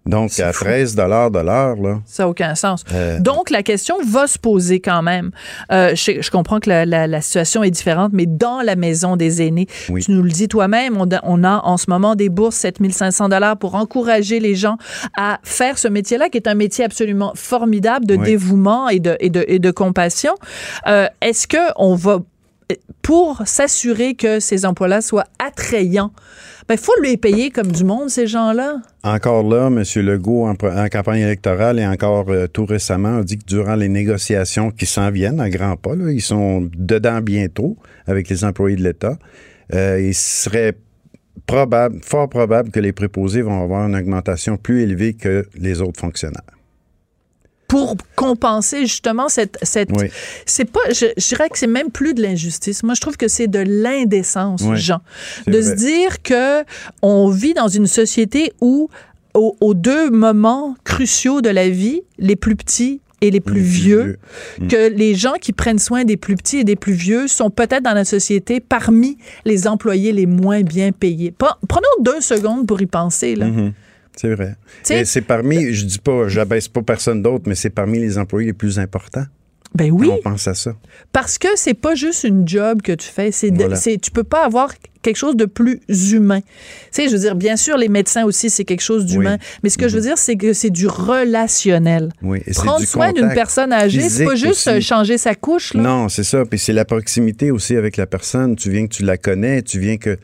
Donc, 0.06 0.38
à 0.38 0.52
13 0.52 0.94
de 0.96 1.02
l'heure, 1.02 1.30
là, 1.76 2.00
ça 2.04 2.24
n'a 2.24 2.28
aucun 2.28 2.54
sens. 2.54 2.84
Euh, 2.92 3.18
Donc, 3.20 3.48
la 3.50 3.62
question 3.62 3.96
va 4.06 4.26
se 4.26 4.38
poser 4.38 4.80
quand 4.80 5.02
même. 5.02 5.30
Euh, 5.72 5.94
je, 5.94 6.20
je 6.20 6.30
comprends 6.30 6.60
que 6.60 6.68
la, 6.68 6.84
la- 6.84 7.06
la 7.06 7.20
situation 7.22 7.62
est 7.62 7.70
différente, 7.70 8.10
mais 8.12 8.26
dans 8.26 8.60
la 8.60 8.76
maison 8.76 9.16
des 9.16 9.40
aînés, 9.40 9.66
Oui. 9.88 10.02
tu 10.04 10.10
nous 10.12 10.22
le 10.22 10.30
dis 10.30 10.46
toi-même, 10.48 10.96
on, 10.98 11.10
a- 11.10 11.20
on 11.22 11.42
a 11.42 11.60
en 11.64 11.76
ce 11.78 11.86
moment 11.88 12.14
des 12.16 12.28
bourses 12.28 12.56
7500 12.56 13.30
dollars 13.30 13.56
pour 13.56 13.74
encourager 13.76 14.40
les 14.40 14.54
gens 14.54 14.76
à 15.16 15.38
faire 15.42 15.78
ce 15.78 15.88
métier-là, 15.88 16.28
qui 16.28 16.36
est 16.36 16.48
un 16.48 16.54
métier 16.54 16.84
absolument 16.84 17.32
formidable 17.34 18.04
de 18.04 18.16
Oui. 18.16 18.24
dévouement 18.24 18.88
et 18.90 19.00
de, 19.00 19.16
et 19.20 19.30
de, 19.30 19.44
et 19.48 19.58
de 19.58 19.70
compassion. 19.70 20.34
Euh, 20.86 21.06
Est-ce 21.22 21.46
que 21.46 21.56
on 21.76 21.94
va 21.94 22.18
pour 23.04 23.42
s'assurer 23.46 24.14
que 24.14 24.40
ces 24.40 24.64
emplois-là 24.64 25.02
soient 25.02 25.26
attrayants, 25.38 26.10
il 26.70 26.78
faut 26.78 26.98
les 27.02 27.18
payer 27.18 27.50
comme 27.50 27.70
du 27.70 27.84
monde, 27.84 28.08
ces 28.08 28.26
gens-là. 28.26 28.78
Encore 29.02 29.42
là, 29.42 29.66
M. 29.66 29.84
Legault, 30.02 30.46
en, 30.46 30.54
campagne 30.54 31.20
électorale 31.20 31.78
et 31.78 31.86
encore 31.86 32.30
euh, 32.30 32.46
tout 32.46 32.64
récemment, 32.64 33.18
a 33.18 33.22
dit 33.22 33.36
que 33.36 33.44
durant 33.44 33.74
les 33.74 33.90
négociations 33.90 34.70
qui 34.70 34.86
s'en 34.86 35.10
viennent 35.10 35.38
à 35.38 35.50
grands 35.50 35.76
pas, 35.76 35.92
ils 35.94 36.22
sont 36.22 36.66
dedans 36.74 37.20
bientôt 37.20 37.76
avec 38.06 38.30
les 38.30 38.42
employés 38.42 38.76
de 38.76 38.82
l'État, 38.82 39.18
euh, 39.74 40.00
il 40.00 40.14
serait 40.14 40.72
probable, 41.46 42.00
fort 42.02 42.30
probable 42.30 42.70
que 42.70 42.80
les 42.80 42.92
préposés 42.92 43.42
vont 43.42 43.62
avoir 43.62 43.86
une 43.86 43.96
augmentation 43.96 44.56
plus 44.56 44.80
élevée 44.80 45.12
que 45.12 45.46
les 45.54 45.82
autres 45.82 46.00
fonctionnaires. 46.00 46.53
Pour 47.74 47.96
compenser 48.16 48.80
justement 48.87 49.28
cette 49.28 49.58
cette 49.62 49.90
Oui. 49.98 50.06
c'est 50.46 50.64
pas 50.64 50.80
je, 50.90 51.06
je 51.16 51.28
dirais 51.28 51.48
que 51.48 51.58
c'est 51.58 51.66
même 51.66 51.90
plus 51.90 52.14
de 52.14 52.22
l'injustice 52.22 52.82
moi 52.82 52.94
je 52.94 53.00
trouve 53.00 53.16
que 53.16 53.28
c'est 53.28 53.48
de 53.48 53.58
l'indécence 53.58 54.62
Oui, 54.64 54.76
Jean 54.76 55.00
de 55.46 55.52
vrai. 55.58 55.62
se 55.62 55.74
dire 55.74 56.22
que 56.22 56.64
on 57.02 57.28
vit 57.30 57.54
dans 57.54 57.68
une 57.68 57.87
société 57.87 58.52
où 58.60 58.88
au- 59.34 59.56
aux 59.60 59.74
deux 59.74 60.10
moments 60.10 60.76
cruciaux 60.84 61.40
de 61.40 61.48
la 61.50 61.68
vie 61.68 62.02
les 62.18 62.37
plus 62.37 62.54
petits 62.56 63.00
et 63.20 63.30
les 63.30 63.40
plus 63.40 63.54
Les 63.56 63.60
vieux, 63.62 64.18
vieux. 64.58 64.68
que 64.68 64.88
les 64.94 65.14
gens 65.14 65.34
qui 65.40 65.52
prennent 65.52 65.78
soin 65.78 66.04
des 66.04 66.16
plus 66.18 66.37
petits 66.37 66.58
et 66.58 66.64
des 66.64 66.76
plus 66.76 66.92
vieux 66.92 67.26
sont 67.26 67.48
peut-être 67.50 67.82
dans 67.82 67.94
la 67.94 68.04
société 68.04 68.60
parmi 68.60 69.16
les 69.46 69.66
employés 69.66 70.12
les 70.12 70.26
moins 70.26 70.60
bien 70.62 70.92
payés. 70.92 71.32
Prenons 71.68 71.94
deux 72.00 72.20
secondes 72.20 72.66
pour 72.66 72.82
y 72.82 72.87
penser. 72.87 73.34
Là. 73.34 73.46
Mhm. 73.46 73.72
C'est 74.16 74.35
vrai. 74.35 74.55
c'est 74.83 75.22
parmi, 75.22 75.72
je 75.72 75.85
dis 75.87 75.98
pas, 75.98 76.29
j'abaisse 76.29 76.68
pas 76.68 76.83
personne 76.83 77.22
d'autre, 77.22 77.44
mais 77.46 77.55
c'est 77.55 77.70
parmi 77.70 77.98
les 77.98 78.16
employés 78.18 78.46
les 78.48 78.53
plus 78.53 78.79
importants. 78.79 79.24
Ben 79.74 79.90
oui. 79.90 80.09
On 80.09 80.18
pense 80.22 80.46
à 80.46 80.55
ça. 80.55 80.77
Parce 81.11 81.37
que 81.37 81.48
c'est 81.57 81.74
pas 81.74 81.96
juste 81.96 82.22
une 82.22 82.46
job 82.46 82.81
que 82.81 82.92
tu 82.92 83.09
fais, 83.09 83.33
c'est 83.33 83.50
Voilà. 83.53 83.77
tu 83.77 84.11
peux 84.12 84.22
pas 84.22 84.44
avoir 84.44 84.72
quelque 85.03 85.16
chose 85.16 85.37
de 85.37 85.46
plus 85.46 85.81
humain. 86.12 86.40
Tu 86.42 86.46
sais, 86.92 87.09
je 87.09 87.12
veux 87.12 87.18
dire 87.18 87.35
bien 87.35 87.57
sûr 87.57 87.77
les 87.77 87.88
médecins 87.88 88.24
aussi 88.24 88.50
c'est 88.50 88.64
quelque 88.64 88.83
chose 88.83 89.05
d'humain, 89.05 89.35
Oui. 89.40 89.46
mais 89.64 89.68
ce 89.70 89.77
que 89.77 89.88
je 89.88 89.96
veux 89.96 90.00
dire 90.00 90.16
c'est 90.16 90.37
que 90.37 90.53
c'est 90.53 90.70
du 90.70 90.87
relationnel. 90.87 92.12
Oui. 92.22 92.38
Et 92.46 92.53
c'est 92.53 92.62
Prendre 92.62 92.79
du 92.79 92.87
soin 92.87 93.12
d'une 93.12 93.33
personne 93.35 93.72
âgée, 93.72 94.09
c'est 94.09 94.24
pas 94.24 94.37
juste 94.37 94.68
aussi. 94.68 94.70
euh, 94.70 94.81
changer 94.81 95.18
sa 95.18 95.35
couche 95.35 95.74
là. 95.74 95.83
Non, 95.83 96.09
c'est 96.09 96.24
ça. 96.24 96.44
Puis 96.44 96.61
c'est 96.61 96.72
la 96.72 96.85
proximité 96.85 97.50
aussi 97.50 97.74
avec 97.77 97.96
la 97.96 98.07
personne. 98.07 98.55
Tu 98.55 98.70
viens 98.70 98.87
que 98.87 98.94
tu 98.94 99.03
la 99.03 99.18
connais, 99.18 99.62
tu 99.62 99.81
viens 99.81 99.96
que 99.96 100.18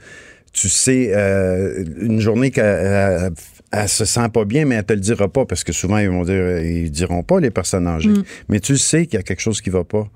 tu 0.53 0.69
sais 0.69 1.11
euh, 1.15 1.85
une 2.01 2.21
journée 2.21 2.51
qu'elle 2.53 3.31
elle, 3.73 3.89
se 3.89 4.05
sent 4.05 4.29
pas 4.33 4.45
bien, 4.45 4.65
mais 4.65 4.77
elle 4.77 4.85
te 4.85 4.93
le 4.93 5.01
dira 5.01 5.29
pas 5.29 5.45
parce 5.45 5.65
que 5.65 5.73
souvent 5.73 5.99
ils 5.99 6.09
vont 6.11 6.25
dire 6.25 6.59
ils 6.61 6.91
diront 6.91 7.23
pas 7.23 7.41
les 7.41 7.51
personnes 7.51 7.87
âgées. 7.87 8.09
Mm. 8.09 8.25
Mais 8.49 8.61
tu 8.61 8.77
sais 8.77 9.07
qu'il 9.07 9.15
y 9.15 9.21
a 9.21 9.23
quelque 9.23 9.41
chose 9.43 9.61
qui 9.61 9.71
va 9.71 9.85
pas. 9.85 10.09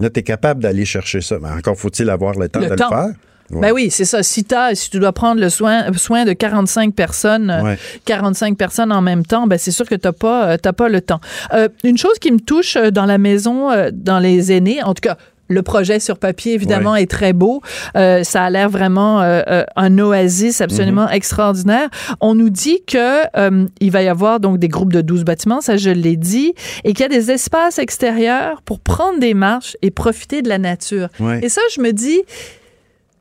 Là, 0.00 0.08
tu 0.10 0.20
es 0.20 0.22
capable 0.22 0.62
d'aller 0.62 0.84
chercher 0.84 1.20
ça. 1.20 1.38
Mais 1.40 1.48
encore 1.50 1.76
faut-il 1.76 2.08
avoir 2.10 2.34
le 2.38 2.48
temps 2.48 2.60
Le 2.60 2.70
de 2.70 2.74
temps. 2.74 2.90
le 2.90 2.96
faire. 2.96 3.14
Ouais. 3.50 3.60
Ben 3.62 3.72
oui, 3.72 3.90
c'est 3.90 4.04
ça. 4.04 4.22
Si, 4.22 4.44
t'as- 4.44 4.76
si 4.76 4.90
tu 4.90 5.00
dois 5.00 5.12
prendre 5.12 5.40
le 5.40 5.48
soin, 5.48 5.92
soin 5.94 6.24
de 6.24 6.32
45 6.32 6.94
personnes, 6.94 7.50
euh, 7.50 7.62
Ouais. 7.64 7.78
45 8.04 8.56
personnes 8.56 8.92
en 8.92 9.02
même 9.02 9.26
temps, 9.26 9.48
ben 9.48 9.58
c'est 9.58 9.72
sûr 9.72 9.88
que 9.88 9.96
t'as 9.96 10.12
pas, 10.12 10.50
euh, 10.52 10.56
t'as 10.56 10.72
pas 10.72 10.88
le 10.88 11.00
temps. 11.00 11.20
Euh, 11.52 11.68
une 11.82 11.98
chose 11.98 12.18
qui 12.20 12.30
me 12.30 12.38
touche 12.38 12.76
euh, 12.76 12.92
dans 12.92 13.06
la 13.06 13.18
maison, 13.18 13.70
euh, 13.72 13.90
dans 13.92 14.20
les 14.20 14.52
aînés, 14.52 14.82
en 14.84 14.94
tout 14.94 15.00
cas. 15.02 15.18
Le 15.50 15.62
projet 15.62 16.00
sur 16.00 16.16
papier, 16.18 16.54
évidemment, 16.54 16.96
est 16.96 17.10
très 17.10 17.32
beau. 17.32 17.60
Euh, 17.96 18.22
ça 18.24 18.44
a 18.44 18.50
l'air 18.50 18.70
vraiment 18.70 19.20
euh, 19.20 19.42
euh, 19.48 19.64
un 19.76 19.98
oasis 19.98 20.60
absolument 20.60 21.06
Mhm. 21.06 21.12
extraordinaire. 21.12 21.88
On 22.20 22.34
nous 22.34 22.50
dit 22.50 22.82
que 22.86 23.24
euh, 23.36 23.66
il 23.80 23.90
va 23.90 24.02
y 24.02 24.08
avoir 24.08 24.40
donc 24.40 24.58
des 24.58 24.68
groupes 24.68 24.92
de 24.92 25.00
12 25.00 25.24
bâtiments, 25.24 25.60
ça 25.60 25.76
je 25.76 25.90
l'ai 25.90 26.16
dit, 26.16 26.54
et 26.84 26.92
qu'il 26.94 27.00
y 27.02 27.06
a 27.06 27.08
des 27.08 27.30
espaces 27.30 27.78
extérieurs 27.78 28.62
pour 28.62 28.80
prendre 28.80 29.18
des 29.18 29.34
marches 29.34 29.76
et 29.82 29.90
profiter 29.90 30.40
de 30.42 30.48
la 30.48 30.58
nature. 30.58 31.08
Ouais. 31.18 31.40
Et 31.42 31.48
ça, 31.48 31.60
je 31.74 31.80
me 31.82 31.92
dis, 31.92 32.20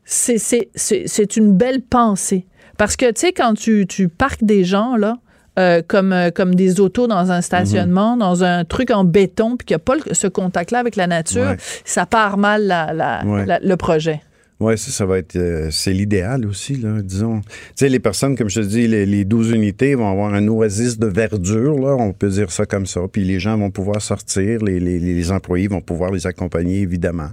c'est 0.05 1.35
une 1.35 1.53
belle 1.57 1.81
pensée. 1.81 2.45
Parce 2.77 2.95
que, 2.95 3.07
tu 3.11 3.21
sais, 3.21 3.31
quand 3.33 3.53
tu, 3.55 3.85
tu 3.87 4.07
parques 4.07 4.43
des 4.43 4.63
gens, 4.63 4.95
là, 4.95 5.17
euh, 5.57 5.81
comme, 5.87 6.13
euh, 6.13 6.29
comme 6.31 6.55
des 6.55 6.79
autos 6.79 7.07
dans 7.07 7.31
un 7.31 7.41
stationnement, 7.41 8.13
Mhm. 8.13 8.19
dans 8.19 8.43
un 8.43 8.65
truc 8.65 8.91
en 8.91 9.03
béton, 9.03 9.57
puis 9.57 9.65
qu'il 9.65 9.73
n'y 9.75 9.81
a 9.81 9.83
pas 9.83 9.95
le- 9.95 10.13
ce 10.13 10.27
contact-là 10.27 10.79
avec 10.79 10.95
la 10.95 11.07
nature, 11.07 11.41
Ouais. 11.51 11.57
ça 11.85 12.05
part 12.05 12.37
mal 12.37 12.65
la- 12.67 12.93
la- 12.93 13.25
Ouais. 13.25 13.45
la- 13.45 13.59
le 13.59 13.75
projet. 13.77 14.21
Oui, 14.61 14.77
ça, 14.77 14.91
ça 14.91 15.05
va 15.05 15.19
être. 15.19 15.37
euh, 15.37 15.69
c'est 15.71 15.93
l'idéal 15.93 16.45
aussi, 16.45 16.75
là, 16.75 17.01
disons. 17.01 17.39
Tu 17.39 17.47
sais, 17.77 17.87
les 17.89 17.99
personnes, 17.99 18.35
comme 18.35 18.49
je 18.49 18.59
te 18.59 18.65
dis, 18.65 18.87
les, 18.89 19.05
les 19.05 19.23
12 19.23 19.51
unités 19.51 19.95
vont 19.95 20.11
avoir 20.11 20.33
un 20.33 20.45
oasis 20.49 20.99
de 20.99 21.07
verdure, 21.07 21.79
là, 21.79 21.95
on 21.97 22.11
peut 22.11 22.27
dire 22.27 22.51
ça 22.51 22.65
comme 22.65 22.85
ça. 22.85 22.99
Puis 23.09 23.23
les 23.23 23.39
gens 23.39 23.57
vont 23.57 23.71
pouvoir 23.71 24.01
sortir, 24.01 24.61
les, 24.61 24.81
les- 24.81 24.99
les 24.99 25.31
employés 25.31 25.69
vont 25.69 25.79
pouvoir 25.79 26.11
les 26.11 26.27
accompagner, 26.27 26.81
évidemment. 26.81 27.29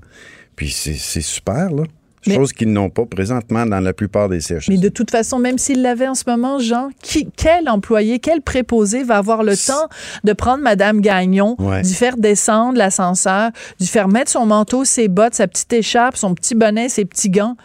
Puis 0.54 0.70
c'est 0.70 1.20
super, 1.20 1.70
là. 1.72 1.82
Mais- 2.26 2.34
Chose 2.36 2.52
qu'ils 2.52 2.72
n'ont 2.72 2.90
pas 2.90 3.04
présentement 3.06 3.64
dans 3.66 3.80
la 3.80 3.92
plupart 3.92 4.28
des 4.28 4.40
CHS. 4.40 4.68
Mais 4.68 4.78
de 4.78 4.88
toute 4.88 5.10
façon, 5.10 5.38
même 5.38 5.58
s'il 5.58 5.82
l'avait 5.82 6.08
en 6.08 6.14
ce 6.14 6.24
moment, 6.26 6.58
Jean, 6.58 6.88
qui, 7.02 7.28
quel 7.36 7.68
employé, 7.68 8.18
quel 8.18 8.40
préposé 8.42 9.02
va 9.04 9.18
avoir 9.18 9.42
le 9.42 9.56
temps 9.56 9.88
de 10.24 10.32
prendre 10.32 10.62
Madame 10.62 11.00
Gagnon, 11.00 11.56
Ouais. 11.58 11.82
d'y 11.82 11.94
faire 11.94 12.16
descendre 12.16 12.78
l'ascenseur, 12.78 13.50
d'y 13.78 13.86
faire 13.86 14.08
mettre 14.08 14.30
son 14.30 14.46
manteau, 14.46 14.84
ses 14.84 15.08
bottes, 15.08 15.34
sa 15.34 15.46
petite 15.46 15.72
écharpe, 15.72 16.16
son 16.16 16.34
petit 16.34 16.54
bonnet, 16.54 16.88
ses 16.88 17.04
petits 17.04 17.30
gants, 17.30 17.56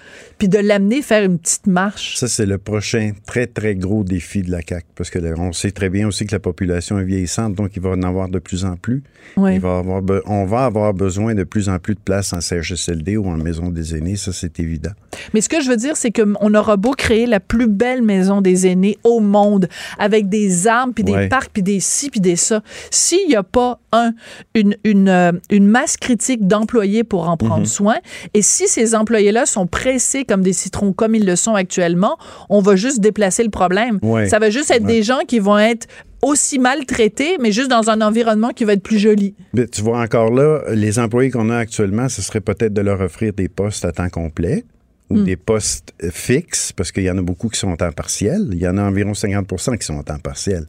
puis 0.41 0.49
de 0.49 0.57
l'amener 0.57 1.03
faire 1.03 1.23
une 1.23 1.37
petite 1.37 1.67
marche? 1.67 2.15
Ça, 2.17 2.27
c'est 2.27 2.47
le 2.47 2.57
prochain 2.57 3.11
très, 3.27 3.45
très 3.45 3.75
gros 3.75 4.03
défi 4.03 4.41
de 4.41 4.49
la 4.49 4.61
CAQ. 4.67 4.87
Parce 4.95 5.11
que 5.11 5.19
là, 5.19 5.35
on 5.37 5.51
sait 5.51 5.69
très 5.69 5.91
bien 5.91 6.07
aussi 6.07 6.25
que 6.25 6.31
la 6.33 6.39
population 6.39 6.97
est 6.97 7.03
vieillissante, 7.03 7.53
donc 7.53 7.69
il 7.75 7.81
va 7.83 7.91
en 7.91 8.01
avoir 8.01 8.27
de 8.27 8.39
plus 8.39 8.65
en 8.65 8.75
plus. 8.75 9.03
Oui. 9.37 9.53
Il 9.53 9.59
va 9.59 9.77
avoir 9.77 10.01
be- 10.01 10.23
on 10.25 10.45
va 10.45 10.65
avoir 10.65 10.95
besoin 10.95 11.35
de 11.35 11.43
plus 11.43 11.69
en 11.69 11.77
plus 11.77 11.93
de 11.93 11.99
places 11.99 12.33
en 12.33 12.41
CHSLD 12.41 13.17
ou 13.17 13.27
en 13.27 13.37
maison 13.37 13.69
des 13.69 13.95
aînés, 13.95 14.15
ça, 14.15 14.33
c'est 14.33 14.59
évident. 14.59 14.89
Mais 15.35 15.41
ce 15.41 15.49
que 15.49 15.61
je 15.61 15.69
veux 15.69 15.77
dire, 15.77 15.95
c'est 15.95 16.09
qu'on 16.11 16.53
aura 16.55 16.75
beau 16.75 16.93
créer 16.93 17.27
la 17.27 17.39
plus 17.39 17.67
belle 17.67 18.01
maison 18.01 18.41
des 18.41 18.65
aînés 18.65 18.97
au 19.03 19.19
monde, 19.19 19.67
avec 19.99 20.27
des 20.27 20.65
arbres, 20.65 20.93
puis 20.95 21.03
des 21.03 21.11
Ouais. 21.11 21.29
parcs, 21.29 21.51
puis 21.53 21.61
des 21.61 21.79
ci, 21.79 22.09
puis 22.09 22.19
des 22.19 22.35
ça, 22.35 22.63
s'il 22.89 23.27
n'y 23.27 23.35
a 23.35 23.43
pas, 23.43 23.79
un, 23.91 24.13
une, 24.55 24.75
une, 24.85 25.07
euh, 25.09 25.33
une 25.51 25.67
masse 25.67 25.97
critique 25.97 26.47
d'employés 26.47 27.03
pour 27.03 27.27
en 27.29 27.33
Mhm. 27.33 27.37
prendre 27.47 27.67
soin, 27.67 27.97
et 28.33 28.41
si 28.41 28.67
ces 28.67 28.95
employés-là 28.95 29.45
sont 29.45 29.67
pressés 29.67 30.23
comme 30.31 30.41
des 30.43 30.53
citrons, 30.53 30.93
comme 30.93 31.13
ils 31.15 31.25
le 31.25 31.35
sont 31.35 31.55
actuellement, 31.55 32.17
on 32.49 32.61
va 32.61 32.77
juste 32.77 33.01
déplacer 33.01 33.43
le 33.43 33.49
problème. 33.49 33.99
Ouais. 34.01 34.29
Ça 34.29 34.39
va 34.39 34.49
juste 34.49 34.71
être 34.71 34.83
Ouais. 34.85 34.93
des 34.93 35.03
gens 35.03 35.19
qui 35.27 35.39
vont 35.39 35.57
être 35.57 35.87
aussi 36.21 36.57
mal 36.59 36.85
traités, 36.85 37.37
mais 37.41 37.51
juste 37.51 37.69
dans 37.69 37.89
un 37.89 37.99
environnement 37.99 38.49
qui 38.51 38.63
va 38.63 38.73
être 38.73 38.83
plus 38.83 38.99
joli. 38.99 39.35
Mais 39.53 39.67
tu 39.67 39.81
vois 39.81 39.99
encore 39.99 40.31
là, 40.31 40.61
les 40.73 40.99
employés 40.99 41.31
qu'on 41.31 41.49
a 41.49 41.57
actuellement, 41.57 42.07
ce 42.07 42.21
serait 42.21 42.39
peut-être 42.41 42.73
de 42.73 42.81
leur 42.81 43.01
offrir 43.01 43.33
des 43.33 43.49
postes 43.49 43.83
à 43.83 43.91
temps 43.91 44.07
complet 44.09 44.63
ou 45.09 45.17
Hmm. 45.17 45.23
des 45.25 45.35
postes 45.35 45.93
euh, 46.03 46.09
fixes, 46.11 46.71
parce 46.71 46.93
qu'il 46.93 47.03
y 47.03 47.11
en 47.11 47.17
a 47.17 47.21
beaucoup 47.21 47.49
qui 47.49 47.59
sont 47.59 47.67
en 47.67 47.75
temps 47.75 47.91
partiel. 47.91 48.47
Il 48.53 48.59
y 48.59 48.67
en 48.67 48.77
a 48.77 48.83
environ 48.83 49.13
50 49.13 49.77
qui 49.77 49.85
sont 49.85 49.95
en 49.95 50.03
temps 50.03 50.19
partiel. 50.19 50.65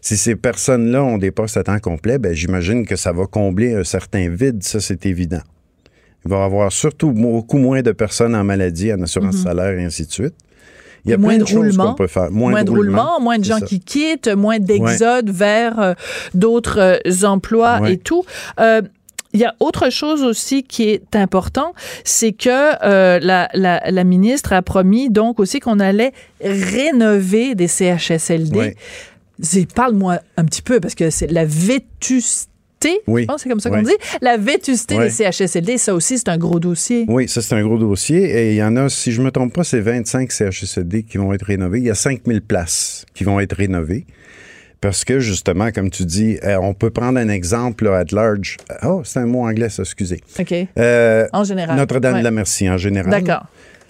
Si 0.00 0.16
ces 0.16 0.36
personnes-là 0.36 1.02
ont 1.04 1.18
des 1.18 1.30
postes 1.30 1.56
à 1.58 1.62
temps 1.64 1.78
complet, 1.80 2.18
ben, 2.18 2.32
j'imagine 2.32 2.86
que 2.86 2.96
ça 2.96 3.12
va 3.12 3.26
combler 3.26 3.74
un 3.74 3.84
certain 3.84 4.28
vide, 4.30 4.62
ça 4.62 4.80
c'est 4.80 5.04
évident. 5.06 5.42
Il 6.24 6.30
va 6.30 6.38
y 6.38 6.42
avoir 6.42 6.72
surtout 6.72 7.10
beaucoup 7.12 7.58
moins 7.58 7.82
de 7.82 7.92
personnes 7.92 8.34
en 8.34 8.44
maladie, 8.44 8.92
en 8.92 9.02
assurance 9.02 9.36
salaire 9.36 9.78
et 9.78 9.84
ainsi 9.84 10.06
de 10.06 10.12
suite. 10.12 10.34
Il 11.04 11.10
y 11.10 11.14
a. 11.14 11.18
Moins 11.18 11.30
plein 11.34 11.38
de 11.38 11.42
de 11.44 11.48
choses 11.48 11.56
roulement. 11.76 11.88
qu'on 11.90 11.94
peut 11.94 12.06
faire. 12.06 12.30
Moins, 12.30 12.64
de 12.64 12.70
roulement, 12.70 13.20
moins 13.20 13.38
de 13.38 13.44
gens 13.44 13.58
ça. 13.58 13.66
qui 13.66 13.80
quittent, 13.80 14.28
moins 14.28 14.58
d'exode 14.58 15.28
vers 15.30 15.78
euh, 15.78 15.94
d'autres 16.32 16.78
euh, 16.80 17.26
emplois 17.26 17.78
Ouais. 17.80 17.94
et 17.94 17.98
tout. 17.98 18.24
Euh, 18.58 18.80
il 19.34 19.40
y 19.40 19.44
a 19.44 19.54
autre 19.60 19.90
chose 19.90 20.22
aussi 20.22 20.62
qui 20.62 20.84
est 20.90 21.16
important, 21.16 21.74
c'est 22.04 22.32
que 22.32 22.48
euh, 22.86 23.18
la, 23.20 23.48
la, 23.52 23.82
la 23.90 24.04
ministre 24.04 24.52
a 24.52 24.62
promis 24.62 25.10
donc 25.10 25.40
aussi 25.40 25.58
qu'on 25.58 25.80
allait 25.80 26.12
rénover 26.40 27.54
des 27.56 27.66
CHSLD. 27.66 28.56
Ouais. 28.56 28.76
Parle-moi 29.74 30.20
un 30.36 30.44
petit 30.44 30.62
peu 30.62 30.78
parce 30.80 30.94
que 30.94 31.10
c'est 31.10 31.26
la 31.30 31.44
vétusté. 31.44 32.48
Oui. 33.06 33.22
Je 33.22 33.26
pense 33.26 33.36
que 33.36 33.42
c'est 33.42 33.48
comme 33.48 33.60
ça 33.60 33.70
qu'on 33.70 33.82
dit. 33.82 33.96
La 34.20 34.36
vétusté 34.36 34.98
des 34.98 35.10
CHSLD, 35.10 35.78
ça 35.78 35.94
aussi, 35.94 36.18
c'est 36.18 36.28
un 36.28 36.38
gros 36.38 36.60
dossier. 36.60 37.04
Oui, 37.08 37.28
ça, 37.28 37.42
c'est 37.42 37.54
un 37.54 37.62
gros 37.62 37.78
dossier. 37.78 38.18
Et 38.24 38.50
il 38.52 38.56
y 38.56 38.62
en 38.62 38.76
a, 38.76 38.88
si 38.88 39.12
je 39.12 39.20
ne 39.20 39.26
me 39.26 39.30
trompe 39.30 39.52
pas, 39.54 39.64
c'est 39.64 39.80
25 39.80 40.30
CHSLD 40.30 41.02
qui 41.04 41.18
vont 41.18 41.32
être 41.32 41.44
rénovés. 41.44 41.78
Il 41.78 41.84
y 41.84 41.90
a 41.90 41.94
5000 41.94 42.40
places 42.42 43.04
qui 43.14 43.24
vont 43.24 43.40
être 43.40 43.54
rénovées. 43.56 44.06
Parce 44.80 45.04
que, 45.06 45.18
justement, 45.18 45.70
comme 45.70 45.88
tu 45.88 46.04
dis, 46.04 46.36
euh, 46.44 46.58
on 46.60 46.74
peut 46.74 46.90
prendre 46.90 47.18
un 47.18 47.30
exemple 47.30 47.84
là, 47.86 47.98
at 48.00 48.04
large. 48.12 48.58
Oh, 48.82 49.00
c'est 49.02 49.18
un 49.18 49.24
mot 49.26 49.40
anglais, 49.46 49.70
ça, 49.70 49.82
excusez. 49.82 50.20
OK. 50.38 50.54
Euh, 50.78 51.26
En 51.32 51.42
général. 51.44 51.76
Notre-Dame 51.78 52.14
Ouais. 52.14 52.18
de 52.18 52.24
la 52.24 52.30
Merci, 52.30 52.68
en 52.68 52.76
général. 52.76 53.10
D'accord. 53.10 53.46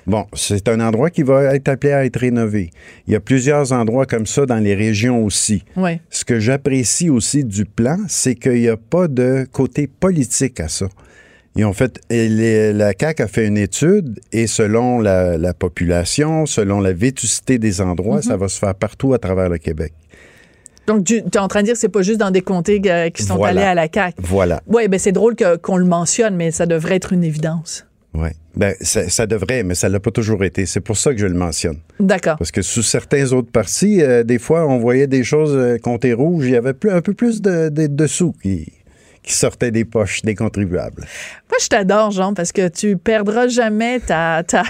Bon, 0.07 0.27
c'est 0.35 0.69
un 0.69 0.81
endroit 0.81 1.09
qui 1.11 1.23
va 1.23 1.55
être 1.55 1.69
appelé 1.69 1.93
à 1.93 2.05
être 2.05 2.19
rénové. 2.19 2.71
Il 3.07 3.13
y 3.15 3.17
a 3.17 3.21
plusieurs 3.21 3.73
endroits 3.73 4.05
comme 4.07 4.27
ça 4.27 4.45
dans 4.45 4.59
les 4.63 4.75
régions 4.75 5.25
aussi. 5.25 5.65
Ce 6.11 6.25
que 6.25 6.39
j'apprécie 6.41 7.09
aussi 7.11 7.45
du 7.45 7.65
plan, 7.65 7.97
c'est 8.09 8.35
qu'il 8.35 8.61
n'y 8.61 8.69
a 8.69 8.77
pas 8.77 9.09
de 9.09 9.47
côté 9.51 9.87
politique 9.87 10.61
à 10.61 10.69
ça. 10.69 10.87
Ils 11.57 11.65
ont 11.65 11.73
fait, 11.73 12.01
les- 12.11 12.73
la 12.73 12.93
CAQ 12.99 13.23
a 13.23 13.27
fait 13.29 13.47
une 13.47 13.57
étude 13.57 14.19
et 14.33 14.47
selon 14.49 14.99
la, 15.01 15.39
la 15.39 15.55
population, 15.55 16.47
selon 16.47 16.81
la 16.81 16.93
vétusté 16.93 17.59
des 17.59 17.81
endroits, 17.81 18.23
ça 18.23 18.37
va 18.37 18.49
se 18.49 18.59
faire 18.59 18.75
partout 18.75 19.15
à 19.15 19.19
travers 19.19 19.49
le 19.49 19.59
Québec. 19.59 19.93
Donc, 20.87 21.05
tu 21.05 21.17
es 21.19 21.39
en 21.39 21.49
train 21.49 21.61
de 21.61 21.67
dire 21.67 21.75
que 21.75 21.81
c'est 21.81 21.89
pas 21.89 22.03
juste 22.03 22.19
dans 22.21 22.31
des 22.31 22.43
comtés 22.43 22.83
euh, 22.87 23.09
qui 23.09 23.23
sont 23.23 23.37
Voilà. 23.37 23.61
allés 23.63 23.71
à 23.71 23.75
la 23.75 23.87
CAQ. 23.91 24.17
Voilà. 24.19 24.61
Oui, 24.67 24.87
ben 24.89 24.99
c'est 24.99 25.13
drôle 25.13 25.35
qu'on 25.63 25.77
le 25.79 25.87
mentionne, 25.87 26.37
mais 26.37 26.51
ça 26.51 26.67
devrait 26.67 26.97
être 26.97 27.13
une 27.15 27.25
évidence. 27.25 27.87
Ouais. 28.15 28.33
Ben, 28.55 28.75
ça, 28.81 29.09
ça 29.09 29.27
devrait, 29.27 29.65
mais 29.65 29.75
ça 29.75 29.89
l'a 29.89 29.99
pas 29.99 30.13
toujours 30.13 30.45
été. 30.45 30.67
C'est 30.67 30.81
pour 30.81 30.97
ça 30.97 31.13
que 31.13 31.19
je 31.19 31.27
le 31.27 31.35
mentionne. 31.35 31.79
D'accord. 31.99 32.37
Parce 32.39 32.53
que 32.53 32.63
sous 32.63 32.83
certains 32.85 33.33
autres 33.33 33.51
partis, 33.51 34.01
euh, 34.03 34.23
des 34.23 34.39
fois, 34.39 34.67
on 34.69 34.79
voyait 34.79 35.09
des 35.09 35.25
choses 35.25 35.55
euh, 35.57 35.79
comptées 35.79 36.13
rouges. 36.13 36.45
Il 36.47 36.53
y 36.53 36.57
avait 36.57 36.75
plus, 36.75 36.91
un 36.91 37.01
peu 37.01 37.13
plus 37.15 37.43
de, 37.43 37.69
de, 37.71 37.89
de 37.89 38.07
sous 38.07 38.33
qui, 38.41 38.73
qui 39.25 39.33
sortaient 39.35 39.73
des 39.73 39.85
poches 39.85 40.23
des 40.23 40.37
contribuables. 40.37 41.03
Moi, 41.51 41.59
je 41.61 41.67
t'adore, 41.67 42.13
Jean, 42.13 42.35
parce 42.35 42.53
que 42.53 42.69
tu 42.69 42.97
perdras 42.97 43.49
jamais 43.49 43.99
ta, 43.99 44.45
ta, 44.47 44.63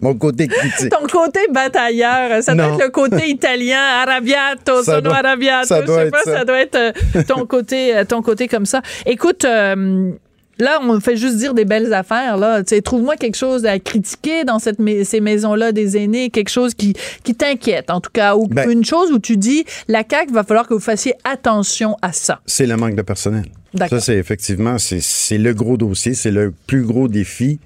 Mon 0.00 0.14
côté 0.14 0.46
critique. 0.48 0.90
ton 0.90 1.06
côté 1.06 1.40
batailleur. 1.50 2.42
Ça 2.42 2.54
doit 2.54 2.66
être 2.74 2.82
le 2.84 2.90
côté 2.90 3.30
italien, 3.30 3.80
arrabbiato, 4.02 4.82
Ça 4.82 4.96
sono 4.96 5.00
doit- 5.00 5.16
arrabbiato. 5.16 5.66
ça 5.68 5.80
je 5.80 5.86
doit 5.86 5.96
sais 6.00 6.06
être 6.08 6.10
pas, 6.12 6.22
ça. 6.24 6.38
ça 6.40 6.44
doit 6.44 6.60
être 6.60 6.76
euh, 6.76 7.22
ton 7.26 7.46
côté, 7.46 7.96
euh, 7.96 8.04
ton 8.04 8.20
côté 8.20 8.48
comme 8.48 8.66
ça. 8.66 8.82
Écoute, 9.06 9.46
euh, 9.46 10.10
Là, 10.58 10.78
on 10.82 11.00
fait 11.00 11.16
juste 11.16 11.36
dire 11.38 11.54
des 11.54 11.64
belles 11.64 11.92
affaires. 11.92 12.36
Là, 12.36 12.62
trouve-moi 12.84 13.16
quelque 13.16 13.36
chose 13.36 13.66
à 13.66 13.78
critiquer 13.78 14.44
dans 14.44 14.58
cette 14.58 14.78
ces 15.04 15.20
maisons-là 15.20 15.72
des 15.72 15.96
aînés, 15.96 16.30
quelque 16.30 16.48
chose 16.50 16.74
qui, 16.74 16.94
qui 17.24 17.34
t'inquiète, 17.34 17.90
en 17.90 18.00
tout 18.00 18.10
cas, 18.12 18.36
ou 18.36 18.46
Ben- 18.46 18.70
une 18.70 18.84
chose 18.84 19.10
où 19.12 19.18
tu 19.18 19.36
dis, 19.36 19.64
la 19.88 20.02
CAQ 20.08 20.32
va 20.32 20.44
falloir 20.44 20.66
que 20.68 20.74
vous 20.74 20.80
fassiez 20.80 21.14
attention 21.24 21.96
à 22.02 22.12
ça. 22.12 22.40
C'est 22.46 22.66
le 22.66 22.76
manque 22.76 22.94
de 22.94 23.02
personnel. 23.02 23.46
D'accord. 23.72 23.98
Ça, 23.98 24.04
c'est 24.06 24.16
effectivement, 24.16 24.78
c'est- 24.78 25.38
le 25.38 25.52
gros 25.54 25.76
dossier, 25.76 26.14
c'est 26.14 26.30
le 26.30 26.52
plus 26.66 26.82
gros 26.84 27.08
défi 27.08 27.58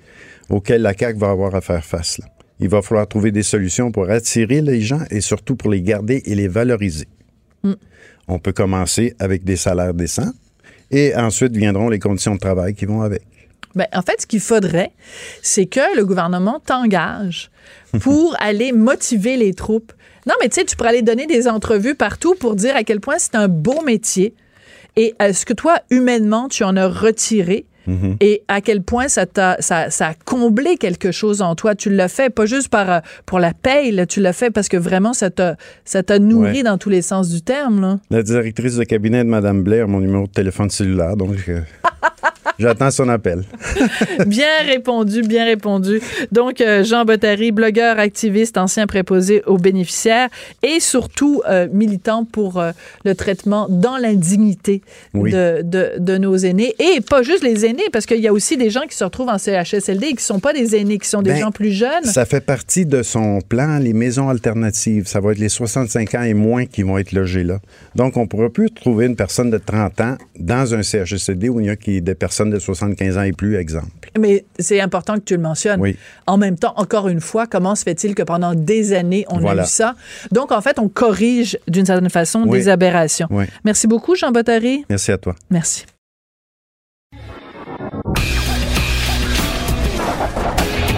auquel 0.49 0.83
la 0.83 0.95
CAQ 0.97 1.19
va 1.19 1.31
avoir 1.31 1.55
à 1.55 1.61
faire 1.61 1.85
face. 1.85 2.19
là. 2.19 2.27
Il 2.61 2.69
va 2.69 2.83
falloir 2.83 3.07
trouver 3.07 3.31
des 3.31 3.43
solutions 3.45 3.93
pour 3.93 4.11
attirer 4.11 4.61
les 4.63 4.81
gens 4.81 5.03
et 5.11 5.21
surtout 5.21 5.55
pour 5.55 5.71
les 5.71 5.81
garder 5.83 6.23
et 6.25 6.35
les 6.35 6.49
valoriser. 6.49 7.07
Mm. 7.63 7.75
On 8.27 8.39
peut 8.39 8.53
commencer 8.53 9.15
avec 9.19 9.45
des 9.45 9.57
salaires 9.57 9.95
décents 9.95 10.33
et 10.91 11.15
ensuite 11.15 11.57
viendront 11.57 11.89
les 11.89 11.99
conditions 11.99 12.35
de 12.35 12.41
travail 12.41 12.75
qui 12.75 12.87
vont 12.87 13.03
avec. 13.03 13.23
Ben, 13.75 13.87
en 13.93 14.03
fait, 14.03 14.23
ce 14.23 14.27
qu'il 14.27 14.41
faudrait, 14.41 14.93
c'est 15.43 15.67
que 15.67 15.97
le 15.97 16.05
gouvernement 16.05 16.61
t'engage 16.65 17.51
pour 18.01 18.37
aller 18.41 18.73
motiver 18.73 19.37
les 19.37 19.55
troupes. 19.55 19.93
Non, 20.27 20.35
mais 20.41 20.49
tu 20.49 20.57
sais, 20.57 20.65
tu 20.65 20.77
pourrais 20.77 20.91
aller 20.91 21.03
donner 21.03 21.27
des 21.27 21.49
entrevues 21.49 21.95
partout 21.95 22.35
pour 22.35 22.55
dire 22.55 22.77
à 22.77 22.85
quel 22.85 23.01
point 23.01 23.17
c'est 23.19 23.35
un 23.35 23.49
beau 23.49 23.83
métier 23.83 24.35
et 24.99 25.15
est-ce 25.21 25.47
que 25.47 25.53
toi, 25.53 25.79
humainement, 25.91 26.49
tu 26.49 26.65
en 26.65 26.77
as 26.77 26.89
retiré? 26.89 27.67
Et 28.21 28.43
à 28.49 28.61
quel 28.61 28.83
point 28.83 29.09
ça, 29.09 29.27
t'a, 29.27 29.57
ça, 29.61 29.91
ça 29.91 30.09
a 30.09 30.15
comblé 30.25 30.77
quelque 30.77 31.11
chose 31.13 31.43
en 31.43 31.55
toi? 31.55 31.75
Tu 31.75 31.91
l'as 31.91 32.09
fait 32.09 32.31
pas 32.31 32.47
juste 32.47 32.69
par, 32.69 32.91
euh, 32.91 32.99
pour 33.27 33.39
la 33.39 33.53
paye, 33.55 33.93
là, 33.93 34.07
tu 34.07 34.21
l'as 34.21 34.33
fait 34.33 34.51
parce 34.51 34.69
que 34.69 34.77
vraiment, 34.77 35.13
ça 35.13 35.31
t'a, 35.31 35.57
ça 35.85 36.03
t'a 36.03 36.19
nourri 36.19 36.49
Ouais. 36.59 36.63
dans 36.63 36.79
tous 36.79 36.89
les 36.91 37.03
sens 37.03 37.29
du 37.31 37.43
terme. 37.43 37.81
Là. 37.81 37.99
La 38.11 38.23
directrice 38.23 38.77
de 38.77 38.85
cabinet 38.85 39.25
de 39.25 39.29
Mme 39.29 39.63
Blair, 39.63 39.89
mon 39.89 40.01
numéro 40.01 40.27
de 40.27 40.33
téléphone 40.33 40.71
cellulaire, 40.71 41.17
donc 41.17 41.37
euh, 41.49 41.61
J'attends 42.59 42.91
son 42.91 43.09
appel. 43.09 43.45
bien 44.27 44.47
répondu, 44.67 45.23
bien 45.23 45.45
répondu. 45.45 46.01
Donc, 46.33 46.61
euh, 46.61 46.85
Jean 46.85 47.05
Bottary, 47.05 47.53
blogueur, 47.53 47.99
activiste, 47.99 48.57
ancien 48.59 48.87
préposé 48.87 49.43
aux 49.47 49.59
bénéficiaires 49.59 50.29
et 50.63 50.81
surtout 50.81 51.43
euh, 51.49 51.69
militant 51.73 52.25
pour 52.25 52.59
euh, 52.61 52.73
le 53.05 53.15
traitement 53.15 53.67
dans 53.69 53.97
l'indignité 53.97 54.83
Oui. 55.15 55.31
de, 55.33 55.63
de, 55.63 55.93
de 55.99 56.19
nos 56.19 56.37
aînés. 56.37 56.75
Et 56.79 57.01
pas 57.01 57.23
juste 57.23 57.43
les 57.43 57.67
aînés, 57.67 57.89
parce 57.93 58.07
qu'il 58.07 58.21
y 58.21 58.29
a 58.29 58.33
aussi 58.33 58.57
des 58.57 58.71
gens 58.71 58.83
qui 58.89 58.97
se 58.97 59.05
retrouvent 59.05 59.29
en 59.29 59.39
CHSLD 59.39 60.07
et 60.07 60.09
qui 60.11 60.15
ne 60.17 60.21
sont 60.21 60.41
pas 60.41 60.53
des 60.53 60.77
aînés, 60.77 60.99
qui 60.99 61.09
sont 61.09 61.23
des 61.23 61.31
Ben, 61.33 61.41
gens 61.41 61.51
plus 61.51 61.73
jeunes. 61.73 62.05
Ça 62.05 62.25
fait 62.25 62.41
partie 62.41 62.87
de 62.87 63.03
son 63.03 63.41
plan, 63.41 63.79
les 63.79 63.93
maisons 63.93 64.29
alternatives. 64.29 65.07
Ça 65.07 65.21
va 65.21 65.33
être 65.33 65.39
les 65.39 65.49
65 65.49 66.15
ans 66.15 66.23
et 66.23 66.35
moins 66.35 66.67
qui 66.67 66.83
vont 66.83 66.99
être 66.99 67.13
logés 67.13 67.45
là. 67.45 67.59
Donc, 67.95 68.17
on 68.17 68.23
ne 68.23 68.27
pourra 68.27 68.51
plus 68.51 68.71
trouver 68.71 69.07
une 69.07 69.17
personne 69.17 69.51
de 69.51 69.59
30 69.59 70.01
ans 70.01 70.17
dans 70.39 70.75
un 70.75 70.83
CHSLD 70.83 71.49
où 71.49 71.61
il 71.61 71.67
y 71.67 71.71
a 71.71 71.77
qui- 71.77 72.01
des 72.01 72.15
personnes 72.15 72.38
de 72.47 72.59
75 72.59 73.19
ans 73.19 73.23
et 73.23 73.33
plus, 73.33 73.57
exemple. 73.57 73.89
Mais 74.19 74.45
c'est 74.59 74.81
important 74.81 75.15
que 75.15 75.21
tu 75.25 75.35
le 75.37 75.43
mentionnes. 75.43 75.81
Oui. 75.81 75.97
En 76.27 76.37
même 76.39 76.57
temps, 76.59 76.73
encore 76.77 77.09
une 77.09 77.21
fois, 77.21 77.47
comment 77.47 77.75
se 77.75 77.83
fait-il 77.83 78.15
que 78.15 78.23
pendant 78.23 78.55
des 78.55 78.93
années, 78.93 79.25
on 79.29 79.39
Voilà. 79.39 79.63
a 79.63 79.65
eu 79.65 79.69
ça? 79.69 79.95
Donc, 80.33 80.53
en 80.53 80.61
fait, 80.61 80.79
on 80.79 80.89
corrige 80.89 81.59
d'une 81.69 81.87
certaine 81.87 82.11
façon 82.11 82.45
Oui. 82.47 82.59
des 82.59 82.69
aberrations. 82.69 83.29
Oui. 83.31 83.45
Merci 83.65 83.87
beaucoup, 83.87 84.15
Jean 84.17 84.31
Bottary. 84.33 84.85
Merci 84.89 85.13
à 85.13 85.19
toi. 85.19 85.35
Merci. 85.51 85.85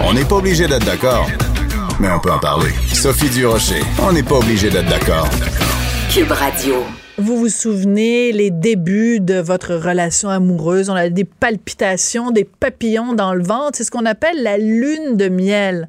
On 0.03 0.13
n'est 0.13 0.25
pas 0.25 0.35
obligé 0.35 0.67
d'être 0.67 0.85
d'accord, 0.85 1.29
mais 1.99 2.09
on 2.11 2.19
peut 2.19 2.31
en 2.31 2.39
parler. 2.39 2.71
Sophie 2.93 3.29
Durocher, 3.29 3.81
on 4.01 4.11
n'est 4.11 4.23
pas 4.23 4.35
obligé 4.35 4.69
d'être 4.69 4.89
d'accord. 4.89 5.27
Vous 7.17 7.37
vous 7.37 7.47
souvenez 7.47 8.33
les 8.33 8.51
débuts 8.51 9.21
de 9.21 9.35
votre 9.35 9.75
relation 9.75 10.27
amoureuse? 10.27 10.89
On 10.89 10.93
a 10.93 11.07
des 11.07 11.23
palpitations, 11.23 12.31
des 12.31 12.43
papillons 12.43 13.13
dans 13.13 13.33
le 13.33 13.41
ventre. 13.41 13.77
C'est 13.77 13.85
ce 13.85 13.91
qu'on 13.91 14.05
appelle 14.05 14.43
la 14.43 14.57
lune 14.57 15.15
de 15.15 15.29
miel. 15.29 15.87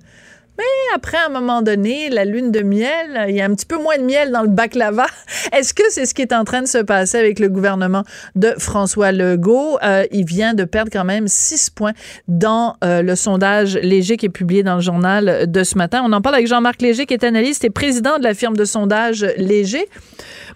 Mais 0.58 0.64
après, 0.94 1.16
à 1.16 1.26
un 1.26 1.28
moment 1.30 1.62
donné, 1.62 2.10
la 2.10 2.24
lune 2.24 2.52
de 2.52 2.60
miel, 2.60 3.26
il 3.28 3.34
y 3.34 3.40
a 3.40 3.44
un 3.44 3.54
petit 3.54 3.66
peu 3.66 3.82
moins 3.82 3.96
de 3.96 4.02
miel 4.02 4.30
dans 4.32 4.42
le 4.42 4.48
baklava. 4.48 5.06
Est-ce 5.52 5.72
que 5.72 5.82
c'est 5.88 6.04
ce 6.04 6.14
qui 6.14 6.22
est 6.22 6.34
en 6.34 6.44
train 6.44 6.60
de 6.60 6.66
se 6.66 6.78
passer 6.78 7.18
avec 7.18 7.38
le 7.38 7.48
gouvernement 7.48 8.02
de 8.36 8.48
François 8.58 9.12
Legault? 9.12 9.78
Euh, 9.82 10.04
il 10.12 10.26
vient 10.26 10.52
de 10.52 10.64
perdre 10.64 10.90
quand 10.92 11.04
même 11.04 11.26
six 11.26 11.70
points 11.70 11.92
dans 12.28 12.74
euh, 12.84 13.02
le 13.02 13.16
sondage 13.16 13.76
Léger 13.78 14.16
qui 14.16 14.26
est 14.26 14.30
publié 14.30 14.62
dans 14.62 14.74
le 14.74 14.82
journal 14.82 15.50
de 15.50 15.64
ce 15.64 15.78
matin. 15.78 16.02
On 16.04 16.12
en 16.12 16.20
parle 16.20 16.34
avec 16.34 16.46
Jean-Marc 16.46 16.82
Léger 16.82 17.06
qui 17.06 17.14
est 17.14 17.24
analyste 17.24 17.64
et 17.64 17.70
président 17.70 18.18
de 18.18 18.22
la 18.22 18.34
firme 18.34 18.56
de 18.56 18.64
sondage 18.64 19.26
Léger. 19.38 19.86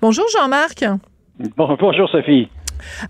Bonjour 0.02 0.26
Jean-Marc. 0.38 0.84
Bon, 1.56 1.76
bonjour 1.80 2.08
Sophie. 2.10 2.48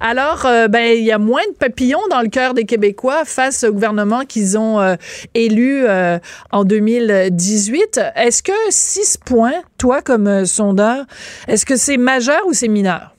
Alors, 0.01 0.47
euh, 0.47 0.69
ben, 0.69 0.97
il 0.97 1.05
y 1.05 1.13
a 1.13 1.19
moins 1.19 1.47
de 1.51 1.55
papillons 1.55 2.01
dans 2.11 2.21
le 2.21 2.29
cœur 2.29 2.55
des 2.55 2.65
Québécois 2.65 3.25
face 3.25 3.65
au 3.65 3.73
gouvernement 3.73 4.25
qu'ils 4.25 4.59
ont 4.59 4.81
euh, 4.81 4.97
élu 5.35 5.85
euh, 5.87 6.19
en 6.53 6.65
2018. 6.65 8.01
Est-ce 8.15 8.43
que 8.43 8.53
six 8.71 9.17
points, 9.17 9.63
toi 9.79 10.03
comme 10.03 10.27
euh, 10.27 10.45
sondeur, 10.45 11.05
est-ce 11.49 11.67
que 11.67 11.77
c'est 11.77 11.97
majeur 11.97 12.47
ou 12.47 12.53
c'est 12.53 12.69
mineur? 12.69 13.16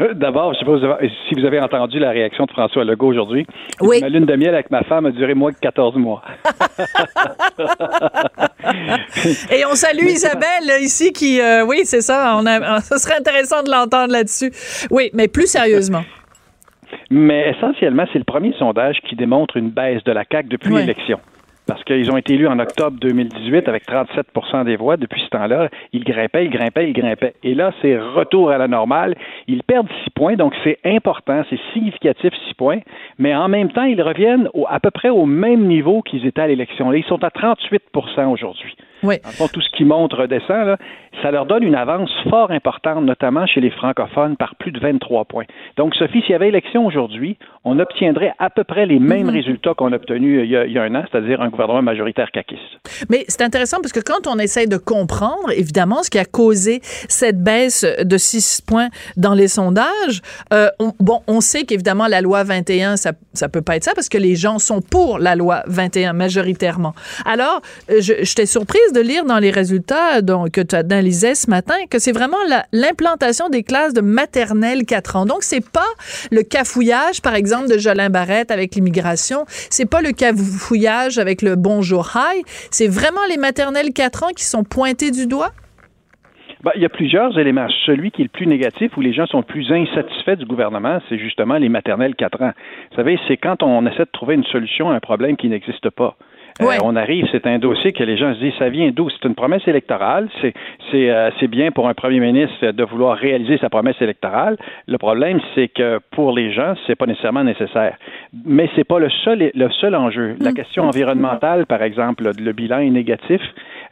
Euh, 0.00 0.14
D'abord, 0.14 0.54
je 0.54 0.58
sais 0.60 0.64
pas 0.64 0.78
si 1.28 1.34
vous 1.34 1.44
avez 1.44 1.60
entendu 1.60 1.98
la 1.98 2.10
réaction 2.10 2.44
de 2.46 2.50
François 2.52 2.84
Legault 2.84 3.08
aujourd'hui. 3.08 3.46
Oui. 3.80 4.00
Ma 4.00 4.08
lune 4.08 4.24
de 4.26 4.34
miel 4.36 4.54
avec 4.54 4.70
ma 4.70 4.82
femme 4.84 5.06
a 5.06 5.10
duré 5.10 5.34
moins 5.34 5.52
que 5.52 5.60
14 5.60 5.96
mois. 5.96 6.22
Et 9.52 9.64
on 9.66 9.74
salue 9.74 10.06
Isabelle 10.06 10.80
ici 10.80 11.12
qui, 11.12 11.40
euh, 11.40 11.64
oui, 11.66 11.80
c'est 11.84 12.00
ça. 12.00 12.36
On 12.38 12.46
a, 12.46 12.80
ce 12.82 12.96
serait 12.98 13.16
intéressant 13.18 13.62
de 13.62 13.70
l'entendre 13.70 14.12
là-dessus. 14.12 14.52
Oui, 14.90 15.10
mais 15.14 15.28
plus 15.28 15.46
sérieusement. 15.50 16.02
Mais 17.12 17.50
essentiellement, 17.56 18.04
c'est 18.12 18.18
le 18.18 18.24
premier 18.24 18.52
sondage 18.58 18.98
qui 19.08 19.14
démontre 19.16 19.56
une 19.56 19.70
baisse 19.70 20.02
de 20.04 20.12
la 20.12 20.24
CAQ 20.30 20.48
depuis 20.48 20.72
Ouais. 20.72 20.80
l'élection. 20.80 21.18
Parce 21.70 21.84
qu'ils 21.84 22.10
ont 22.10 22.16
été 22.16 22.34
élus 22.34 22.48
en 22.48 22.58
octobre 22.58 22.96
2018 23.00 23.68
avec 23.68 23.84
37% 23.86 24.64
des 24.64 24.74
voix. 24.74 24.96
Depuis 24.96 25.20
ce 25.22 25.28
temps-là, 25.28 25.68
ils 25.92 26.02
grimpaient, 26.02 26.44
ils 26.44 26.50
grimpaient, 26.50 26.88
ils 26.88 26.92
grimpaient. 26.92 27.34
Et 27.44 27.54
là, 27.54 27.70
c'est 27.80 27.96
retour 27.96 28.50
à 28.50 28.58
la 28.58 28.66
normale. 28.66 29.14
Ils 29.46 29.62
perdent 29.62 29.86
6 30.04 30.10
points, 30.10 30.34
donc 30.34 30.52
c'est 30.64 30.78
important, 30.84 31.42
c'est 31.48 31.60
significatif 31.72 32.32
6 32.48 32.54
points. 32.54 32.80
Mais 33.18 33.34
en 33.36 33.48
même 33.48 33.70
temps, 33.70 33.84
ils 33.84 34.02
reviennent 34.02 34.48
au- 34.52 34.66
à 34.68 34.80
peu 34.80 34.90
près 34.90 35.10
au 35.10 35.26
même 35.26 35.66
niveau 35.68 36.02
qu'ils 36.02 36.26
étaient 36.26 36.40
à 36.42 36.48
l'élection. 36.48 36.90
Là, 36.90 36.98
Ils 36.98 37.04
sont 37.04 37.22
à 37.22 37.30
38% 37.30 38.26
aujourd'hui. 38.32 38.74
Oui. 39.02 39.14
En 39.24 39.28
fond, 39.30 39.46
tout 39.52 39.60
ce 39.62 39.70
qui 39.70 39.84
monte 39.84 40.12
redescend, 40.12 40.66
là, 40.66 40.76
ça 41.22 41.30
leur 41.30 41.46
donne 41.46 41.62
une 41.62 41.74
avance 41.74 42.10
fort 42.28 42.50
importante, 42.50 43.04
notamment 43.04 43.46
chez 43.46 43.60
les 43.60 43.70
francophones, 43.70 44.36
par 44.36 44.54
plus 44.56 44.72
de 44.72 44.80
23 44.80 45.24
points. 45.24 45.44
Donc, 45.76 45.94
Sophie, 45.94 46.20
s'il 46.22 46.30
y 46.30 46.34
avait 46.34 46.48
élection 46.48 46.86
aujourd'hui, 46.86 47.36
on 47.64 47.78
obtiendrait 47.78 48.32
à 48.38 48.50
peu 48.50 48.64
près 48.64 48.86
les 48.86 48.98
mêmes 48.98 49.28
résultats 49.28 49.74
qu'on 49.74 49.92
a 49.92 49.96
obtenus 49.96 50.40
euh, 50.40 50.44
il 50.44 50.50
y 50.50 50.56
a, 50.56 50.66
il 50.66 50.72
y 50.72 50.78
a 50.78 50.82
un 50.82 50.94
an, 50.94 51.04
c'est-à-dire 51.10 51.40
un 51.40 51.48
gouvernement 51.48 51.82
majoritaire 51.82 52.30
caquiste. 52.30 52.62
Mais 53.08 53.24
c'est 53.28 53.42
intéressant 53.42 53.78
parce 53.82 53.92
que 53.92 54.00
quand 54.00 54.26
on 54.26 54.38
essaye 54.38 54.66
de 54.66 54.76
comprendre, 54.76 55.50
évidemment, 55.54 56.02
ce 56.02 56.10
qui 56.10 56.18
a 56.18 56.24
causé 56.24 56.80
cette 56.82 57.42
baisse 57.42 57.84
de 58.02 58.16
6 58.16 58.62
points 58.66 58.88
dans 59.16 59.34
les 59.34 59.48
sondages, 59.48 60.22
euh, 60.52 60.68
on, 60.78 60.92
bon, 61.00 61.20
on 61.26 61.40
sait 61.40 61.64
qu'évidemment, 61.64 62.06
la 62.06 62.20
loi 62.20 62.44
21, 62.44 62.96
ça, 62.96 63.12
ça 63.34 63.48
peut 63.48 63.62
pas 63.62 63.76
être 63.76 63.84
ça 63.84 63.92
parce 63.94 64.08
que 64.08 64.18
les 64.18 64.36
gens 64.36 64.58
sont 64.58 64.80
pour 64.80 65.18
la 65.18 65.36
loi 65.36 65.62
21 65.66 66.12
majoritairement. 66.12 66.94
Alors, 67.24 67.60
euh, 67.90 68.00
je 68.00 68.14
j'étais 68.20 68.46
surprise 68.46 68.92
de 68.94 69.00
lire 69.00 69.24
dans 69.24 69.38
les 69.38 69.50
résultats 69.50 70.22
donc, 70.22 70.52
que 70.52 70.60
tu 70.60 70.76
analysais 71.10 71.34
ce 71.34 71.50
matin 71.50 71.74
que 71.90 71.98
c'est 71.98 72.12
vraiment 72.12 72.36
la- 72.48 72.64
l'implantation 72.72 73.48
des 73.48 73.62
classes 73.62 73.94
de 73.94 74.00
maternelle 74.00 74.84
4 74.86 75.16
ans. 75.16 75.26
Donc, 75.26 75.42
c'est 75.42 75.64
pas 75.64 75.86
le 76.30 76.42
cafouillage, 76.42 77.20
par 77.22 77.34
exemple, 77.34 77.68
de 77.68 77.78
Jolin 77.78 78.10
Barrette 78.10 78.50
avec 78.50 78.74
l'immigration. 78.74 79.44
C'est 79.48 79.90
pas 79.90 80.00
le 80.02 80.12
cafouillage 80.12 81.18
avec 81.18 81.42
le 81.42 81.56
bonjour 81.56 82.10
high. 82.14 82.42
C'est 82.70 82.88
vraiment 82.88 83.24
les 83.28 83.36
maternelles 83.38 83.92
4 83.92 84.24
ans 84.24 84.32
qui 84.36 84.44
sont 84.44 84.64
pointés 84.64 85.10
du 85.10 85.26
doigt? 85.26 85.50
Ben, 86.62 86.72
il 86.76 86.82
y 86.82 86.84
a 86.84 86.90
plusieurs 86.90 87.38
éléments. 87.38 87.68
Celui 87.86 88.10
qui 88.10 88.20
est 88.20 88.24
le 88.24 88.30
plus 88.30 88.46
négatif, 88.46 88.94
où 88.96 89.00
les 89.00 89.14
gens 89.14 89.26
sont 89.26 89.38
le 89.38 89.44
plus 89.44 89.72
insatisfaits 89.72 90.36
du 90.36 90.44
gouvernement, 90.44 91.00
c'est 91.08 91.18
justement 91.18 91.56
les 91.56 91.70
maternelles 91.70 92.14
4 92.14 92.42
ans. 92.42 92.52
Vous 92.90 92.96
savez, 92.96 93.18
c'est 93.26 93.38
quand 93.38 93.62
on 93.62 93.86
essaie 93.86 94.04
de 94.04 94.10
trouver 94.12 94.34
une 94.34 94.44
solution 94.44 94.90
à 94.90 94.94
un 94.94 95.00
problème 95.00 95.36
qui 95.36 95.48
n'existe 95.48 95.88
pas. 95.90 96.16
Euh, 96.60 96.78
on 96.82 96.96
arrive, 96.96 97.26
c'est 97.32 97.46
un 97.46 97.58
dossier 97.58 97.92
que 97.92 98.04
les 98.04 98.16
gens 98.16 98.34
se 98.34 98.40
disent, 98.40 98.54
ça 98.58 98.68
vient 98.68 98.90
d'où? 98.90 99.08
C'est 99.10 99.26
une 99.26 99.34
promesse 99.34 99.66
électorale. 99.66 100.28
C'est, 100.40 100.52
c'est, 100.90 101.10
euh, 101.10 101.30
c'est 101.38 101.48
bien 101.48 101.70
pour 101.70 101.88
un 101.88 101.94
premier 101.94 102.20
ministre 102.20 102.72
de 102.72 102.84
vouloir 102.84 103.16
réaliser 103.16 103.58
sa 103.58 103.70
promesse 103.70 104.00
électorale. 104.00 104.56
Le 104.86 104.98
problème, 104.98 105.40
c'est 105.54 105.68
que 105.68 105.98
pour 106.10 106.32
les 106.32 106.52
gens, 106.52 106.74
c'est 106.86 106.96
pas 106.96 107.06
nécessairement 107.06 107.44
nécessaire. 107.44 107.96
Mais 108.44 108.68
c'est 108.76 108.84
pas 108.84 108.98
le 108.98 109.10
seul, 109.24 109.50
le 109.54 109.70
seul 109.70 109.94
enjeu. 109.94 110.36
La 110.40 110.52
question 110.52 110.84
environnementale, 110.84 111.66
par 111.66 111.82
exemple, 111.82 112.24
le, 112.24 112.32
le 112.38 112.52
bilan 112.52 112.78
est 112.78 112.90
négatif. 112.90 113.40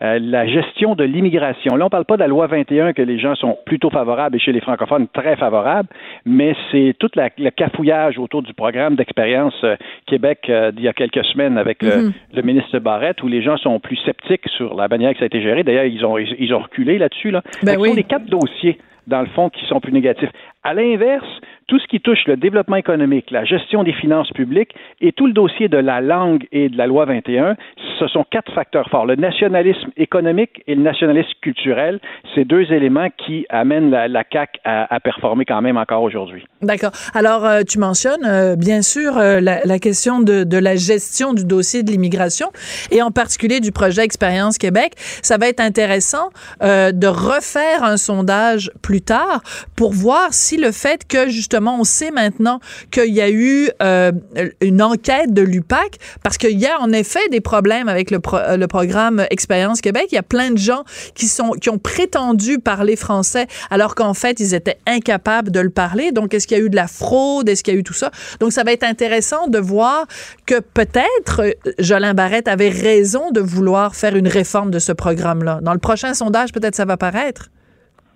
Euh, 0.01 0.21
la 0.23 0.47
gestion 0.47 0.95
de 0.95 1.03
l'immigration. 1.03 1.75
Là, 1.75 1.87
on 1.87 1.91
parle 1.91 2.05
pas 2.05 2.15
de 2.17 2.21
la 2.21 2.29
loi 2.29 2.47
21 2.47 2.93
que 2.93 3.03
les 3.03 3.19
gens 3.19 3.35
sont 3.35 3.59
plutôt 3.67 3.91
favorables 3.91 4.37
et 4.37 4.39
chez 4.39 4.53
les 4.53 4.61
francophones 4.61 5.09
très 5.09 5.35
favorables, 5.35 5.89
mais 6.25 6.55
c'est 6.71 6.95
tout 7.01 7.11
la- 7.17 7.31
le 7.37 7.51
cafouillage 7.51 8.17
autour 8.17 8.43
du 8.43 8.55
programme 8.55 8.95
d'expérience 8.95 9.59
euh, 9.65 9.75
Québec 10.07 10.39
euh, 10.51 10.71
d'il 10.71 10.85
y 10.85 10.89
a 10.89 10.93
quelques 10.93 11.25
semaines 11.25 11.59
avec 11.59 11.83
le, 11.83 12.13
le 12.33 12.43
ministre 12.43 12.79
Barrette 12.79 13.23
où 13.25 13.27
les 13.27 13.43
gens 13.43 13.57
sont 13.57 13.81
plus 13.81 13.97
sceptiques 13.97 14.49
sur 14.57 14.77
la 14.77 14.87
manière 14.87 15.13
que 15.15 15.19
ça 15.19 15.25
a 15.25 15.27
été 15.27 15.41
géré. 15.43 15.65
D'ailleurs, 15.65 15.85
ils 15.87 16.05
ont, 16.07 16.17
ils, 16.17 16.33
ils 16.39 16.55
ont 16.55 16.61
reculé 16.61 16.97
là-dessus. 16.99 17.33
Là. 17.33 17.43
Ben 17.65 17.77
oui. 17.77 17.89
Ce 17.89 17.91
sont 17.91 17.97
les 17.97 18.05
quatre 18.05 18.27
dossiers, 18.27 18.79
dans 19.09 19.21
le 19.21 19.27
fond, 19.27 19.49
qui 19.49 19.65
sont 19.67 19.81
plus 19.81 19.93
négatifs. 19.93 20.31
À 20.63 20.75
l'inverse, 20.75 21.38
tout 21.69 21.79
ce 21.79 21.87
qui 21.87 22.01
touche 22.01 22.25
le 22.27 22.37
développement 22.37 22.77
économique, 22.77 23.31
la 23.31 23.45
gestion 23.45 23.85
des 23.85 23.93
finances 23.93 24.31
publiques 24.33 24.75
et 25.01 25.13
tout 25.13 25.27
le 25.27 25.35
dossier 25.35 25.69
de 25.69 25.77
la 25.77 26.01
langue 26.01 26.47
et 26.51 26.71
de 26.71 26.77
la 26.77 26.87
loi 26.87 27.05
21, 27.05 27.57
ce 27.99 28.09
sont 28.09 28.25
quatre 28.31 28.53
facteurs 28.53 28.89
forts. 28.89 29.05
Le 29.05 29.17
nationalisme 29.17 29.91
économique 29.97 30.63
et 30.67 30.75
le 30.75 30.83
nationalisme 30.83 31.31
culturel, 31.43 32.01
c'est 32.35 32.47
deux 32.47 32.73
éléments 32.73 33.09
qui 33.19 33.45
amènent 33.51 33.91
la, 33.91 34.09
la 34.09 34.25
CAQ 34.31 34.59
à, 34.65 34.99
performer 35.01 35.45
quand 35.45 35.61
même 35.61 35.77
encore 35.77 36.03
aujourd'hui. 36.03 36.45
D'accord. 36.63 36.93
Alors, 37.15 37.45
euh, 37.45 37.63
tu 37.63 37.79
mentionnes, 37.79 38.25
euh, 38.25 38.57
bien 38.57 38.83
sûr, 38.83 39.19
euh, 39.19 39.41
la, 39.41 39.79
question 39.79 40.21
de, 40.21 40.59
la 40.59 40.77
gestion 40.77 41.35
du 41.35 41.45
dossier 41.45 41.83
de 41.83 41.91
l'immigration 41.91 42.51
et 42.91 43.03
en 43.03 43.11
particulier 43.11 43.61
du 43.61 43.73
projet 43.73 44.03
Expérience 44.03 44.57
Québec. 44.57 44.95
Ça 45.23 45.37
va 45.37 45.49
être 45.49 45.61
intéressant 45.61 46.31
de 46.61 47.07
refaire 47.07 47.83
un 47.83 47.97
sondage 47.97 48.71
plus 48.83 49.03
tard 49.03 49.43
pour 49.77 49.93
voir 49.93 50.33
si 50.33 50.57
le 50.57 50.73
fait 50.73 51.07
que, 51.07 51.29
justement, 51.29 51.58
on 51.67 51.85
sait 51.85 52.11
maintenant 52.11 52.61
qu'il 52.91 53.13
y 53.13 53.21
a 53.21 53.31
eu 53.31 53.71
euh, 53.83 54.13
une 54.61 54.83
enquête 54.83 55.33
de 55.33 55.43
l'UPAC, 55.43 55.99
parce 56.23 56.39
qu'il 56.39 56.59
y 56.59 56.67
a 56.67 56.81
en 56.81 56.93
effet 56.93 57.27
des 57.31 57.41
problèmes 57.41 57.89
avec 57.89 58.13
euh, 58.13 58.57
le 58.57 58.67
programme 58.67 59.27
Expérience 59.31 59.81
Québec. 59.81 60.07
Il 60.13 60.15
y 60.15 60.19
a 60.19 60.23
plein 60.23 60.51
de 60.51 60.59
gens 60.59 60.85
qui, 61.15 61.31
qui 61.61 61.71
ont 61.71 61.79
prétendu 61.79 62.59
parler 62.59 62.97
français 62.97 63.47
alors 63.71 63.95
qu'en 63.95 64.15
fait, 64.15 64.41
ils 64.41 64.55
étaient 64.55 64.79
incapables 64.87 65.51
de 65.51 65.61
le 65.61 65.71
parler. 65.71 66.13
Donc, 66.13 66.35
est-ce 66.35 66.47
qu'il 66.47 66.59
y 66.59 66.61
a 66.61 66.65
eu 66.65 66.71
de 66.71 66.77
la 66.77 66.87
fraude? 66.87 67.49
Est-ce 67.49 67.63
qu'il 67.63 67.75
y 67.75 67.77
a 67.77 67.81
eu 67.81 67.85
tout 67.85 67.95
ça? 67.95 68.11
Donc, 68.41 68.53
ça 68.53 68.65
va 68.65 68.73
être 68.73 68.85
intéressant 68.85 69.49
de 69.49 69.59
voir 69.59 70.07
que 70.47 70.61
peut-être 70.61 71.43
euh, 71.43 71.53
Jolin 71.79 72.15
Barrette 72.15 72.49
avait 72.49 72.71
raison 72.71 73.31
de 73.31 73.41
vouloir 73.41 73.95
faire 73.95 74.17
une 74.17 74.29
réforme 74.29 74.71
de 74.71 74.79
ce 74.79 74.93
programme-là. 74.93 75.61
Dans 75.63 75.73
le 75.73 75.79
prochain 75.79 76.15
sondage, 76.15 76.53
peut-être 76.53 76.75
ça 76.75 76.85
va 76.85 76.97
paraître. 76.97 77.51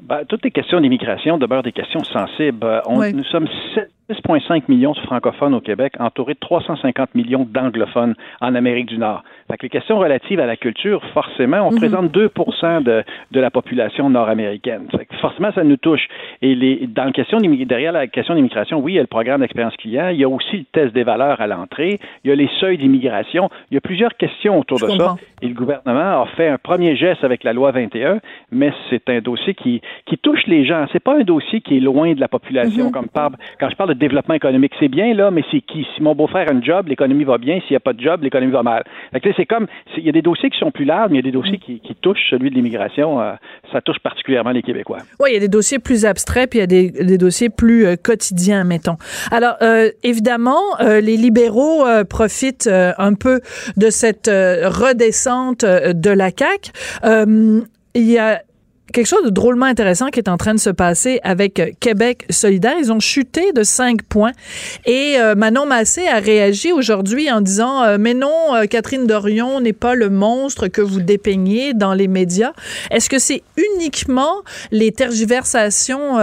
Ben, 0.02 0.24
toutes 0.28 0.44
les 0.44 0.50
questions 0.50 0.80
d'immigration 0.80 1.38
demeurent 1.38 1.62
des 1.62 1.72
questions 1.72 2.02
sensibles. 2.04 2.64
Euh, 2.66 2.80
On, 2.86 2.98
Oui. 2.98 3.12
Nous 3.14 3.24
sommes 3.24 3.48
7 3.74 3.88
6,5 4.12 4.64
millions 4.68 4.92
de 4.92 4.98
francophones 4.98 5.54
au 5.54 5.60
Québec, 5.60 5.94
entouré 5.98 6.34
de 6.34 6.38
350 6.38 7.14
millions 7.14 7.46
d'anglophones 7.48 8.14
en 8.40 8.54
Amérique 8.54 8.86
du 8.86 8.98
Nord. 8.98 9.22
Fait 9.50 9.56
que 9.56 9.62
les 9.64 9.70
questions 9.70 9.98
relatives 9.98 10.40
à 10.40 10.46
la 10.46 10.56
culture, 10.56 11.02
forcément, 11.12 11.68
on 11.68 11.72
mhm. 11.72 11.78
présente 11.78 12.12
2 12.12 12.30
de, 12.80 13.04
de 13.30 13.40
la 13.40 13.50
population 13.50 14.08
nord-américaine. 14.10 14.88
Forcément, 15.20 15.52
ça 15.52 15.64
nous 15.64 15.76
touche. 15.76 16.08
Et 16.40 16.54
les, 16.54 16.86
dans 16.86 17.04
la 17.04 17.12
question 17.12 17.38
derrière 17.38 17.92
la 17.92 18.06
question 18.06 18.34
d'immigration, 18.34 18.78
oui, 18.80 18.92
il 18.92 18.94
y 18.96 18.98
a 18.98 19.02
le 19.02 19.06
programme 19.06 19.40
d'expérience 19.40 19.76
client, 19.76 20.08
il 20.08 20.20
y 20.20 20.24
a 20.24 20.28
aussi 20.28 20.58
le 20.58 20.64
test 20.72 20.94
des 20.94 21.04
valeurs 21.04 21.40
à 21.40 21.46
l'entrée, 21.46 21.98
il 22.24 22.30
y 22.30 22.32
a 22.32 22.36
les 22.36 22.48
seuils 22.60 22.78
d'immigration, 22.78 23.50
il 23.70 23.74
y 23.74 23.78
a 23.78 23.80
plusieurs 23.80 24.16
questions 24.16 24.58
autour 24.58 24.78
de 24.80 24.88
ça. 24.88 25.16
Et 25.40 25.48
le 25.48 25.54
gouvernement 25.54 26.22
a 26.22 26.26
fait 26.36 26.48
un 26.48 26.58
premier 26.58 26.96
geste 26.96 27.24
avec 27.24 27.44
la 27.44 27.52
loi 27.52 27.72
21, 27.72 28.20
mais 28.50 28.72
c'est 28.90 29.08
un 29.08 29.20
dossier 29.20 29.54
qui, 29.54 29.80
qui 30.06 30.18
touche 30.18 30.46
les 30.46 30.64
gens. 30.64 30.86
C'est 30.92 31.02
pas 31.02 31.16
un 31.16 31.24
dossier 31.24 31.60
qui 31.60 31.76
est 31.76 31.80
loin 31.80 32.12
de 32.12 32.20
la 32.20 32.28
population. 32.28 32.86
Mhm. 32.86 32.92
Comme 32.92 33.08
quand 33.12 33.70
je 33.70 33.76
parle 33.76 33.90
de 33.90 33.94
développement 34.02 34.34
économique, 34.34 34.72
c'est 34.78 34.88
bien 34.88 35.14
là, 35.14 35.30
mais 35.30 35.42
c'est 35.50 35.60
qui? 35.60 35.86
Si 35.94 36.02
mon 36.02 36.14
beau-frère 36.14 36.48
a 36.48 36.52
un 36.52 36.62
job, 36.62 36.88
l'économie 36.88 37.24
va 37.24 37.38
bien. 37.38 37.60
S'il 37.60 37.70
n'y 37.70 37.76
a 37.76 37.80
pas 37.80 37.92
de 37.92 38.00
job, 38.00 38.22
l'économie 38.22 38.52
va 38.52 38.62
mal. 38.62 38.84
c'est 39.36 39.46
comme 39.46 39.66
il 39.96 40.04
y 40.04 40.08
a 40.08 40.12
des 40.12 40.22
dossiers 40.22 40.50
qui 40.50 40.58
sont 40.58 40.70
plus 40.70 40.84
larges, 40.84 41.10
mais 41.10 41.18
il 41.18 41.24
y 41.24 41.28
a 41.28 41.30
des 41.30 41.38
dossiers 41.38 41.58
qui, 41.58 41.80
touchent 42.00 42.30
celui 42.30 42.50
de 42.50 42.54
l'immigration. 42.56 43.20
Euh, 43.20 43.34
ça 43.70 43.80
touche 43.80 43.98
particulièrement 44.00 44.50
les 44.50 44.62
Québécois. 44.62 44.98
Oui, 45.20 45.30
il 45.30 45.34
y 45.34 45.36
a 45.36 45.40
des 45.40 45.48
dossiers 45.48 45.78
plus 45.78 46.04
abstraits, 46.04 46.50
puis 46.50 46.58
il 46.58 46.62
y 46.62 46.64
a 46.64 46.66
des, 46.66 47.18
dossiers 47.18 47.48
plus 47.48 47.86
euh, 47.86 47.96
quotidiens, 47.96 48.64
mettons. 48.64 48.96
Alors, 49.30 49.54
euh, 49.62 49.90
évidemment, 50.02 50.60
les 50.80 51.16
libéraux 51.16 51.84
profitent 52.08 52.68
un 52.68 53.14
peu 53.14 53.40
de 53.76 53.90
cette 53.90 54.28
redescente 54.28 55.64
de 55.64 56.10
la 56.10 56.30
CAQ. 56.30 56.72
il 57.94 58.10
y 58.10 58.18
a 58.18 58.42
quelque 58.92 59.06
chose 59.06 59.24
de 59.24 59.30
drôlement 59.30 59.66
intéressant 59.66 60.08
qui 60.08 60.20
est 60.20 60.28
en 60.28 60.36
train 60.36 60.54
de 60.54 60.60
se 60.60 60.70
passer 60.70 61.20
avec 61.24 61.58
euh, 61.58 61.70
Québec 61.80 62.26
solidaire. 62.30 62.74
Ils 62.78 62.92
ont 62.92 63.00
chuté 63.00 63.52
de 63.52 63.62
5 63.62 64.02
points. 64.02 64.32
Et 64.86 65.16
euh, 65.18 65.34
Manon 65.34 65.66
Massé 65.66 66.06
a 66.06 66.18
réagi 66.18 66.72
aujourd'hui 66.72 67.30
en 67.30 67.40
disant 67.40 67.82
euh, 67.82 67.96
Mais 67.98 68.14
non, 68.14 68.30
Catherine 68.70 69.06
Dorion 69.06 69.60
n'est 69.60 69.72
pas 69.72 69.94
le 69.94 70.10
monstre 70.10 70.68
que 70.68 70.80
vous 70.80 71.00
dépeignez 71.00 71.74
dans 71.74 71.94
les 71.94 72.08
médias. 72.08 72.52
Est-ce 72.90 73.08
que 73.08 73.18
c'est 73.18 73.42
uniquement 73.56 74.42
les 74.70 74.92
tergiversations 74.92 76.18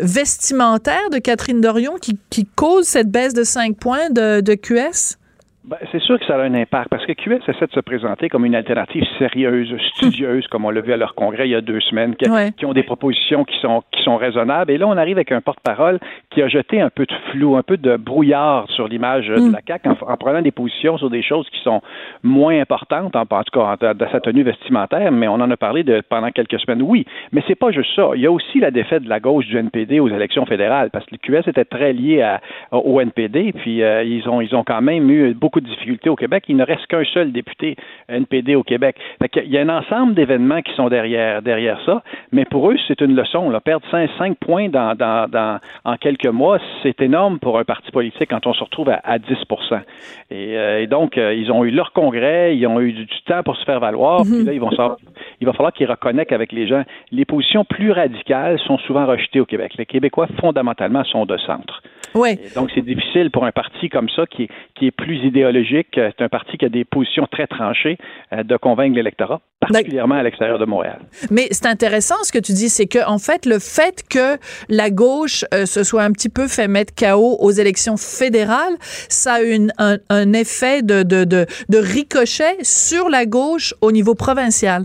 vestimentaires 0.00 1.10
de 1.10 1.18
Catherine 1.18 1.60
Dorion 1.60 1.94
qui, 2.00 2.18
qui 2.30 2.46
causent 2.46 2.86
cette 2.86 3.10
baisse 3.10 3.34
de 3.34 3.44
5 3.44 3.76
points 3.76 4.10
de, 4.10 4.40
de 4.40 4.54
QS? 4.54 5.19
Ben, 5.62 5.76
c'est 5.92 6.00
sûr 6.00 6.18
que 6.18 6.24
ça 6.24 6.36
a 6.36 6.42
un 6.42 6.54
impact 6.54 6.88
parce 6.88 7.04
que 7.04 7.12
QS 7.12 7.42
essaie 7.46 7.66
de 7.66 7.72
se 7.72 7.80
présenter 7.80 8.30
comme 8.30 8.46
une 8.46 8.54
alternative 8.54 9.04
sérieuse, 9.18 9.76
studieuse, 9.94 10.46
comme 10.46 10.64
on 10.64 10.70
l'a 10.70 10.80
vu 10.80 10.94
à 10.94 10.96
leur 10.96 11.14
congrès 11.14 11.48
il 11.48 11.50
y 11.50 11.54
a 11.54 11.60
deux 11.60 11.80
semaines, 11.80 12.16
qui, 12.16 12.64
ont 12.64 12.72
des 12.72 12.82
propositions 12.82 13.44
qui 13.44 13.58
sont, 13.60 13.82
qui 13.92 14.02
sont 14.02 14.16
raisonnables. 14.16 14.70
Et 14.70 14.78
là, 14.78 14.86
on 14.86 14.96
arrive 14.96 15.18
avec 15.18 15.32
un 15.32 15.42
porte-parole 15.42 16.00
qui 16.30 16.40
a 16.40 16.48
jeté 16.48 16.80
un 16.80 16.88
peu 16.88 17.04
de 17.04 17.12
flou, 17.30 17.56
un 17.56 17.62
peu 17.62 17.76
de 17.76 17.98
brouillard 17.98 18.70
sur 18.70 18.88
l'image 18.88 19.28
de 19.28 19.38
mm. 19.38 19.52
la 19.52 19.60
CAQ 19.66 19.88
en, 20.00 20.16
prenant 20.16 20.40
des 20.40 20.50
positions 20.50 20.96
sur 20.96 21.10
des 21.10 21.22
choses 21.22 21.46
qui 21.50 21.60
sont 21.60 21.82
moins 22.22 22.58
importantes, 22.58 23.14
en, 23.14 23.26
tout 23.26 23.60
cas 23.60 23.76
de 23.92 24.06
sa 24.10 24.20
tenue 24.20 24.44
vestimentaire, 24.44 25.12
mais 25.12 25.28
on 25.28 25.34
en 25.34 25.50
a 25.50 25.56
parlé 25.58 25.82
de, 25.82 26.02
pendant 26.08 26.30
quelques 26.30 26.58
semaines. 26.60 26.80
Oui, 26.80 27.04
mais 27.32 27.42
c'est 27.46 27.54
pas 27.54 27.70
juste 27.70 27.94
ça. 27.94 28.12
Il 28.14 28.22
y 28.22 28.26
a 28.26 28.32
aussi 28.32 28.60
la 28.60 28.70
défaite 28.70 29.02
de 29.02 29.10
la 29.10 29.20
gauche 29.20 29.44
du 29.44 29.58
NPD 29.58 30.00
aux 30.00 30.08
élections 30.08 30.46
fédérales 30.46 30.88
parce 30.88 31.04
que 31.04 31.16
le 31.16 31.18
QS 31.18 31.50
était 31.50 31.66
très 31.66 31.92
lié 31.92 32.22
à, 32.22 32.40
au 32.72 32.98
NPD, 32.98 33.52
puis 33.52 33.82
euh, 33.82 34.02
ils, 34.04 34.26
ont, 34.26 34.40
ils 34.40 34.56
ont 34.56 34.64
quand 34.64 34.80
même 34.80 35.10
eu 35.10 35.34
beaucoup 35.34 35.49
beaucoup 35.50 35.60
de 35.60 35.68
difficultés 35.68 36.08
au 36.08 36.14
Québec. 36.14 36.44
Il 36.48 36.56
ne 36.56 36.64
reste 36.64 36.86
qu'un 36.86 37.02
seul 37.12 37.32
député 37.32 37.74
NPD 38.08 38.54
au 38.54 38.62
Québec. 38.62 38.96
il 39.34 39.50
y 39.50 39.58
a 39.58 39.62
un 39.62 39.68
ensemble 39.68 40.14
d'événements 40.14 40.62
qui 40.62 40.72
sont 40.74 40.88
derrière, 40.88 41.42
derrière 41.42 41.80
ça, 41.84 42.04
mais 42.30 42.44
pour 42.44 42.70
eux, 42.70 42.76
c'est 42.86 43.00
une 43.00 43.16
leçon. 43.16 43.50
Là. 43.50 43.60
Perdre 43.60 43.84
5, 43.90 44.36
points 44.38 44.68
dans, 44.68 44.94
dans, 44.94 45.58
en 45.84 45.96
quelques 45.96 46.26
mois, 46.26 46.60
c'est 46.84 47.02
énorme 47.02 47.40
pour 47.40 47.58
un 47.58 47.64
parti 47.64 47.90
politique 47.90 48.30
quand 48.30 48.46
on 48.46 48.52
se 48.52 48.62
retrouve 48.62 48.90
à, 48.90 49.18
10 49.18 49.26
euh, 50.30 50.78
et, 50.78 50.86
donc, 50.86 51.18
euh, 51.18 51.34
ils 51.34 51.50
ont 51.50 51.64
eu 51.64 51.72
leur 51.72 51.92
congrès, 51.92 52.56
ils 52.56 52.66
ont 52.68 52.80
eu 52.80 52.92
du, 52.92 53.06
temps 53.26 53.42
pour 53.42 53.56
se 53.56 53.64
faire 53.64 53.80
valoir, 53.80 54.22
puis 54.22 54.44
là, 54.44 54.52
ils 54.52 54.60
vont 54.60 54.70
il 55.40 55.46
va 55.46 55.52
falloir 55.52 55.72
qu'ils 55.72 55.90
reconnectent 55.90 56.32
avec 56.32 56.52
les 56.52 56.68
gens. 56.68 56.84
Les 57.10 57.24
positions 57.24 57.64
plus 57.64 57.90
radicales 57.90 58.58
sont 58.60 58.78
souvent 58.78 59.04
rejetées 59.04 59.40
au 59.40 59.46
Québec. 59.46 59.72
Les 59.76 59.86
Québécois, 59.86 60.28
fondamentalement, 60.40 61.02
sont 61.04 61.26
de 61.26 61.36
centre. 61.38 61.82
Ouais. 62.14 62.38
donc, 62.56 62.70
c'est 62.74 62.84
difficile 62.84 63.30
pour 63.30 63.44
un 63.44 63.52
parti 63.52 63.88
comme 63.88 64.08
ça, 64.08 64.26
qui 64.26 64.44
est, 64.44 64.48
qui 64.74 64.86
est 64.86 64.90
plus 64.90 65.24
idéologique, 65.40 65.96
euh, 65.96 66.10
c'est 66.16 66.24
un 66.24 66.28
parti 66.28 66.56
qui 66.58 66.64
a 66.64 66.68
des 66.68 66.84
positions 66.84 67.26
très 67.30 67.46
tranchées, 67.46 67.96
euh, 68.32 68.42
de 68.42 68.56
convaincre 68.56 68.94
l'électorat, 68.94 69.40
particulièrement 69.60 70.16
à 70.16 70.22
l'extérieur 70.22 70.58
de 70.58 70.64
Montréal. 70.64 71.00
Mais 71.30 71.48
c'est 71.50 71.66
intéressant 71.66 72.16
ce 72.22 72.32
que 72.32 72.38
tu 72.38 72.52
dis, 72.52 72.68
c'est 72.68 72.86
que 72.86 73.06
en 73.06 73.18
fait, 73.18 73.46
le 73.46 73.58
fait 73.58 74.02
que 74.08 74.38
la 74.68 74.90
gauche 74.90 75.44
euh, 75.54 75.66
se 75.66 75.82
soit 75.82 76.02
un 76.02 76.12
petit 76.12 76.28
peu 76.28 76.46
fait 76.46 76.68
mettre 76.68 76.94
KO 76.94 77.36
aux 77.40 77.50
élections 77.50 77.96
fédérales, 77.96 78.76
ça 78.80 79.34
a 79.34 79.42
une, 79.42 79.72
un, 79.78 79.96
un 80.10 80.32
effet 80.32 80.82
de, 80.82 81.02
de, 81.02 81.24
de, 81.24 81.46
de 81.68 81.78
ricochet 81.78 82.56
sur 82.62 83.08
la 83.08 83.24
gauche 83.26 83.74
au 83.80 83.92
niveau 83.92 84.14
provincial. 84.14 84.84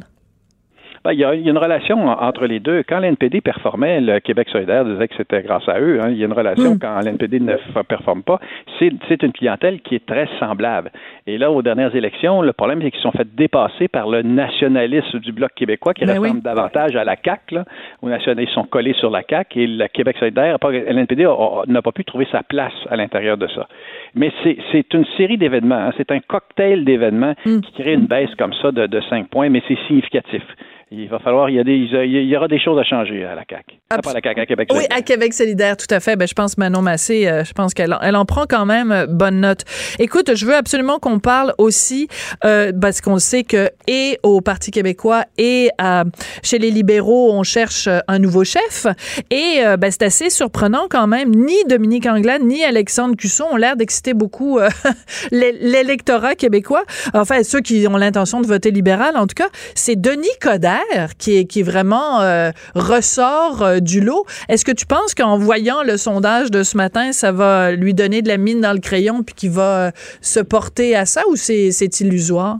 Ben, 1.05 1.13
il, 1.13 1.19
y 1.19 1.23
a, 1.23 1.35
une 1.35 1.59
relation 1.59 2.07
entre 2.07 2.47
les 2.47 2.59
deux. 2.59 2.81
Quand 2.81 2.99
l'NPD 2.99 3.39
performait, 3.39 4.01
le 4.01 4.19
Québec 4.19 4.49
solidaire 4.51 4.83
disait 4.85 5.07
que 5.07 5.13
c'était 5.15 5.43
grâce 5.43 5.69
à 5.69 5.79
eux. 5.79 5.99
Hein. 6.01 6.07
Il 6.09 6.17
y 6.17 6.23
a 6.23 6.25
une 6.25 6.33
relation 6.33 6.73
hmm. 6.73 6.79
quand 6.79 6.99
l'NPD 6.99 7.39
ne 7.41 7.53
performe 7.83 8.23
pas. 8.23 8.39
C'est 8.79 9.21
une 9.21 9.31
clientèle 9.31 9.81
qui 9.81 9.93
est 9.93 10.03
très 10.03 10.27
semblable. 10.39 10.91
Et 11.27 11.37
là, 11.37 11.51
aux 11.51 11.61
dernières 11.61 11.95
élections, 11.95 12.41
le 12.41 12.53
problème, 12.53 12.81
c'est 12.81 12.89
qu'ils 12.89 13.03
sont 13.03 13.11
fait 13.11 13.27
dépasser 13.35 13.87
par 13.87 14.09
le 14.09 14.23
nationalisme 14.23 15.19
du 15.19 15.31
Bloc 15.31 15.51
québécois 15.55 15.93
qui 15.93 16.05
ben 16.05 16.17
ressemble 16.17 16.41
davantage 16.41 16.95
à 16.95 17.03
la 17.03 17.15
CAQ. 17.23 17.53
Là, 17.53 17.65
où 18.01 18.09
nationalistes 18.09 18.53
sont 18.53 18.63
collés 18.63 18.95
sur 18.95 19.11
la 19.11 19.21
CAQ 19.29 19.61
et 19.61 19.67
le 19.67 19.87
Québec 19.89 20.17
solidaire, 20.17 20.57
l'NPD 20.63 21.27
n'a 21.67 21.81
pas 21.83 21.91
pu 21.91 22.03
trouver 22.03 22.27
sa 22.31 22.41
place 22.41 22.73
à 22.89 22.95
l'intérieur 22.95 23.37
de 23.37 23.45
ça. 23.49 23.67
Mais 24.15 24.31
c'est 24.43 24.91
une 24.95 25.05
série 25.17 25.37
d'événements. 25.37 25.75
Hein. 25.75 25.91
C'est 25.97 26.11
un 26.11 26.19
cocktail 26.19 26.83
d'événements 26.83 27.35
hmm. 27.45 27.59
qui 27.59 27.71
crée 27.73 27.93
une 27.93 28.07
baisse 28.07 28.33
comme 28.39 28.53
ça 28.53 28.71
de, 28.71 28.87
de 28.87 29.01
5 29.07 29.27
points, 29.27 29.49
mais 29.49 29.61
c'est 29.67 29.77
significatif 29.87 30.41
il 30.97 31.09
va 31.09 31.19
falloir, 31.19 31.49
il 31.49 31.55
y, 31.55 31.59
a 31.59 31.63
des, 31.63 31.73
il 31.73 32.29
y 32.29 32.37
aura 32.37 32.47
des 32.47 32.59
choses 32.59 32.79
à 32.79 32.83
changer 32.83 33.25
à 33.25 33.35
la 33.35 33.43
CAQ. 33.49 33.75
à 33.89 33.97
la 33.97 34.21
CAQ, 34.21 34.39
à 34.39 34.45
Québec 34.45 34.69
solidaire. 34.71 34.89
Oui, 34.91 34.97
à 34.97 35.01
Québec 35.01 35.33
solidaire, 35.33 35.77
tout 35.77 35.93
à 35.93 35.99
fait. 35.99 36.15
Ben, 36.15 36.27
je 36.27 36.33
pense 36.33 36.57
Manon 36.57 36.81
Massé, 36.81 37.27
euh, 37.27 37.43
je 37.43 37.53
pense 37.53 37.73
qu'elle 37.73 37.95
elle 38.01 38.15
en 38.15 38.25
prend 38.25 38.45
quand 38.47 38.65
même 38.65 38.91
euh, 38.91 39.05
bonne 39.07 39.41
note. 39.41 39.63
Écoute, 39.99 40.35
je 40.35 40.45
veux 40.45 40.55
absolument 40.55 40.99
qu'on 40.99 41.19
parle 41.19 41.53
aussi, 41.57 42.07
euh, 42.45 42.71
parce 42.79 43.01
qu'on 43.01 43.19
sait 43.19 43.43
que 43.43 43.69
et 43.87 44.17
au 44.23 44.41
Parti 44.41 44.71
québécois 44.71 45.25
et 45.37 45.69
chez 46.43 46.59
les 46.59 46.71
libéraux, 46.71 47.31
on 47.33 47.43
cherche 47.43 47.89
un 48.07 48.19
nouveau 48.19 48.43
chef. 48.43 48.87
Et 49.31 49.61
ben, 49.77 49.91
c'est 49.91 50.03
assez 50.03 50.29
surprenant 50.29 50.87
quand 50.89 51.07
même. 51.07 51.31
Ni 51.31 51.55
Dominique 51.67 52.05
Anglade, 52.05 52.41
ni 52.41 52.63
Alexandre 52.63 53.15
Cusson 53.15 53.45
ont 53.51 53.57
l'air 53.57 53.75
d'exciter 53.75 54.13
beaucoup 54.13 54.59
l'électorat 55.31 56.35
québécois. 56.35 56.83
Enfin, 57.13 57.43
ceux 57.43 57.61
qui 57.61 57.85
ont 57.87 57.97
l'intention 57.97 58.41
de 58.41 58.47
voter 58.47 58.71
libéral, 58.71 59.17
en 59.17 59.27
tout 59.27 59.35
cas. 59.35 59.49
C'est 59.73 59.99
Denis 59.99 60.27
Coderre 60.41 60.84
qui 61.17 61.37
est, 61.37 61.45
qui 61.45 61.63
vraiment 61.63 62.21
euh, 62.21 62.51
ressort 62.75 63.61
euh, 63.61 63.79
du 63.79 64.01
lot. 64.01 64.25
Est-ce 64.49 64.65
que 64.65 64.71
tu 64.71 64.85
penses 64.85 65.13
qu'en 65.15 65.37
voyant 65.37 65.83
le 65.83 65.97
sondage 65.97 66.51
de 66.51 66.63
ce 66.63 66.77
matin, 66.77 67.11
ça 67.11 67.31
va 67.31 67.71
lui 67.71 67.93
donner 67.93 68.21
de 68.21 68.27
la 68.27 68.37
mine 68.37 68.61
dans 68.61 68.73
le 68.73 68.79
crayon 68.79 69.23
puis 69.23 69.35
qu'il 69.35 69.51
va 69.51 69.87
euh, 69.87 69.91
se 70.21 70.39
porter 70.39 70.95
à 70.95 71.05
ça 71.05 71.21
ou 71.29 71.35
c'est 71.35 71.99
illusoire? 71.99 72.57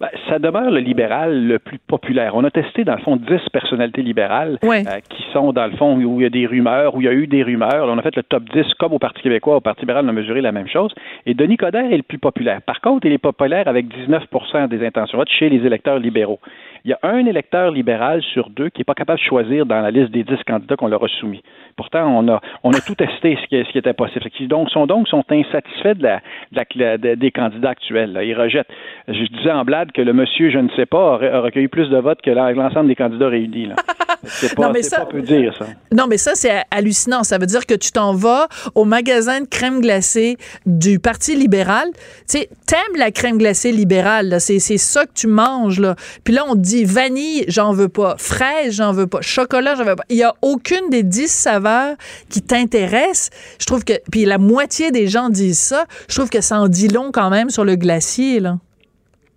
Ben, 0.00 0.08
ça 0.30 0.38
demeure 0.38 0.70
le 0.70 0.80
libéral 0.80 1.46
le 1.46 1.58
plus 1.58 1.78
populaire. 1.78 2.34
On 2.34 2.42
a 2.44 2.50
testé, 2.50 2.84
dans 2.84 2.94
le 2.94 3.02
fond, 3.02 3.16
10 3.16 3.50
personnalités 3.52 4.00
libérales 4.00 4.58
qui 4.62 5.22
sont, 5.34 5.52
dans 5.52 5.66
le 5.66 5.76
fond, 5.76 5.94
où 5.94 6.20
il 6.20 6.22
y 6.22 6.26
a 6.26 6.30
des 6.30 6.46
rumeurs, 6.46 6.94
où 6.94 7.02
il 7.02 7.04
y 7.04 7.08
a 7.08 7.12
eu 7.12 7.26
des 7.26 7.42
rumeurs. 7.42 7.86
on 7.86 7.98
a 7.98 8.02
fait 8.02 8.16
le 8.16 8.22
top 8.22 8.44
10 8.44 8.64
comme 8.78 8.94
au 8.94 8.98
Parti 8.98 9.20
québécois. 9.20 9.56
Au 9.56 9.60
Parti 9.60 9.82
libéral, 9.82 10.06
on 10.06 10.08
a 10.08 10.12
mesuré 10.12 10.40
la 10.40 10.52
même 10.52 10.68
chose. 10.68 10.90
Et 11.26 11.34
Denis 11.34 11.58
Coderre 11.58 11.92
est 11.92 11.98
le 11.98 12.02
plus 12.02 12.16
populaire. 12.16 12.62
Par 12.62 12.80
contre, 12.80 13.06
il 13.06 13.12
est 13.12 13.18
populaire 13.18 13.68
avec 13.68 13.88
19% 13.88 14.68
des 14.68 14.86
intentions 14.86 15.22
chez 15.28 15.50
les 15.50 15.66
électeurs 15.66 15.98
libéraux 15.98 16.40
il 16.84 16.90
y 16.90 16.94
a 16.94 16.98
un 17.02 17.26
électeur 17.26 17.70
libéral 17.70 18.22
sur 18.22 18.50
deux 18.50 18.70
qui 18.70 18.80
n'est 18.80 18.84
pas 18.84 18.94
capable 18.94 19.18
de 19.18 19.24
choisir 19.24 19.66
dans 19.66 19.80
la 19.80 19.90
liste 19.90 20.10
des 20.10 20.24
dix 20.24 20.42
candidats 20.46 20.76
qu'on 20.76 20.88
leur 20.88 21.04
a 21.04 21.08
soumis. 21.08 21.42
Pourtant, 21.76 22.06
on 22.06 22.28
a, 22.28 22.40
on 22.62 22.72
a 22.72 22.80
tout 22.80 22.94
testé 22.94 23.38
ce 23.42 23.46
qui, 23.48 23.64
ce 23.64 23.72
qui 23.72 23.78
était 23.78 23.92
possible. 23.92 24.20
Donc, 24.48 24.70
sont 24.70 24.86
donc 24.86 25.08
sont 25.08 25.24
insatisfaits 25.30 25.94
de 25.94 26.08
la, 26.52 26.98
des 26.98 27.30
candidats 27.30 27.70
actuels. 27.70 28.18
Ils 28.22 28.34
rejettent. 28.34 28.70
Je 29.08 29.24
disais 29.36 29.52
en 29.52 29.64
blague 29.64 29.92
que 29.92 30.02
le 30.02 30.12
monsieur, 30.12 30.50
je 30.50 30.58
ne 30.58 30.68
sais 30.76 30.86
pas, 30.86 31.14
a 31.14 31.40
recueilli 31.40 31.68
plus 31.68 31.88
de 31.88 31.98
votes 31.98 32.22
que 32.22 32.30
l'ensemble 32.30 32.88
des 32.88 32.96
candidats 32.96 33.28
réunis. 33.28 33.68
C'est 34.22 34.54
pas, 34.54 34.66
non, 34.66 34.72
mais 34.72 34.82
ça, 34.82 35.06
peu 35.06 35.22
dire, 35.22 35.54
ça. 35.58 35.66
Non, 35.92 36.06
mais 36.06 36.18
ça, 36.18 36.34
c'est 36.34 36.62
hallucinant. 36.70 37.22
Ça 37.24 37.38
veut 37.38 37.46
dire 37.46 37.64
que 37.64 37.74
tu 37.74 37.90
t'en 37.90 38.12
vas 38.12 38.48
au 38.74 38.84
magasin 38.84 39.40
de 39.40 39.46
crème 39.46 39.80
glacée 39.80 40.36
du 40.66 40.98
Parti 40.98 41.36
libéral. 41.36 41.88
Tu 42.28 42.38
sais, 42.38 42.50
t'aimes 42.66 42.98
la 42.98 43.10
crème 43.12 43.38
glacée 43.38 43.72
libérale. 43.72 44.36
C'est 44.40 44.58
ça 44.58 45.06
que 45.06 45.12
tu 45.14 45.26
manges. 45.26 45.80
Là. 45.80 45.94
Puis 46.24 46.34
là, 46.34 46.44
on 46.48 46.54
te 46.54 46.60
dit 46.60 46.69
vanille, 46.84 47.44
j'en 47.48 47.72
veux 47.72 47.88
pas. 47.88 48.16
Fraise, 48.18 48.74
j'en 48.74 48.92
veux 48.92 49.06
pas. 49.06 49.20
Chocolat, 49.20 49.74
j'en 49.74 49.84
veux 49.84 49.96
pas. 49.96 50.04
Il 50.08 50.16
y 50.16 50.22
a 50.22 50.34
aucune 50.42 50.90
des 50.90 51.02
dix 51.02 51.30
saveurs 51.30 51.96
qui 52.28 52.42
t'intéresse. 52.42 53.30
Je 53.58 53.66
trouve 53.66 53.84
que, 53.84 53.94
puis 54.10 54.24
la 54.24 54.38
moitié 54.38 54.90
des 54.90 55.08
gens 55.08 55.28
disent 55.28 55.58
ça. 55.58 55.86
Je 56.08 56.14
trouve 56.14 56.30
que 56.30 56.40
ça 56.40 56.58
en 56.60 56.68
dit 56.68 56.88
long 56.88 57.10
quand 57.12 57.30
même 57.30 57.50
sur 57.50 57.64
le 57.64 57.76
glacier, 57.76 58.40
là. 58.40 58.58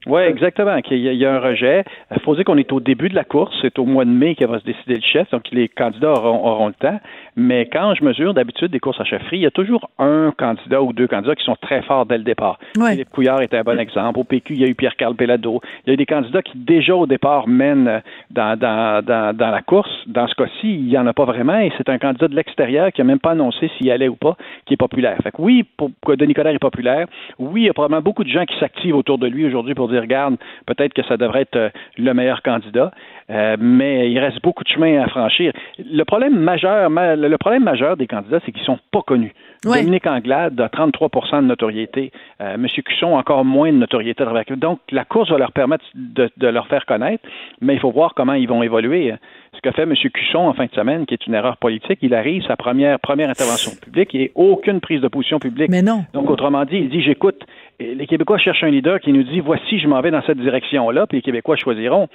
Oui, 0.06 0.22
exactement. 0.22 0.76
Il 0.92 0.98
y, 0.98 1.26
a, 1.26 1.34
un 1.34 1.40
rejet. 1.40 1.84
Il 2.14 2.22
faut 2.22 2.36
dire 2.36 2.44
qu'on 2.44 2.58
est 2.58 2.72
au 2.72 2.80
début 2.80 3.10
de 3.10 3.16
la 3.16 3.24
course. 3.24 3.56
C'est 3.62 3.80
au 3.80 3.86
mois 3.86 4.06
de 4.06 4.10
mai 4.10 4.36
qu'il 4.36 4.48
va 4.48 4.60
se 4.60 4.66
décider 4.66 4.96
le 4.96 5.02
chef, 5.02 5.30
donc 5.32 5.44
les 5.52 5.68
candidats 5.70 6.12
auront, 6.12 6.68
le 6.68 6.74
temps. 6.74 7.00
Mais 7.36 7.68
quand 7.72 7.96
je 7.96 8.04
mesure 8.04 8.34
d'habitude 8.34 8.70
des 8.70 8.80
courses 8.80 9.00
à 9.00 9.06
chefferie, 9.06 9.38
il 9.38 9.44
y 9.44 9.46
a 9.46 9.52
toujours 9.52 9.90
un 10.00 10.34
candidat 10.38 10.82
ou 10.82 10.94
deux 10.94 11.08
candidats 11.08 11.36
qui 11.36 11.46
sont 11.46 11.56
très 11.62 11.82
forts 11.84 12.06
dès 12.06 12.18
le 12.18 12.24
départ. 12.24 12.60
Philippe 12.76 13.10
Couillard 13.10 13.42
était 13.42 13.58
un 13.58 13.64
bon 13.64 13.80
exemple. 13.80 14.20
Au 14.20 14.24
PQ, 14.24 14.54
il 14.54 14.62
y 14.62 14.66
a 14.66 14.68
eu 14.68 14.76
Pierre-Carl 14.76 15.16
Pelado. 15.16 15.62
Il 15.86 15.90
y 15.90 15.92
a 15.92 15.94
eu 15.94 15.98
des 15.98 16.06
candidats 16.06 16.42
qui, 16.42 16.58
déjà 16.58 16.96
au 16.96 17.08
départ, 17.08 17.48
mènent 17.48 18.02
dans, 18.30 18.58
dans, 18.58 19.04
dans, 19.04 19.36
dans 19.36 19.52
la 19.52 19.62
course. 19.62 19.92
Dans 20.08 20.28
ce 20.28 20.36
cas-ci, 20.36 20.74
il 20.74 20.86
n'y 20.86 20.98
en 20.98 21.08
a 21.08 21.14
pas 21.14 21.26
vraiment 21.26 21.60
et 21.60 21.72
c'est 21.78 21.90
un 21.90 21.98
candidat 21.98 22.28
de 22.28 22.36
l'extérieur 22.36 22.92
qui 22.92 23.02
n'a 23.02 23.06
même 23.06 23.20
pas 23.20 23.32
annoncé 23.32 23.70
s'il 23.78 23.90
allait 23.92 24.08
ou 24.08 24.16
pas, 24.16 24.36
qui 24.66 24.74
est 24.74 24.78
populaire. 24.78 25.18
Fait 25.24 25.32
que 25.32 25.42
oui, 25.42 25.64
pour, 25.78 25.92
Denis 26.16 26.34
Coderre 26.34 26.56
est 26.56 26.60
populaire. 26.60 27.08
Oui, 27.40 27.62
il 27.62 27.66
y 27.66 27.70
a 27.70 27.74
probablement 27.74 28.02
beaucoup 28.02 28.24
de 28.24 28.30
gens 28.30 28.46
qui 28.46 28.58
s'activent 28.60 28.96
autour 28.96 29.18
de 29.18 29.28
lui 29.28 29.46
aujourd'hui 29.46 29.74
pour 29.74 29.88
dire, 29.94 30.02
regarde, 30.02 30.38
peut-être 30.66 30.94
que 30.94 31.04
ça 31.04 31.18
devrait 31.18 31.42
être 31.42 31.56
euh, 31.56 31.70
le 31.98 32.14
meilleur 32.14 32.42
candidat. 32.42 32.92
Euh, 33.30 33.56
mais 33.60 34.12
il 34.12 34.20
reste 34.20 34.42
beaucoup 34.42 34.64
de 34.64 34.70
chemin 34.70 35.02
à 35.02 35.08
franchir. 35.08 35.54
Le 35.80 36.04
problème 36.04 36.38
majeur, 36.38 36.90
le 36.90 37.38
problème 37.38 37.64
majeur 37.64 37.96
des 37.96 38.08
candidats, 38.08 38.40
c'est 38.46 38.52
qu'ils 38.52 38.64
sont 38.64 38.80
pas 38.92 39.02
connus. 39.02 39.34
Dominique 39.64 40.08
Anglade 40.08 40.60
a 40.60 40.70
33 40.70 41.10
de 41.42 41.48
notoriété. 41.48 42.12
Euh, 42.42 42.56
M. 42.56 42.68
Cusson, 42.68 43.14
encore 43.14 43.46
moins 43.46 43.72
de 43.72 43.78
notoriété. 43.78 44.24
Donc, 44.58 44.80
la 44.92 45.06
course 45.06 45.32
va 45.32 45.38
leur 45.38 45.52
permettre 45.52 45.86
de, 45.96 46.30
de, 46.38 46.48
leur 46.48 46.68
faire 46.68 46.86
connaître, 46.86 47.24
mais 47.62 47.74
il 47.74 47.80
faut 47.80 47.92
voir 47.92 48.14
comment 48.16 48.34
ils 48.34 48.48
vont 48.48 48.64
évoluer 48.64 49.14
ce 49.54 49.62
qu'a 49.62 49.72
fait 49.72 49.84
M. 49.84 49.94
Cusson 49.94 50.40
en 50.40 50.54
fin 50.54 50.66
de 50.66 50.72
semaine, 50.72 51.06
qui 51.06 51.14
est 51.14 51.28
une 51.28 51.36
erreur 51.36 51.58
politique, 51.58 52.00
il 52.02 52.14
arrive 52.14 52.44
sa 52.48 52.56
première, 52.56 53.00
première 53.00 53.30
intervention 53.30 53.72
publique 53.82 54.14
et 54.16 54.32
aucune 54.36 54.82
prise 54.82 55.02
de 55.02 55.08
position 55.08 55.40
publique. 55.40 55.70
Mais 55.70 55.82
non. 55.82 56.06
Donc, 56.14 56.30
autrement 56.30 56.66
dit, 56.66 56.78
il 56.78 56.90
dit, 56.90 57.02
j'écoute, 57.02 57.44
les 57.80 58.08
Québécois 58.08 58.38
cherchent 58.38 58.64
un 58.64 58.70
leader 58.70 59.00
qui 59.00 59.14
nous 59.14 59.24
dit, 59.24 59.40
voici, 59.40 59.80
je 59.80 59.88
m'en 59.88 60.02
vais 60.02 60.12
dans 60.12 60.22
cette 60.24 60.40
direction-là, 60.40 61.08
puis 61.08 61.20
les 61.20 61.22
Québécois 61.22 61.56
choisiront. 61.56 62.08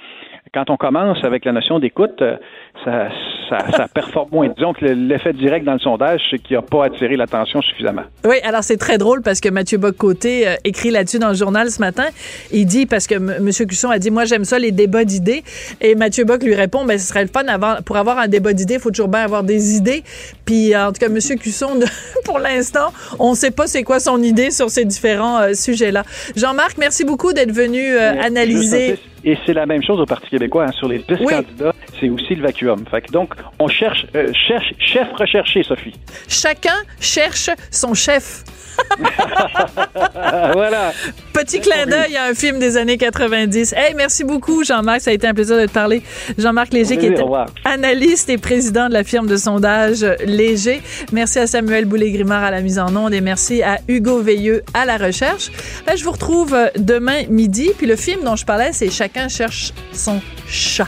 Quand 0.53 0.69
on 0.69 0.77
commence 0.77 1.23
avec 1.23 1.45
la 1.45 1.51
notion 1.51 1.79
d'écoute, 1.79 2.21
euh, 2.21 2.37
ça, 2.83 3.09
ça, 3.49 3.87
performe 3.93 4.29
moins. 4.31 4.47
Disons 4.49 4.73
que 4.73 4.85
l'effet 4.85 5.33
direct 5.33 5.65
dans 5.65 5.73
le 5.73 5.79
sondage, 5.79 6.21
c'est 6.29 6.39
qu'il 6.39 6.55
n'a 6.55 6.61
pas 6.61 6.85
attiré 6.85 7.15
l'attention 7.15 7.38
suffisamment. 7.45 8.03
Oui, 8.25 8.37
alors 8.43 8.63
c'est 8.63 8.77
très 8.77 8.97
drôle 8.97 9.21
parce 9.21 9.39
que 9.39 9.49
Mathieu 9.49 9.77
Bock-Côté 9.77 10.47
euh, 10.47 10.55
écrit 10.63 10.91
là-dessus 10.91 11.19
dans 11.19 11.29
le 11.29 11.35
journal 11.35 11.69
ce 11.71 11.79
matin. 11.79 12.05
Il 12.51 12.65
dit, 12.65 12.85
parce 12.85 13.07
que 13.07 13.15
M. 13.15 13.49
Cusson 13.67 13.89
a 13.89 13.99
dit, 13.99 14.11
moi 14.11 14.25
j'aime 14.25 14.45
ça, 14.45 14.59
les 14.59 14.71
débats 14.71 15.05
d'idées. 15.05 15.43
Et 15.81 15.95
Mathieu 15.95 16.23
Bock 16.23 16.43
lui 16.43 16.55
répond, 16.55 16.85
ben, 16.85 16.97
ce 16.97 17.07
serait 17.07 17.23
le 17.23 17.29
fun 17.29 17.43
pour 17.85 17.97
avoir 17.97 18.17
un 18.19 18.27
débat 18.27 18.53
d'idées, 18.53 18.75
il 18.75 18.79
faut 18.79 18.91
toujours 18.91 19.07
bien 19.07 19.21
avoir 19.21 19.43
des 19.43 19.75
idées. 19.75 20.03
Puis, 20.45 20.75
en 20.75 20.91
tout 20.91 20.99
cas, 20.99 21.07
M. 21.07 21.19
Cusson, 21.39 21.79
pour 22.25 22.39
l'instant, 22.39 22.93
on 23.19 23.31
ne 23.31 23.35
sait 23.35 23.51
pas 23.51 23.67
c'est 23.67 23.83
quoi 23.83 23.99
son 23.99 24.21
idée 24.21 24.51
sur 24.51 24.69
ces 24.69 24.85
différents 24.85 25.39
euh, 25.39 25.53
sujets-là. 25.53 26.03
Jean-Marc, 26.35 26.77
merci 26.77 27.03
beaucoup 27.03 27.33
d'être 27.33 27.51
venu 27.51 27.95
euh, 27.95 28.21
analyser. 28.21 28.99
Et 29.23 29.37
c'est 29.45 29.53
la 29.53 29.65
même 29.65 29.83
chose 29.83 29.99
au 29.99 30.05
Parti 30.05 30.29
québécois. 30.29 30.65
Hein. 30.65 30.71
Sur 30.71 30.87
les 30.87 30.99
10 30.99 31.05
candidats, 31.25 31.73
c'est 31.99 32.09
aussi 32.09 32.35
le 32.35 32.43
vacuum. 32.43 32.85
Fait 32.89 33.05
donc, 33.11 33.33
on 33.59 33.67
cherche, 33.67 34.05
euh, 34.15 34.31
cherche, 34.47 34.73
chef 34.79 35.07
recherché, 35.13 35.63
Sophie. 35.63 35.93
Chacun 36.27 36.75
cherche 36.99 37.49
son 37.71 37.93
chef. 37.93 38.43
voilà. 40.53 40.93
Petit 41.33 41.59
clin 41.59 41.85
d'œil 41.85 42.15
à 42.17 42.25
un 42.25 42.33
film 42.33 42.59
des 42.59 42.77
années 42.77 42.97
90. 42.97 43.73
Hey, 43.73 43.93
merci 43.95 44.23
beaucoup, 44.23 44.63
Jean-Marc. 44.63 45.01
Ça 45.01 45.11
a 45.11 45.13
été 45.13 45.27
un 45.27 45.33
plaisir 45.33 45.57
de 45.57 45.65
te 45.65 45.71
parler. 45.71 46.01
Jean-Marc 46.37 46.73
Léger, 46.73 46.97
qui 46.97 47.07
est 47.07 47.19
analyste 47.65 48.29
et 48.29 48.37
président 48.37 48.87
de 48.87 48.93
la 48.93 49.03
firme 49.03 49.27
de 49.27 49.37
sondage 49.37 50.05
Léger. 50.25 50.81
Merci 51.11 51.39
à 51.39 51.47
Samuel 51.47 51.85
Boulay-Grimard 51.85 52.43
à 52.43 52.51
la 52.51 52.61
mise 52.61 52.79
en 52.79 52.95
onde 52.95 53.13
et 53.13 53.21
merci 53.21 53.61
à 53.63 53.79
Hugo 53.87 54.21
Veilleux 54.21 54.63
à 54.73 54.85
la 54.85 54.97
recherche. 54.97 55.51
je 55.95 56.03
vous 56.03 56.11
retrouve 56.11 56.55
demain 56.77 57.23
midi. 57.29 57.71
Puis 57.77 57.87
le 57.87 57.95
film 57.95 58.23
dont 58.23 58.35
je 58.35 58.45
parlais, 58.45 58.71
c'est 58.73 58.89
Chacun 59.11 59.27
cherche 59.27 59.73
son 59.91 60.21
chat. 60.47 60.87